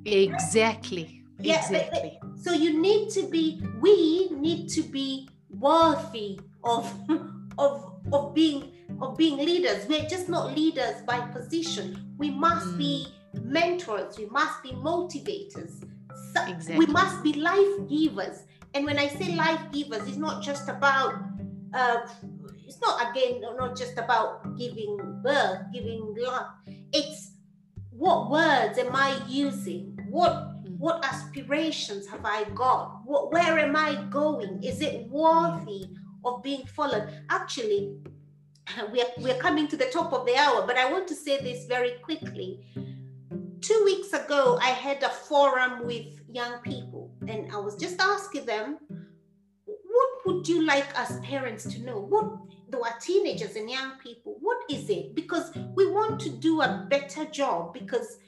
Exactly. 0.05 1.23
Yeah, 1.39 1.59
exactly. 1.59 2.19
so 2.41 2.53
you 2.53 2.81
need 2.81 3.11
to 3.11 3.29
be, 3.29 3.63
we 3.81 4.31
need 4.31 4.69
to 4.71 4.83
be 4.83 5.29
worthy 5.51 6.41
of, 6.65 6.93
of, 7.59 7.93
of 8.13 8.35
being 8.35 8.73
of 9.01 9.17
being 9.17 9.37
leaders. 9.37 9.87
We're 9.87 10.09
just 10.09 10.29
not 10.29 10.57
leaders 10.57 11.03
by 11.07 11.21
position. 11.21 12.15
We 12.19 12.31
must 12.31 12.67
mm. 12.67 12.79
be 12.79 13.09
mentors, 13.43 14.19
we 14.19 14.27
must 14.27 14.63
be 14.63 14.71
motivators. 14.73 15.83
So 16.35 16.43
exactly. 16.47 16.79
We 16.79 16.87
must 16.87 17.23
be 17.23 17.35
life 17.35 17.89
givers. 17.89 18.43
And 18.75 18.85
when 18.85 18.99
I 18.99 19.09
say 19.09 19.35
life 19.35 19.61
givers, 19.73 20.07
it's 20.07 20.17
not 20.17 20.43
just 20.43 20.69
about, 20.69 21.15
uh, 21.73 21.99
it's 22.67 22.81
not 22.81 23.11
again, 23.11 23.41
not 23.41 23.77
just 23.77 23.97
about 23.99 24.57
giving 24.57 25.21
birth, 25.23 25.63
giving 25.73 26.15
life. 26.19 26.47
It's 26.93 27.33
what 27.91 28.31
words 28.31 28.79
am 28.79 28.95
I 28.95 29.19
using? 29.27 29.99
What 30.11 30.33
mm. 30.33 30.77
what 30.79 31.05
aspirations 31.05 32.07
have 32.09 32.25
I 32.25 32.45
got? 32.55 33.01
What, 33.05 33.33
where 33.33 33.59
am 33.59 33.75
I 33.77 34.05
going? 34.11 34.63
Is 34.63 34.83
it 34.83 35.09
worthy 35.09 35.87
of 36.25 36.43
being 36.43 36.67
followed? 36.67 37.09
Actually, 37.31 37.97
we 38.93 39.01
are, 39.01 39.09
we 39.19 39.31
are 39.31 39.39
coming 39.39 39.69
to 39.69 39.77
the 39.77 39.87
top 39.87 40.13
of 40.13 40.27
the 40.27 40.37
hour, 40.37 40.67
but 40.67 40.77
I 40.77 40.91
want 40.91 41.09
to 41.09 41.15
say 41.15 41.41
this 41.41 41.67
very 41.67 41.93
quickly 42.03 42.61
two 43.67 43.83
weeks 43.85 44.13
ago, 44.13 44.59
I 44.63 44.69
had 44.69 45.03
a 45.03 45.09
forum 45.09 45.85
with 45.85 46.07
young 46.31 46.59
people, 46.63 47.11
and 47.27 47.51
I 47.53 47.57
was 47.57 47.75
just 47.75 48.01
asking 48.01 48.47
them, 48.47 48.79
what 49.65 50.11
would 50.25 50.49
you 50.49 50.65
like 50.65 50.87
us 50.99 51.19
parents 51.25 51.65
to 51.73 51.83
know? 51.83 51.99
What 51.99 52.27
though 52.69 52.85
are 52.85 52.99
teenagers 53.01 53.57
and 53.57 53.71
young 53.71 53.93
people, 54.03 54.37
what 54.41 54.59
is 54.69 54.89
it? 54.91 55.15
Because 55.15 55.53
we 55.75 55.91
want 55.91 56.21
to 56.21 56.31
do 56.31 56.63
a 56.63 56.87
better 56.91 57.25
job 57.25 57.73
because 57.73 58.19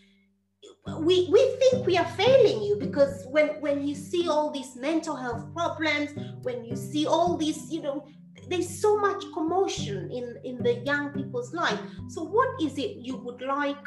we 1.01 1.29
we 1.31 1.57
think 1.59 1.87
we 1.87 1.97
are 1.97 2.09
failing 2.17 2.63
you 2.63 2.77
because 2.77 3.27
when 3.31 3.49
when 3.61 3.87
you 3.87 3.95
see 3.95 4.29
all 4.29 4.51
these 4.51 4.75
mental 4.77 5.17
health 5.17 5.53
problems, 5.55 6.11
when 6.43 6.65
you 6.65 6.77
see 6.77 7.07
all 7.07 7.37
these, 7.37 7.71
you 7.71 7.83
know, 7.83 8.07
there's 8.49 8.81
so 8.81 8.97
much 8.99 9.25
commotion 9.35 10.11
in 10.11 10.37
in 10.45 10.63
the 10.63 10.75
young 10.85 11.11
people's 11.11 11.53
life. 11.53 11.81
So 12.09 12.23
what 12.23 12.49
is 12.63 12.79
it 12.79 12.97
you 12.97 13.17
would 13.17 13.43
like 13.43 13.85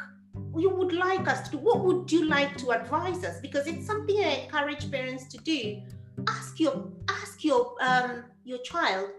you 0.56 0.70
would 0.70 0.92
like 0.92 1.28
us 1.28 1.48
to 1.48 1.52
do? 1.52 1.58
What 1.58 1.80
would 1.84 2.10
you 2.10 2.26
like 2.26 2.56
to 2.58 2.70
advise 2.70 3.24
us? 3.24 3.40
Because 3.40 3.66
it's 3.66 3.86
something 3.86 4.16
I 4.18 4.44
encourage 4.44 4.90
parents 4.90 5.26
to 5.28 5.38
do. 5.38 5.80
Ask 6.28 6.60
your 6.60 6.90
ask 7.08 7.42
your 7.42 7.74
um, 7.80 8.24
your 8.44 8.58
child, 8.58 9.10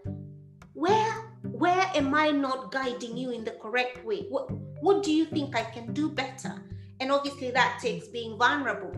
where 0.73 1.13
where 1.43 1.89
am 1.95 2.13
I 2.13 2.29
not 2.29 2.71
guiding 2.71 3.17
you 3.17 3.31
in 3.31 3.43
the 3.43 3.51
correct 3.51 4.05
way? 4.05 4.25
What 4.29 4.51
what 4.81 5.03
do 5.03 5.11
you 5.11 5.25
think 5.25 5.55
I 5.55 5.63
can 5.63 5.93
do 5.93 6.09
better? 6.09 6.61
And 6.99 7.11
obviously 7.11 7.51
that 7.51 7.79
takes 7.81 8.07
being 8.07 8.37
vulnerable. 8.37 8.93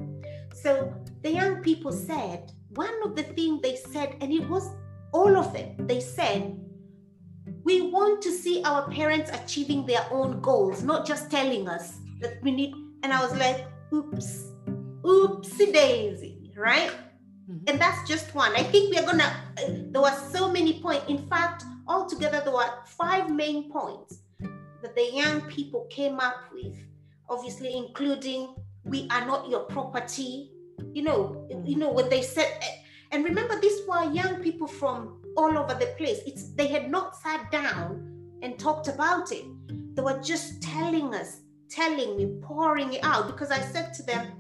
So 0.53 0.93
the 1.21 1.31
young 1.31 1.61
people 1.61 1.91
said 1.91 2.51
one 2.75 2.93
of 3.03 3.15
the 3.15 3.23
things 3.23 3.61
they 3.61 3.77
said, 3.77 4.17
and 4.19 4.31
it 4.33 4.47
was 4.49 4.69
all 5.13 5.37
of 5.37 5.53
them. 5.53 5.87
They 5.87 6.01
said 6.01 6.59
we 7.63 7.81
want 7.81 8.21
to 8.23 8.31
see 8.31 8.61
our 8.63 8.89
parents 8.91 9.31
achieving 9.31 9.85
their 9.85 10.05
own 10.11 10.41
goals, 10.41 10.83
not 10.83 11.05
just 11.05 11.31
telling 11.31 11.67
us 11.67 11.99
that 12.21 12.41
we 12.41 12.51
need. 12.51 12.73
And 13.03 13.13
I 13.13 13.21
was 13.21 13.35
like, 13.37 13.65
oops, 13.93 14.51
oopsie 15.03 15.71
daisy, 15.73 16.51
right? 16.57 16.91
Mm-hmm. 17.49 17.69
And 17.69 17.79
that's 17.79 18.07
just 18.07 18.33
one. 18.33 18.55
I 18.55 18.63
think 18.63 18.91
we 18.91 18.97
are 18.97 19.05
gonna. 19.05 19.31
There 19.91 20.01
were 20.01 20.17
so 20.31 20.51
many 20.51 20.81
points. 20.81 21.05
In 21.07 21.27
fact, 21.27 21.63
altogether 21.87 22.41
there 22.43 22.53
were 22.53 22.69
five 22.85 23.29
main 23.29 23.71
points 23.71 24.19
that 24.81 24.95
the 24.95 25.11
young 25.13 25.41
people 25.41 25.85
came 25.89 26.19
up 26.19 26.35
with. 26.53 26.75
Obviously, 27.29 27.75
including 27.75 28.55
we 28.83 29.07
are 29.11 29.25
not 29.25 29.49
your 29.49 29.61
property. 29.61 30.51
You 30.93 31.03
know, 31.03 31.47
mm-hmm. 31.51 31.65
you 31.65 31.77
know 31.77 31.91
when 31.91 32.09
they 32.09 32.21
said. 32.21 32.51
And 33.11 33.23
remember, 33.23 33.59
these 33.61 33.85
were 33.87 34.11
young 34.11 34.41
people 34.41 34.67
from 34.67 35.21
all 35.37 35.57
over 35.57 35.73
the 35.75 35.93
place. 35.97 36.19
It's 36.25 36.49
they 36.55 36.67
had 36.67 36.89
not 36.89 37.15
sat 37.15 37.51
down 37.51 38.11
and 38.41 38.57
talked 38.57 38.87
about 38.87 39.31
it. 39.31 39.45
They 39.95 40.01
were 40.01 40.19
just 40.21 40.61
telling 40.61 41.13
us 41.13 41.41
telling 41.69 42.17
me, 42.17 42.39
pouring 42.41 42.93
it 42.93 43.03
out 43.03 43.27
because 43.27 43.51
I 43.51 43.59
said 43.59 43.93
to 43.95 44.03
them, 44.03 44.31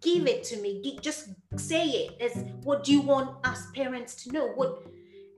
give 0.00 0.26
it 0.26 0.44
to 0.44 0.60
me. 0.60 0.98
Just 1.00 1.30
say 1.56 1.86
it 1.86 2.20
as 2.20 2.44
what 2.62 2.84
do 2.84 2.92
you 2.92 3.00
want 3.00 3.44
us 3.46 3.66
parents 3.74 4.14
to 4.24 4.32
know? 4.32 4.48
What 4.48 4.84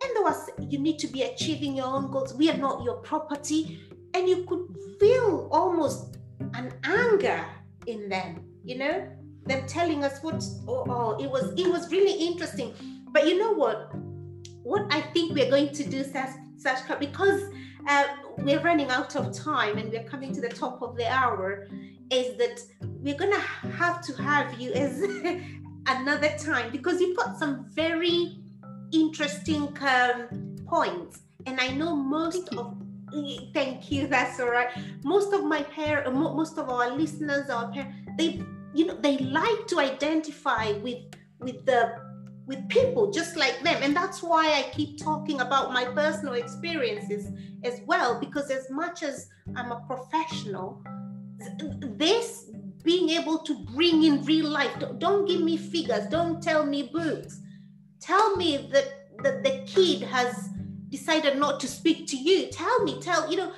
and 0.03 0.14
there 0.14 0.23
was 0.23 0.51
you 0.61 0.79
need 0.79 0.99
to 0.99 1.07
be 1.07 1.23
achieving 1.23 1.77
your 1.77 1.87
own 1.87 2.11
goals. 2.11 2.35
We 2.35 2.51
are 2.51 2.57
not 2.57 2.85
your 2.85 2.97
property. 2.97 3.81
And 4.14 4.29
you 4.29 4.45
could 4.45 4.75
feel 4.99 5.49
almost 5.53 6.17
an 6.55 6.73
anger 6.85 7.45
in 7.87 8.09
them, 8.09 8.45
you 8.64 8.79
know, 8.79 9.09
them 9.45 9.67
telling 9.67 10.05
us 10.05 10.23
what 10.23 10.43
oh, 10.67 10.85
oh 10.89 11.23
it 11.23 11.31
was 11.31 11.53
it 11.57 11.71
was 11.71 11.91
really 11.91 12.27
interesting. 12.27 12.75
But 13.11 13.27
you 13.27 13.39
know 13.39 13.53
what? 13.53 13.95
What 14.62 14.87
I 14.91 15.01
think 15.01 15.35
we're 15.35 15.51
going 15.51 15.73
to 15.73 15.85
do, 15.85 16.03
Sashka, 16.03 16.99
because 16.99 17.43
uh, 17.89 18.05
we're 18.39 18.61
running 18.61 18.91
out 18.91 19.16
of 19.16 19.32
time 19.32 19.78
and 19.78 19.91
we're 19.91 20.05
coming 20.05 20.32
to 20.34 20.41
the 20.41 20.49
top 20.49 20.82
of 20.82 20.97
the 20.97 21.09
hour, 21.11 21.68
is 22.11 22.37
that 22.39 22.61
we're 22.80 23.16
to 23.32 23.41
have 23.70 24.03
to 24.03 24.12
have 24.22 24.61
you 24.61 24.72
as 24.72 25.03
another 25.87 26.30
time 26.39 26.70
because 26.70 27.01
you've 27.01 27.16
got 27.16 27.39
some 27.39 27.66
very 27.70 28.39
interesting 28.93 29.76
um, 29.80 30.57
points. 30.66 31.20
And 31.47 31.61
I 31.61 31.68
know 31.68 31.95
most 31.95 32.49
of 32.55 32.76
thank 33.55 33.91
you 33.91 34.07
that's 34.07 34.41
all 34.41 34.51
right 34.51 34.68
most 35.05 35.32
of 35.32 35.45
my 35.45 35.62
parents 35.62 36.11
most 36.12 36.59
of 36.59 36.68
our 36.68 36.91
listeners 36.91 37.49
our 37.49 37.70
parents 37.72 37.97
they 38.18 38.43
you 38.74 38.84
know 38.87 38.95
they 39.01 39.16
like 39.18 39.66
to 39.66 39.78
identify 39.78 40.72
with 40.78 40.99
with 41.41 41.64
the 41.66 42.06
with 42.47 42.68
people 42.68 43.11
just 43.11 43.36
like 43.36 43.61
them. 43.62 43.82
And 43.82 43.94
that's 43.94 44.22
why 44.22 44.53
I 44.53 44.70
keep 44.70 44.99
talking 44.99 45.40
about 45.40 45.72
my 45.72 45.84
personal 45.84 46.34
experiences 46.34 47.28
as 47.64 47.80
well, 47.86 48.20
because 48.20 48.51
as 48.51 48.70
much 48.70 49.03
as 49.03 49.28
I'm 49.57 49.72
a 49.72 49.80
professional, 49.86 50.82
this 51.97 52.51
being 52.84 53.11
able 53.11 53.38
to 53.38 53.55
bring 53.74 54.05
in 54.05 54.24
real 54.24 54.49
life, 54.49 54.72
don't 54.99 55.26
give 55.26 55.40
me 55.40 55.57
figures, 55.57 56.07
don't 56.07 56.40
tell 56.40 56.64
me 56.64 56.84
books. 56.84 57.40
Tell 58.01 58.36
me 58.36 58.68
that, 58.72 59.09
that 59.24 59.42
the 59.42 59.64
kid 59.66 60.03
has 60.03 60.49
decided 60.88 61.36
not 61.36 61.59
to 61.61 61.66
speak 61.66 62.07
to 62.09 62.16
you. 62.16 62.47
Tell 62.53 62.84
me, 62.84 63.01
tell, 63.01 63.28
you 63.28 63.38
know, 63.38 63.53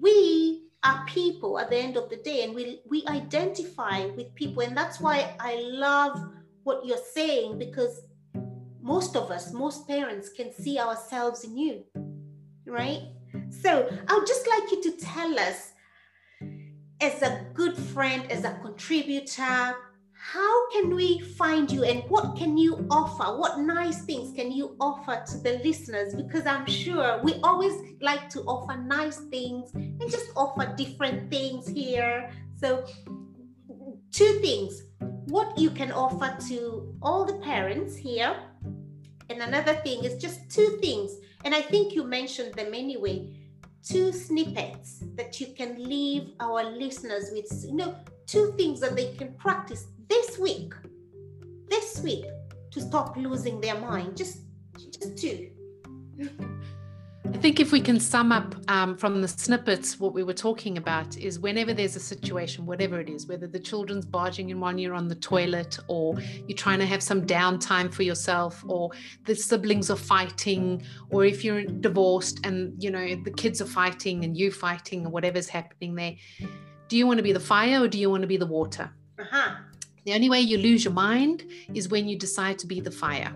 we 0.00 0.64
are 0.84 1.04
people 1.06 1.58
at 1.58 1.70
the 1.70 1.76
end 1.76 1.96
of 1.96 2.08
the 2.08 2.16
day 2.16 2.44
and 2.44 2.54
we 2.54 2.80
we 2.88 3.04
identify 3.08 4.06
with 4.16 4.32
people 4.36 4.62
and 4.62 4.76
that's 4.76 5.00
why 5.00 5.34
i 5.40 5.56
love 5.60 6.30
what 6.62 6.86
you're 6.86 7.04
saying 7.12 7.58
because 7.58 8.02
most 8.88 9.16
of 9.16 9.30
us 9.30 9.52
most 9.52 9.86
parents 9.86 10.30
can 10.30 10.52
see 10.52 10.78
ourselves 10.78 11.44
in 11.44 11.56
you 11.56 11.84
right 12.66 13.02
so 13.62 13.70
i 14.08 14.14
would 14.14 14.26
just 14.26 14.48
like 14.48 14.70
you 14.72 14.82
to 14.82 14.92
tell 14.92 15.38
us 15.38 15.72
as 17.00 17.22
a 17.22 17.46
good 17.54 17.76
friend 17.76 18.30
as 18.32 18.44
a 18.44 18.52
contributor 18.62 19.76
how 20.20 20.70
can 20.70 20.94
we 20.94 21.20
find 21.20 21.70
you 21.70 21.84
and 21.84 22.02
what 22.08 22.36
can 22.36 22.58
you 22.58 22.84
offer? 22.90 23.38
What 23.38 23.60
nice 23.60 24.04
things 24.04 24.34
can 24.34 24.50
you 24.50 24.76
offer 24.80 25.22
to 25.24 25.38
the 25.38 25.60
listeners? 25.64 26.12
Because 26.12 26.44
I'm 26.44 26.66
sure 26.66 27.20
we 27.22 27.34
always 27.44 27.72
like 28.00 28.28
to 28.30 28.40
offer 28.40 28.76
nice 28.76 29.18
things 29.30 29.72
and 29.74 30.10
just 30.10 30.26
offer 30.36 30.74
different 30.76 31.30
things 31.30 31.68
here. 31.68 32.30
So, 32.56 32.84
two 34.10 34.40
things 34.40 34.82
what 35.28 35.58
you 35.58 35.70
can 35.70 35.92
offer 35.92 36.36
to 36.48 36.94
all 37.02 37.24
the 37.24 37.34
parents 37.34 37.96
here. 37.96 38.34
And 39.30 39.42
another 39.42 39.74
thing 39.74 40.04
is 40.04 40.20
just 40.20 40.50
two 40.50 40.78
things. 40.80 41.16
And 41.44 41.54
I 41.54 41.62
think 41.62 41.94
you 41.94 42.04
mentioned 42.04 42.54
them 42.54 42.74
anyway 42.74 43.34
two 43.88 44.12
snippets 44.12 45.04
that 45.14 45.40
you 45.40 45.46
can 45.56 45.82
leave 45.82 46.32
our 46.40 46.64
listeners 46.64 47.30
with 47.32 47.46
you 47.64 47.74
know 47.74 47.94
two 48.26 48.52
things 48.58 48.80
that 48.80 48.94
they 48.94 49.14
can 49.14 49.32
practice 49.34 49.86
this 50.08 50.38
week, 50.38 50.74
this 51.68 52.00
week, 52.00 52.26
to 52.70 52.80
stop 52.80 53.16
losing 53.16 53.60
their 53.60 53.78
mind. 53.78 54.16
Just, 54.16 54.40
just 54.76 55.16
two. 55.16 55.50
I 57.28 57.40
think 57.40 57.60
if 57.60 57.70
we 57.70 57.80
can 57.80 58.00
sum 58.00 58.32
up 58.32 58.56
um, 58.68 58.96
from 58.96 59.20
the 59.20 59.28
snippets 59.28 60.00
what 60.00 60.12
we 60.12 60.24
were 60.24 60.34
talking 60.34 60.76
about 60.76 61.16
is 61.16 61.38
whenever 61.38 61.72
there's 61.72 61.94
a 61.94 62.00
situation, 62.00 62.66
whatever 62.66 62.98
it 62.98 63.08
is, 63.08 63.26
whether 63.26 63.46
the 63.46 63.60
children's 63.60 64.04
barging 64.04 64.50
in 64.50 64.58
while 64.58 64.76
you're 64.76 64.94
on 64.94 65.06
the 65.06 65.14
toilet, 65.14 65.78
or 65.86 66.18
you're 66.48 66.56
trying 66.56 66.80
to 66.80 66.86
have 66.86 67.02
some 67.02 67.24
downtime 67.24 67.92
for 67.92 68.02
yourself, 68.02 68.64
or 68.66 68.90
the 69.26 69.34
siblings 69.36 69.88
are 69.88 69.96
fighting, 69.96 70.82
or 71.10 71.24
if 71.24 71.44
you're 71.44 71.64
divorced 71.64 72.44
and 72.44 72.82
you 72.82 72.90
know 72.90 73.14
the 73.22 73.30
kids 73.30 73.60
are 73.62 73.66
fighting 73.66 74.24
and 74.24 74.36
you 74.36 74.50
fighting, 74.50 75.06
or 75.06 75.10
whatever's 75.10 75.48
happening 75.48 75.94
there, 75.94 76.14
do 76.88 76.96
you 76.96 77.06
want 77.06 77.18
to 77.18 77.22
be 77.22 77.32
the 77.32 77.40
fire 77.40 77.82
or 77.82 77.88
do 77.88 77.98
you 77.98 78.10
want 78.10 78.22
to 78.22 78.26
be 78.26 78.38
the 78.38 78.46
water? 78.46 78.90
Uh-huh. 79.18 79.54
The 80.06 80.14
only 80.14 80.30
way 80.30 80.40
you 80.40 80.58
lose 80.58 80.82
your 80.82 80.94
mind 80.94 81.44
is 81.74 81.88
when 81.88 82.08
you 82.08 82.18
decide 82.18 82.58
to 82.60 82.66
be 82.66 82.80
the 82.80 82.90
fire 82.90 83.32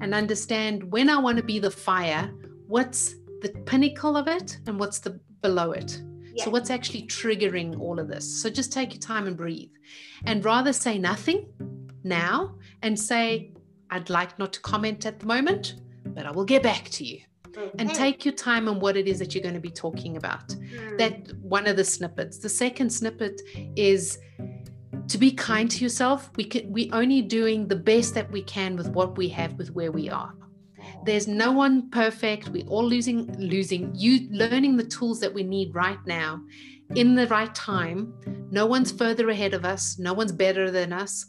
and 0.00 0.14
understand 0.14 0.92
when 0.92 1.08
I 1.08 1.18
want 1.18 1.38
to 1.38 1.44
be 1.44 1.58
the 1.58 1.70
fire, 1.70 2.30
what's 2.66 3.16
the 3.42 3.50
pinnacle 3.66 4.16
of 4.16 4.28
it 4.28 4.58
and 4.66 4.78
what's 4.78 4.98
the 4.98 5.20
below 5.40 5.72
it. 5.72 6.00
Yeah. 6.34 6.44
So, 6.44 6.50
what's 6.50 6.70
actually 6.70 7.02
triggering 7.02 7.78
all 7.78 7.98
of 7.98 8.08
this? 8.08 8.42
So, 8.42 8.48
just 8.48 8.72
take 8.72 8.92
your 8.94 9.00
time 9.00 9.26
and 9.26 9.36
breathe. 9.36 9.70
And 10.24 10.44
rather 10.44 10.72
say 10.72 10.98
nothing 10.98 11.46
now 12.04 12.54
and 12.82 12.98
say, 12.98 13.52
I'd 13.90 14.08
like 14.08 14.38
not 14.38 14.52
to 14.54 14.60
comment 14.60 15.04
at 15.04 15.20
the 15.20 15.26
moment, 15.26 15.74
but 16.06 16.24
I 16.24 16.30
will 16.30 16.46
get 16.46 16.62
back 16.62 16.88
to 16.90 17.04
you. 17.04 17.20
Okay. 17.54 17.70
And 17.78 17.92
take 17.92 18.24
your 18.24 18.32
time 18.32 18.66
on 18.66 18.80
what 18.80 18.96
it 18.96 19.06
is 19.06 19.18
that 19.18 19.34
you're 19.34 19.42
going 19.42 19.54
to 19.54 19.60
be 19.60 19.70
talking 19.70 20.16
about. 20.16 20.48
Mm. 20.48 20.96
That 20.96 21.34
one 21.42 21.66
of 21.66 21.76
the 21.76 21.84
snippets. 21.84 22.38
The 22.38 22.48
second 22.48 22.88
snippet 22.88 23.42
is 23.76 24.18
to 25.08 25.18
be 25.18 25.32
kind 25.32 25.70
to 25.70 25.82
yourself 25.84 26.30
we 26.36 26.44
can 26.44 26.72
we're 26.72 26.94
only 26.94 27.20
doing 27.20 27.66
the 27.68 27.76
best 27.76 28.14
that 28.14 28.30
we 28.30 28.42
can 28.42 28.76
with 28.76 28.88
what 28.90 29.16
we 29.16 29.28
have 29.28 29.52
with 29.54 29.70
where 29.72 29.90
we 29.90 30.08
are 30.08 30.32
there's 31.04 31.26
no 31.26 31.52
one 31.52 31.90
perfect. 31.90 32.48
We're 32.48 32.66
all 32.66 32.84
losing 32.84 33.32
losing 33.38 33.92
you 33.94 34.28
learning 34.30 34.76
the 34.76 34.84
tools 34.84 35.20
that 35.20 35.32
we 35.32 35.42
need 35.42 35.74
right 35.74 35.98
now 36.06 36.40
in 36.94 37.14
the 37.14 37.26
right 37.28 37.54
time. 37.54 38.14
No 38.50 38.66
one's 38.66 38.92
further 38.92 39.28
ahead 39.30 39.54
of 39.54 39.64
us. 39.64 39.98
No 39.98 40.12
one's 40.12 40.32
better 40.32 40.70
than 40.70 40.92
us. 40.92 41.26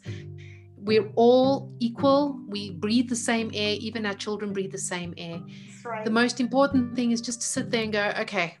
We're 0.76 1.10
all 1.16 1.72
equal. 1.80 2.38
We 2.46 2.72
breathe 2.72 3.08
the 3.08 3.16
same 3.16 3.50
air. 3.54 3.76
Even 3.80 4.04
our 4.04 4.14
children 4.14 4.52
breathe 4.52 4.72
the 4.72 4.78
same 4.78 5.14
air. 5.16 5.40
Right. 5.84 6.04
the 6.04 6.10
most 6.10 6.40
important 6.40 6.96
thing 6.96 7.10
is 7.10 7.20
just 7.20 7.42
to 7.42 7.46
sit 7.46 7.70
there 7.70 7.82
and 7.82 7.92
go 7.92 8.10
okay 8.18 8.56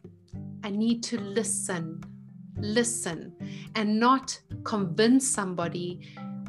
i 0.62 0.70
need 0.70 1.02
to 1.04 1.18
listen. 1.20 2.02
Listen 2.58 3.32
and 3.74 3.98
not 3.98 4.38
convince 4.62 5.28
somebody 5.28 6.00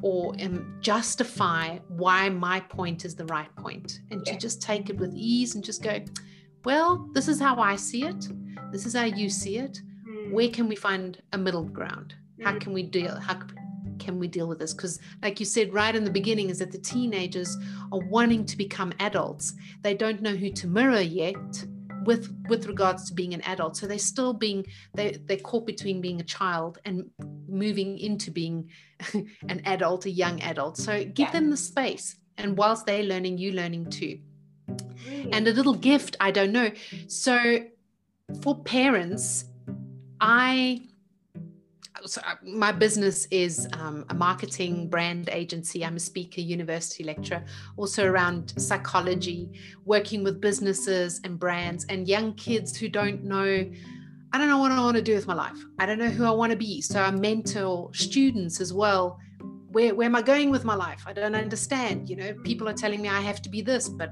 or 0.01 0.35
um, 0.41 0.77
justify 0.81 1.77
why 1.87 2.29
my 2.29 2.59
point 2.59 3.05
is 3.05 3.15
the 3.15 3.25
right 3.25 3.53
point. 3.55 4.01
And 4.11 4.21
yeah. 4.25 4.33
to 4.33 4.39
just 4.39 4.61
take 4.61 4.89
it 4.89 4.97
with 4.97 5.13
ease 5.15 5.55
and 5.55 5.63
just 5.63 5.81
go 5.83 5.99
well 6.63 7.07
this 7.13 7.27
is 7.27 7.39
how 7.39 7.59
i 7.59 7.75
see 7.75 8.05
it. 8.05 8.27
This 8.71 8.85
is 8.85 8.95
how 8.95 9.05
you 9.05 9.29
see 9.29 9.57
it. 9.57 9.81
Mm. 10.07 10.31
where 10.31 10.49
can 10.49 10.67
we 10.67 10.75
find 10.75 11.21
a 11.33 11.37
middle 11.37 11.63
ground? 11.63 12.15
How 12.43 12.53
mm. 12.53 12.61
can 12.61 12.73
we 12.73 12.83
deal 12.83 13.19
how 13.19 13.39
can 13.99 14.19
we 14.19 14.27
deal 14.27 14.47
with 14.47 14.59
this? 14.59 14.73
Because 14.73 14.99
like 15.23 15.39
you 15.39 15.45
said 15.45 15.73
right 15.73 15.95
in 15.95 16.03
the 16.03 16.11
beginning 16.11 16.49
is 16.49 16.59
that 16.59 16.71
the 16.71 16.77
teenagers 16.77 17.57
are 17.91 17.99
wanting 17.99 18.45
to 18.45 18.57
become 18.57 18.93
adults. 18.99 19.53
They 19.81 19.93
don't 19.93 20.21
know 20.21 20.35
who 20.35 20.51
to 20.51 20.67
mirror 20.67 21.01
yet 21.01 21.65
with 22.05 22.33
with 22.47 22.67
regards 22.67 23.09
to 23.09 23.13
being 23.13 23.33
an 23.33 23.41
adult. 23.41 23.77
So 23.77 23.87
they're 23.87 23.99
still 23.99 24.33
being 24.33 24.65
they 24.93 25.17
they're 25.25 25.37
caught 25.37 25.65
between 25.65 26.01
being 26.01 26.19
a 26.21 26.23
child 26.23 26.79
and 26.85 27.09
moving 27.47 27.97
into 27.97 28.31
being 28.31 28.69
an 29.49 29.61
adult 29.65 30.05
a 30.05 30.11
young 30.11 30.41
adult. 30.41 30.77
So 30.77 31.03
give 31.03 31.27
yeah. 31.27 31.31
them 31.31 31.49
the 31.49 31.57
space. 31.57 32.15
And 32.37 32.57
whilst 32.57 32.85
they're 32.85 33.03
learning 33.03 33.37
you 33.37 33.51
learning 33.51 33.89
too. 33.89 34.19
Really? 35.07 35.31
and 35.31 35.47
a 35.47 35.53
little 35.53 35.75
gift 35.75 36.17
i 36.19 36.31
don't 36.31 36.51
know. 36.51 36.71
So 37.07 37.59
for 38.41 38.63
parents 38.63 39.45
i 40.19 40.81
so 42.05 42.21
uh, 42.25 42.35
my 42.43 42.71
business 42.71 43.27
is 43.31 43.67
um, 43.73 44.05
a 44.09 44.13
marketing 44.13 44.89
brand 44.89 45.29
agency. 45.31 45.83
I'm 45.83 45.95
a 45.95 45.99
speaker, 45.99 46.41
university 46.41 47.03
lecturer, 47.03 47.43
also 47.77 48.05
around 48.05 48.53
psychology, 48.57 49.49
working 49.85 50.23
with 50.23 50.39
businesses 50.39 51.19
and 51.23 51.39
brands 51.39 51.85
and 51.89 52.07
young 52.07 52.33
kids 52.35 52.77
who 52.77 52.89
don't 52.89 53.23
know. 53.23 53.69
I 54.33 54.37
don't 54.37 54.49
know 54.49 54.57
what 54.57 54.71
I 54.71 54.79
want 54.81 54.97
to 54.97 55.01
do 55.01 55.15
with 55.15 55.27
my 55.27 55.33
life. 55.33 55.57
I 55.79 55.85
don't 55.85 55.99
know 55.99 56.09
who 56.09 56.25
I 56.25 56.31
want 56.31 56.51
to 56.51 56.57
be. 56.57 56.81
So 56.81 57.01
I 57.01 57.09
mentor 57.11 57.89
students 57.93 58.59
as 58.59 58.73
well. 58.73 59.17
Where, 59.71 59.95
where 59.95 60.05
am 60.05 60.15
I 60.15 60.21
going 60.21 60.51
with 60.51 60.63
my 60.63 60.75
life? 60.75 61.03
I 61.05 61.13
don't 61.13 61.35
understand. 61.35 62.09
You 62.09 62.15
know, 62.17 62.33
people 62.43 62.67
are 62.69 62.73
telling 62.73 63.01
me 63.01 63.09
I 63.09 63.21
have 63.21 63.41
to 63.43 63.49
be 63.49 63.61
this, 63.61 63.89
but 63.89 64.09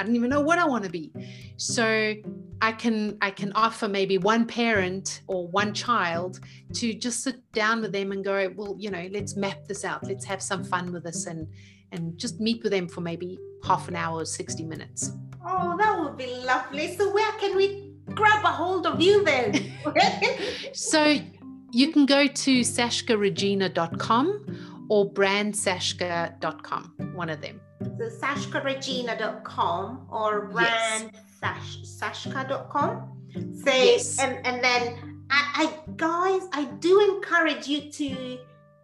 I 0.00 0.02
don't 0.02 0.16
even 0.16 0.30
know 0.30 0.40
what 0.40 0.58
I 0.58 0.64
want 0.64 0.82
to 0.84 0.90
be. 0.90 1.12
So 1.58 2.14
I 2.62 2.72
can 2.72 3.18
I 3.20 3.30
can 3.30 3.52
offer 3.52 3.86
maybe 3.86 4.16
one 4.16 4.46
parent 4.46 5.20
or 5.26 5.46
one 5.48 5.74
child 5.74 6.40
to 6.72 6.94
just 6.94 7.22
sit 7.22 7.52
down 7.52 7.82
with 7.82 7.92
them 7.92 8.10
and 8.10 8.24
go, 8.24 8.50
well, 8.56 8.74
you 8.78 8.90
know, 8.90 9.06
let's 9.12 9.36
map 9.36 9.66
this 9.68 9.84
out. 9.84 10.02
Let's 10.04 10.24
have 10.24 10.40
some 10.40 10.64
fun 10.64 10.90
with 10.90 11.04
this 11.04 11.26
and 11.26 11.46
and 11.92 12.16
just 12.16 12.40
meet 12.40 12.62
with 12.62 12.72
them 12.72 12.88
for 12.88 13.02
maybe 13.02 13.38
half 13.62 13.88
an 13.88 13.96
hour 13.96 14.22
or 14.22 14.24
60 14.24 14.64
minutes. 14.64 15.12
Oh, 15.46 15.76
that 15.76 16.00
would 16.00 16.16
be 16.16 16.34
lovely. 16.46 16.96
So 16.96 17.12
where 17.12 17.32
can 17.32 17.54
we 17.54 17.92
grab 18.06 18.42
a 18.42 18.48
hold 18.48 18.86
of 18.86 19.02
you 19.02 19.22
then? 19.22 19.70
so 20.72 21.18
you 21.72 21.92
can 21.92 22.06
go 22.06 22.26
to 22.26 22.60
sashkaregina.com 22.60 24.86
or 24.88 25.12
brandsashka.com, 25.12 27.12
one 27.14 27.28
of 27.28 27.42
them. 27.42 27.60
So 27.80 28.08
sashkaregina.com 28.08 30.06
or 30.10 30.46
brand 30.48 31.12
yes. 31.42 31.98
sashka.com. 32.00 33.16
So 33.64 33.72
yes. 33.72 34.18
and, 34.18 34.46
and 34.46 34.62
then 34.62 35.24
I, 35.30 35.52
I 35.54 35.72
guys, 35.96 36.42
I 36.52 36.66
do 36.80 37.16
encourage 37.16 37.66
you 37.66 37.90
to 37.90 38.38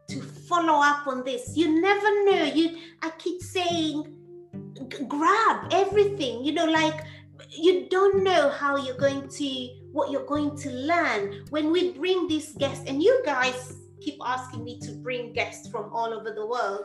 to 0.08 0.22
follow 0.22 0.80
up 0.80 1.06
on 1.06 1.24
this. 1.24 1.56
You 1.56 1.80
never 1.80 2.24
know. 2.24 2.44
You 2.44 2.78
I 3.02 3.10
keep 3.18 3.42
saying 3.42 4.16
grab 5.08 5.68
everything, 5.72 6.44
you 6.44 6.52
know, 6.52 6.66
like 6.66 7.04
you 7.50 7.88
don't 7.88 8.22
know 8.22 8.50
how 8.50 8.76
you're 8.76 8.96
going 8.96 9.28
to 9.28 9.68
what 9.92 10.10
you're 10.10 10.26
going 10.26 10.56
to 10.56 10.70
learn 10.70 11.44
when 11.50 11.70
we 11.70 11.92
bring 11.92 12.28
these 12.28 12.52
guests 12.52 12.84
and 12.86 13.02
you 13.02 13.22
guys 13.24 13.76
keep 14.00 14.18
asking 14.24 14.64
me 14.64 14.78
to 14.80 14.92
bring 14.92 15.32
guests 15.32 15.68
from 15.68 15.92
all 15.92 16.12
over 16.12 16.32
the 16.32 16.46
world 16.46 16.84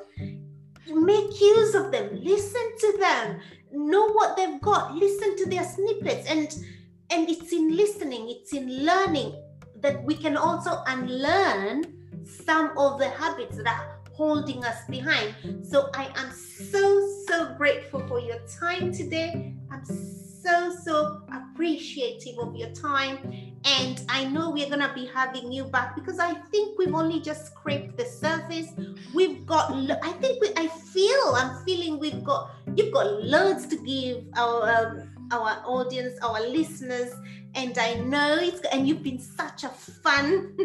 make 0.88 1.40
use 1.40 1.76
of 1.76 1.92
them. 1.92 2.10
Listen 2.22 2.78
to 2.80 2.98
them. 3.00 3.40
Know 3.72 4.12
what 4.12 4.36
they've 4.38 4.60
got. 4.62 4.96
Listen 4.96 5.38
to 5.38 5.50
their 5.50 5.64
snippets. 5.64 6.30
And 6.30 6.54
and 7.12 7.30
it's 7.30 7.52
in 7.52 7.76
listening. 7.76 8.30
It's 8.30 8.54
in 8.54 8.86
learning 8.86 9.36
that 9.82 10.04
we 10.04 10.16
can 10.16 10.38
also 10.38 10.82
unlearn 10.88 11.84
some 12.26 12.78
of 12.78 13.00
the 13.00 13.10
habits 13.10 13.58
that 13.58 13.68
are 13.68 14.00
holding 14.14 14.64
us 14.64 14.86
behind. 14.90 15.36
So 15.64 15.90
i 15.94 16.06
am 16.16 16.32
so 16.32 17.08
so 17.28 17.54
grateful 17.58 18.06
for 18.08 18.20
your 18.20 18.40
time 18.60 18.94
today. 18.94 19.56
I'm 19.72 19.86
so 19.86 20.76
so 20.84 21.24
appreciative 21.32 22.38
of 22.40 22.56
your 22.56 22.72
time 22.72 23.51
and 23.64 24.04
I 24.10 24.26
know 24.26 24.50
we're 24.50 24.68
going 24.68 24.80
to 24.80 24.92
be 24.94 25.06
having 25.06 25.50
you 25.52 25.66
back 25.66 25.96
because 25.96 26.18
I 26.20 26.34
think 26.34 26.80
we've 26.80 26.96
only 26.96 27.20
just 27.20 27.48
scraped 27.48 27.98
the 27.98 28.06
surface. 28.06 28.70
We've 29.14 29.46
got, 29.46 29.72
I 29.72 30.12
think 30.14 30.42
we, 30.42 30.50
I 30.58 30.66
feel, 30.68 31.36
I'm 31.36 31.64
feeling 31.64 32.00
we've 32.00 32.24
got, 32.24 32.50
you've 32.76 32.92
got 32.92 33.24
loads 33.24 33.68
to 33.68 33.78
give 33.78 34.26
our, 34.36 34.68
um, 34.70 35.12
our 35.32 35.62
audience, 35.66 36.18
our 36.24 36.42
listeners. 36.42 37.14
And 37.54 37.78
I 37.78 37.94
know 37.96 38.40
it's, 38.42 38.62
and 38.72 38.88
you've 38.88 39.04
been 39.04 39.20
such 39.20 39.64
a 39.64 39.70
fun 39.70 40.56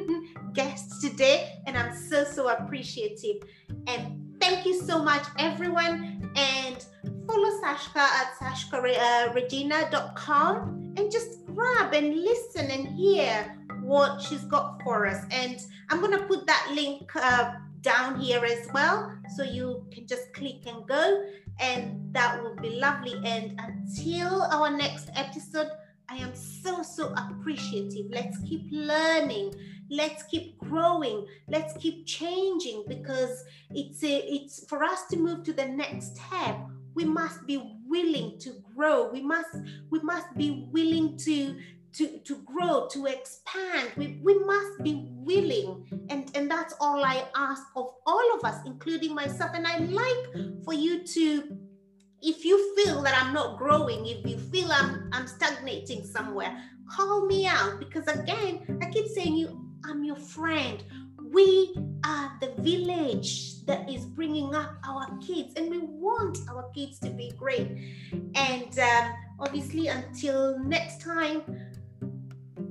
guest 0.55 1.03
today. 1.03 1.61
And 1.67 1.77
I'm 1.77 1.95
so, 1.95 2.25
so 2.25 2.49
appreciative. 2.49 3.43
And 3.87 4.35
thank 4.41 4.65
you 4.65 4.81
so 4.81 5.03
much, 5.03 5.27
everyone. 5.39 6.33
And 6.35 6.83
follow 7.27 7.61
Sashka 7.63 7.99
at 7.99 8.33
sashkaregina.com 8.41 10.95
and 10.97 11.13
just 11.13 11.46
grab 11.57 11.95
and 11.95 12.15
listen 12.15 12.71
and 12.71 12.87
hear 12.89 13.57
what 13.83 14.21
she's 14.21 14.45
got 14.45 14.81
for 14.83 15.07
us. 15.07 15.25
And 15.31 15.59
I'm 15.91 16.01
going 16.01 16.13
to 16.19 16.27
put 16.27 16.47
that 16.47 16.71
link 16.75 17.11
uh, 17.17 17.53
down 17.81 18.21
here 18.21 18.45
as 18.45 18.69
well. 18.75 19.13
So 19.35 19.43
you 19.43 19.87
can 19.93 20.07
just 20.07 20.33
click 20.35 20.67
and 20.67 20.87
go, 20.87 21.25
and 21.61 22.13
that 22.13 22.43
will 22.43 22.57
be 22.57 22.71
lovely. 22.71 23.15
And 23.25 23.61
until 23.61 24.43
our 24.43 24.71
next 24.71 25.09
episode, 25.15 25.69
I 26.09 26.17
am 26.17 26.35
so, 26.35 26.83
so 26.83 27.15
appreciative. 27.17 28.07
Let's 28.11 28.39
keep 28.49 28.67
learning. 28.71 29.55
Let's 29.91 30.23
keep 30.25 30.59
growing. 30.59 31.27
Let's 31.49 31.75
keep 31.79 32.07
changing 32.07 32.85
because 32.89 33.45
it's 33.71 34.03
a, 34.05 34.35
it's 34.35 34.67
for 34.69 34.85
us 34.85 35.07
to 35.11 35.17
move 35.17 35.45
to 35.45 35.53
the 35.53 35.67
next 35.67 36.17
step. 36.17 36.59
We 36.95 37.05
must 37.05 37.47
be 37.47 37.76
willing 37.89 38.39
to 38.41 38.55
grow. 38.75 39.11
We 39.11 39.23
must 39.23 39.57
we 39.91 40.01
must 40.01 40.35
be 40.37 40.69
willing 40.73 41.17
to 41.19 41.57
to, 41.97 42.19
to 42.19 42.37
grow, 42.45 42.89
to 42.93 43.07
expand. 43.07 43.91
We, 43.97 44.21
we 44.23 44.39
must 44.41 44.83
be 44.83 45.09
willing. 45.13 45.87
And, 46.11 46.31
and 46.35 46.51
that's 46.51 46.75
all 46.79 47.03
I 47.03 47.25
ask 47.35 47.63
of 47.75 47.89
all 48.07 48.35
of 48.35 48.45
us, 48.45 48.61
including 48.67 49.15
myself. 49.15 49.53
And 49.55 49.67
I 49.67 49.79
like 49.79 50.63
for 50.63 50.75
you 50.75 51.05
to, 51.05 51.57
if 52.21 52.45
you 52.45 52.77
feel 52.77 53.01
that 53.01 53.21
I'm 53.23 53.33
not 53.33 53.57
growing, 53.57 54.07
if 54.07 54.27
you 54.27 54.39
feel 54.39 54.71
I'm, 54.71 55.09
I'm 55.13 55.27
stagnating 55.27 56.05
somewhere, 56.05 56.55
call 56.91 57.25
me 57.25 57.47
out. 57.47 57.79
Because 57.79 58.07
again, 58.09 58.79
I 58.83 58.91
keep 58.91 59.07
saying 59.07 59.35
you, 59.35 59.65
I'm 59.87 60.05
your 60.05 60.17
friend. 60.17 60.85
We 61.37 61.77
are 62.03 62.33
the 62.41 62.55
village 62.63 63.63
that 63.67 63.91
is 63.91 64.07
bringing 64.07 64.55
up 64.55 64.73
our 64.89 65.07
kids, 65.19 65.53
and 65.57 65.69
we 65.71 65.81
want 65.81 66.39
our 66.49 66.71
kids 66.75 66.99
to 67.01 67.11
be 67.11 67.31
great. 67.37 67.69
And 68.35 68.79
um, 68.79 69.13
obviously, 69.39 69.89
until 69.89 70.59
next 70.61 71.03
time, 71.03 71.43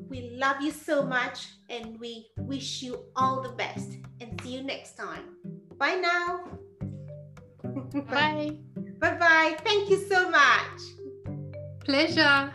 we 0.10 0.32
love 0.32 0.62
you 0.62 0.72
so 0.72 1.06
much 1.06 1.46
and 1.70 2.00
we 2.00 2.32
wish 2.40 2.82
you 2.82 3.06
all 3.16 3.40
the 3.40 3.50
best 3.50 4.00
and 4.20 4.42
see 4.42 4.56
you 4.56 4.64
next 4.64 4.98
time. 4.98 5.36
Bye 5.78 6.02
now. 6.02 6.46
Bye. 8.10 8.58
bye 9.00 9.16
bye. 9.16 9.58
Thank 9.64 9.92
you 9.92 9.98
so 10.10 10.28
much. 10.28 10.82
Pleasure. 11.86 12.52